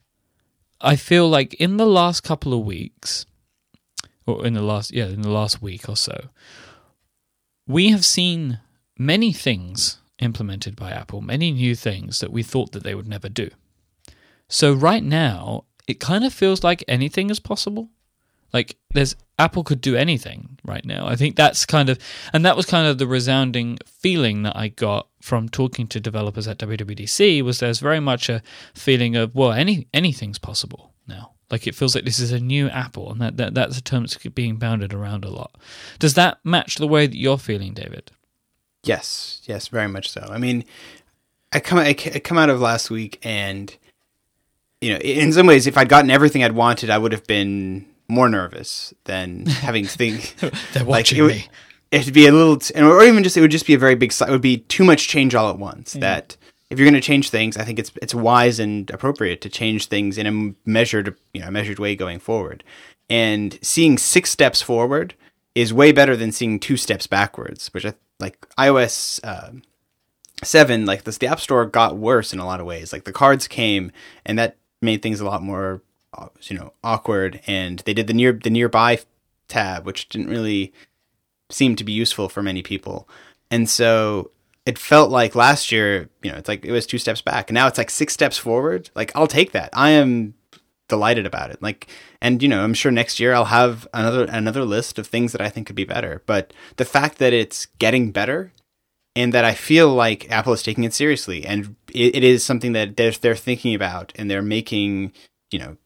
[0.79, 3.25] I feel like in the last couple of weeks,
[4.35, 6.29] or in the last yeah, in the last week or so,
[7.67, 8.59] we have seen
[8.97, 13.29] many things implemented by Apple, many new things that we thought that they would never
[13.29, 13.49] do.
[14.47, 17.89] So right now, it kind of feels like anything is possible.
[18.53, 21.07] Like there's Apple could do anything right now.
[21.07, 21.97] I think that's kind of
[22.33, 26.47] and that was kind of the resounding feeling that I got from talking to developers
[26.47, 28.41] at WWDC was there's very much a
[28.73, 31.33] feeling of well any anything's possible now.
[31.51, 34.03] Like it feels like this is a new Apple and that, that that's a term
[34.03, 35.55] that's being bounded around a lot.
[35.99, 38.11] Does that match the way that you're feeling, David?
[38.83, 40.27] Yes, yes, very much so.
[40.31, 40.63] I mean,
[41.51, 43.75] I come I come out of last week, and
[44.79, 47.85] you know, in some ways, if I'd gotten everything I'd wanted, I would have been
[48.07, 50.35] more nervous than having to think.
[50.37, 51.47] They're like watching it would, me.
[51.91, 54.13] it'd be a little, t- or even just it would just be a very big.
[54.13, 55.93] It would be too much change all at once.
[55.93, 55.99] Mm.
[55.99, 56.37] That
[56.71, 59.87] if you're going to change things, I think it's it's wise and appropriate to change
[59.87, 62.63] things in a measured, you know, measured way going forward.
[63.09, 65.13] And seeing six steps forward
[65.53, 69.51] is way better than seeing two steps backwards, which I like iOS uh,
[70.43, 72.93] seven, like the App Store got worse in a lot of ways.
[72.93, 73.91] Like the cards came,
[74.25, 75.81] and that made things a lot more,
[76.17, 77.41] uh, you know, awkward.
[77.47, 78.99] And they did the near the nearby
[79.49, 80.71] tab, which didn't really
[81.49, 83.09] seem to be useful for many people.
[83.49, 84.31] And so
[84.65, 87.55] it felt like last year, you know, it's like it was two steps back, and
[87.55, 88.89] now it's like six steps forward.
[88.95, 89.69] Like I'll take that.
[89.73, 90.35] I am
[90.87, 91.61] delighted about it.
[91.61, 91.87] Like,
[92.21, 95.41] and you know, I'm sure next year I'll have another another list of things that
[95.41, 96.21] I think could be better.
[96.25, 98.51] But the fact that it's getting better
[99.15, 102.73] and that I feel like Apple is taking it seriously, and it, it is something
[102.73, 105.13] that they're they're thinking about, and they're making,
[105.49, 105.77] you know,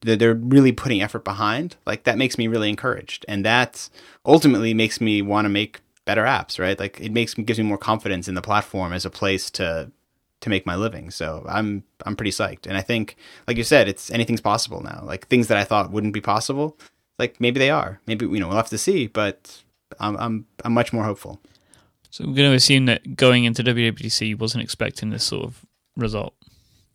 [0.00, 1.76] they're, they're really putting effort behind.
[1.86, 3.88] Like that makes me really encouraged, and that
[4.26, 6.58] ultimately makes me want to make better apps.
[6.58, 6.78] Right?
[6.78, 9.90] Like it makes gives me more confidence in the platform as a place to
[10.40, 11.10] to make my living.
[11.10, 13.16] So I'm I'm pretty psyched, and I think,
[13.48, 15.02] like you said, it's anything's possible now.
[15.04, 16.78] Like things that I thought wouldn't be possible,
[17.18, 18.00] like maybe they are.
[18.06, 19.62] Maybe you know we'll have to see, but
[19.98, 21.40] I'm I'm I'm much more hopeful.
[22.10, 25.66] So I'm going to assume that going into WWDC you wasn't expecting this sort of
[25.96, 26.34] result.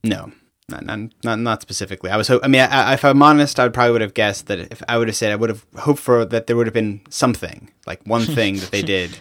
[0.01, 0.31] No,
[0.69, 2.09] not not not, not specifically.
[2.09, 2.27] I was.
[2.27, 4.59] Ho- I mean, I, I, if I'm honest, I would probably would have guessed that
[4.59, 7.01] if I would have said I would have hoped for that there would have been
[7.09, 9.19] something like one thing that they did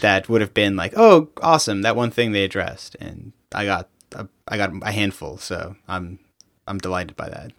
[0.00, 3.88] that would have been like, oh, awesome, that one thing they addressed, and I got
[4.12, 5.38] a, I got a handful.
[5.38, 6.18] So I'm
[6.66, 7.52] I'm delighted by that.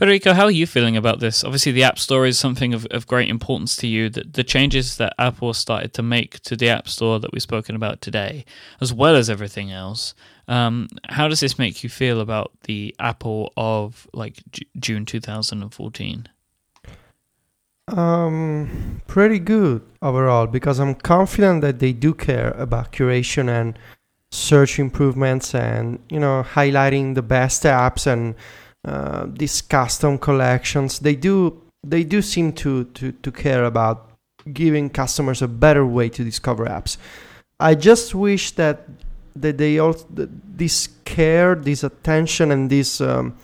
[0.00, 1.44] Federico, how are you feeling about this?
[1.44, 4.08] Obviously, the App Store is something of, of great importance to you.
[4.08, 7.76] The, the changes that Apple started to make to the App Store that we've spoken
[7.76, 8.46] about today,
[8.80, 10.14] as well as everything else,
[10.50, 16.28] um, how does this make you feel about the Apple of like J- June 2014?
[17.86, 23.78] Um, pretty good overall because I'm confident that they do care about curation and
[24.32, 28.34] search improvements and you know highlighting the best apps and
[28.84, 30.98] uh, these custom collections.
[30.98, 34.10] They do they do seem to to to care about
[34.52, 36.96] giving customers a better way to discover apps.
[37.60, 38.88] I just wish that
[39.36, 43.36] that they also this care, this attention, and this um,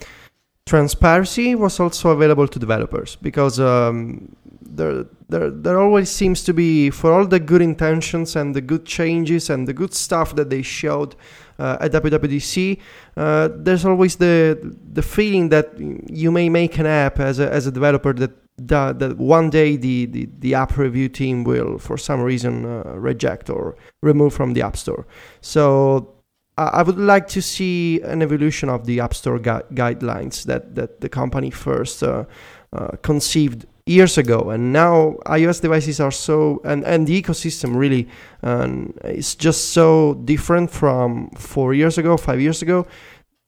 [0.66, 6.90] transparency was also available to developers because um, there, there there always seems to be
[6.90, 10.62] for all the good intentions and the good changes and the good stuff that they
[10.62, 11.14] showed
[11.58, 12.78] uh, at WWDC,
[13.16, 14.58] uh, there's always the
[14.92, 18.98] the feeling that you may make an app as a as a developer that that,
[19.00, 23.50] that one day the, the, the app review team will for some reason uh, reject
[23.50, 25.06] or remove from the app store.
[25.42, 26.16] So
[26.58, 31.02] I would like to see an evolution of the App Store gu- guidelines that, that
[31.02, 32.24] the company first uh,
[32.72, 38.08] uh, conceived years ago, and now iOS devices are so and, and the ecosystem really
[38.42, 42.86] um, is just so different from four years ago, five years ago,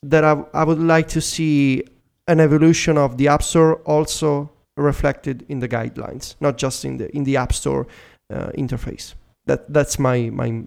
[0.02, 1.82] that I, I would like to see
[2.28, 7.14] an evolution of the App Store also reflected in the guidelines, not just in the
[7.16, 7.86] in the App Store
[8.32, 9.14] uh, interface.
[9.46, 10.64] That that's my my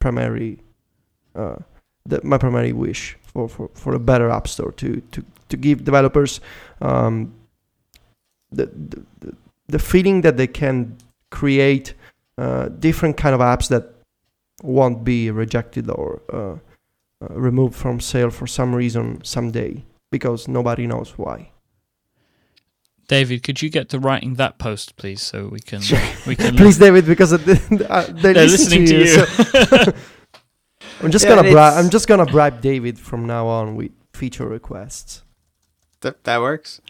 [0.00, 0.58] primary
[1.34, 1.56] uh,
[2.04, 5.84] the, my primary wish for, for, for a better app store to to, to give
[5.84, 6.40] developers
[6.80, 7.32] um,
[8.50, 8.66] the,
[9.20, 9.34] the
[9.68, 10.96] the feeling that they can
[11.30, 11.94] create
[12.38, 13.92] uh, different kind of apps that
[14.62, 16.56] won't be rejected or uh,
[17.24, 21.50] uh, removed from sale for some reason someday because nobody knows why.
[23.08, 25.80] David, could you get to writing that post, please, so we can
[26.26, 26.56] we can.
[26.60, 29.04] please, David, because uh, they're, they're listening to you.
[29.04, 29.66] To you.
[29.66, 29.92] So
[31.02, 31.74] I'm just yeah, gonna bribe.
[31.76, 35.22] I'm just gonna bribe David from now on with feature requests.
[36.00, 36.80] That that works.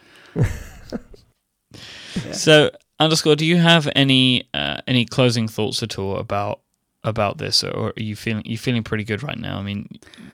[2.24, 2.32] Yeah.
[2.32, 6.60] So underscore, do you have any uh, any closing thoughts at all about
[7.05, 9.59] about this, or are you feeling you feeling pretty good right now?
[9.59, 9.88] I mean,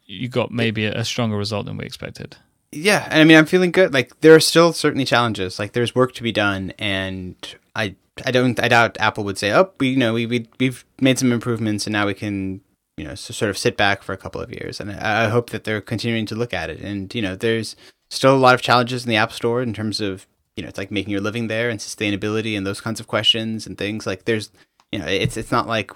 [0.06, 2.36] you got maybe a, a stronger result than we expected.
[2.70, 3.92] Yeah, and I mean, I'm feeling good.
[3.92, 5.59] Like there are still certainly challenges.
[5.59, 7.36] Like there's work to be done, and
[7.74, 10.84] I I don't I doubt Apple would say, oh, we you know we we we've
[11.00, 12.62] made some improvements, and now we can
[12.96, 14.80] you know, so sort of sit back for a couple of years.
[14.80, 16.80] And I, I hope that they're continuing to look at it.
[16.80, 17.74] And, you know, there's
[18.10, 20.26] still a lot of challenges in the App Store in terms of,
[20.56, 23.66] you know, it's like making your living there and sustainability and those kinds of questions
[23.66, 24.06] and things.
[24.06, 24.50] Like there's,
[24.90, 25.90] you know, it's it's not like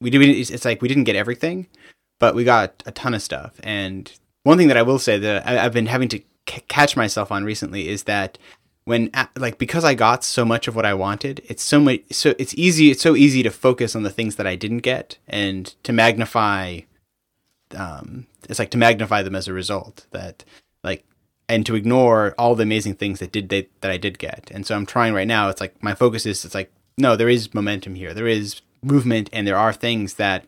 [0.00, 0.20] we do.
[0.20, 1.66] It's like we didn't get everything,
[2.18, 3.52] but we got a ton of stuff.
[3.62, 4.12] And
[4.42, 6.18] one thing that I will say that I, have been having to
[6.48, 8.38] c- catch myself on recently is that
[8.84, 12.34] when like because I got so much of what I wanted, it's so much so
[12.38, 15.66] it's easy it's so easy to focus on the things that I didn't get and
[15.84, 16.80] to magnify
[17.74, 20.44] um it's like to magnify them as a result that
[20.84, 21.04] like
[21.52, 24.50] and to ignore all the amazing things that did they, that I did get.
[24.52, 27.28] And so I'm trying right now it's like my focus is it's like no, there
[27.28, 28.12] is momentum here.
[28.12, 30.44] There is movement and there are things that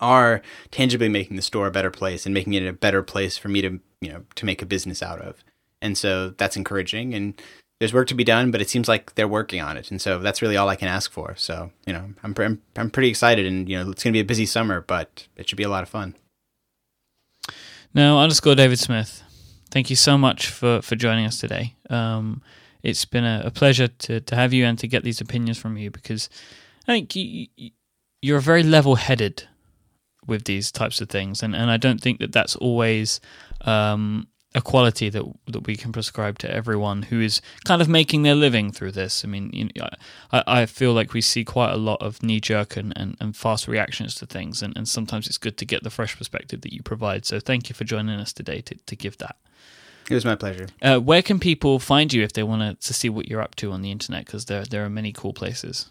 [0.00, 3.48] are tangibly making the store a better place and making it a better place for
[3.48, 5.42] me to, you know, to make a business out of
[5.80, 7.14] and so that's encouraging.
[7.14, 7.40] And
[7.78, 10.18] there's work to be done, but it seems like they're working on it, and so
[10.18, 11.36] that's really all I can ask for.
[11.36, 14.20] So you know, I'm I'm, I'm pretty excited, and you know, it's going to be
[14.20, 16.16] a busy summer, but it should be a lot of fun.
[17.94, 19.22] Now, underscore David Smith,
[19.70, 21.74] thank you so much for for joining us today.
[21.90, 22.42] Um,
[22.82, 25.76] it's been a, a, pleasure to to have you and to get these opinions from
[25.76, 26.28] you because
[26.86, 27.46] I think you,
[28.22, 29.48] you're very level headed
[30.26, 33.20] with these types of things, and and I don't think that that's always
[33.62, 38.22] um, a quality that that we can prescribe to everyone who is kind of making
[38.22, 39.24] their living through this.
[39.24, 39.88] I mean, you know,
[40.32, 43.36] I, I feel like we see quite a lot of knee jerk and, and, and
[43.36, 46.72] fast reactions to things, and, and sometimes it's good to get the fresh perspective that
[46.72, 47.26] you provide.
[47.26, 49.36] So thank you for joining us today to, to give that.
[50.10, 50.68] It was my pleasure.
[50.80, 53.72] Uh, where can people find you if they want to see what you're up to
[53.72, 54.24] on the internet?
[54.24, 55.90] Because there there are many cool places.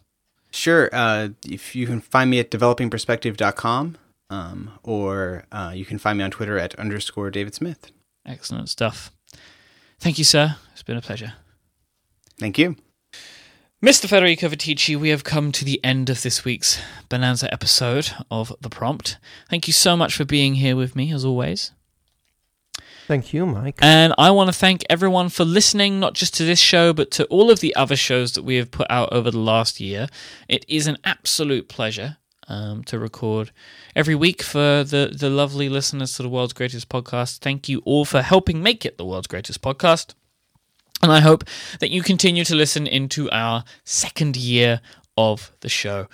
[0.49, 0.89] Sure.
[0.91, 3.97] Uh, if you can find me at developingperspective.com,
[4.29, 7.91] um, or uh, you can find me on Twitter at underscore David Smith.
[8.27, 9.11] Excellent stuff.
[9.99, 10.57] Thank you, sir.
[10.73, 11.33] It's been a pleasure.
[12.39, 12.75] Thank you.
[13.83, 14.07] Mr.
[14.09, 18.69] Federico Viticci, we have come to the end of this week's Bonanza episode of The
[18.69, 19.17] Prompt.
[19.49, 21.71] Thank you so much for being here with me, as always.
[23.07, 23.75] Thank you, Myke.
[23.81, 27.25] And I want to thank everyone for listening, not just to this show, but to
[27.27, 30.07] all of the other shows that we have put out over the last year.
[30.49, 32.17] It is an absolute pleasure
[32.47, 33.51] um, to record
[33.95, 37.39] every week for the, the lovely listeners to the world's greatest podcast.
[37.39, 40.13] Thank you all for helping make it the world's greatest podcast.
[41.01, 41.43] And I hope
[41.79, 44.81] that you continue to listen into our second year
[45.17, 46.07] of the show.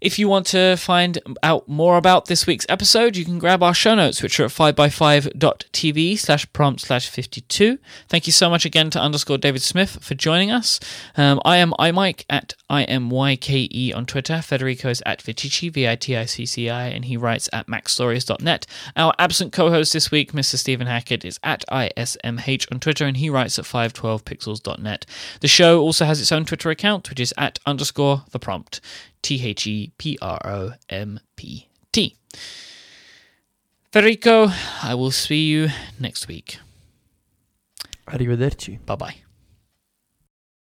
[0.00, 3.72] If you want to find out more about this week's episode, you can grab our
[3.72, 7.78] show notes, which are at 5by5.tv slash prompt slash 52.
[8.08, 10.78] Thank you so much again to underscore David Smith for joining us.
[11.16, 14.42] Um, I am iMyke at I-M-Y-K-E on Twitter.
[14.42, 18.66] Federico is at Viticci, V-I-T-I-C-C-I, and he writes at macstories.net.
[18.96, 20.56] Our absent co-host this week, Mr.
[20.56, 25.06] Stephen Hackett, is at ISMH on Twitter, and he writes at 512pixels.net.
[25.40, 28.80] The show also has its own Twitter account, which is at underscore the prompt.
[29.26, 32.16] T H E P R O M P T.
[33.90, 34.52] Federico,
[34.84, 36.60] I will see you next week.
[38.06, 38.78] Arrivederci.
[38.86, 39.25] Bye bye.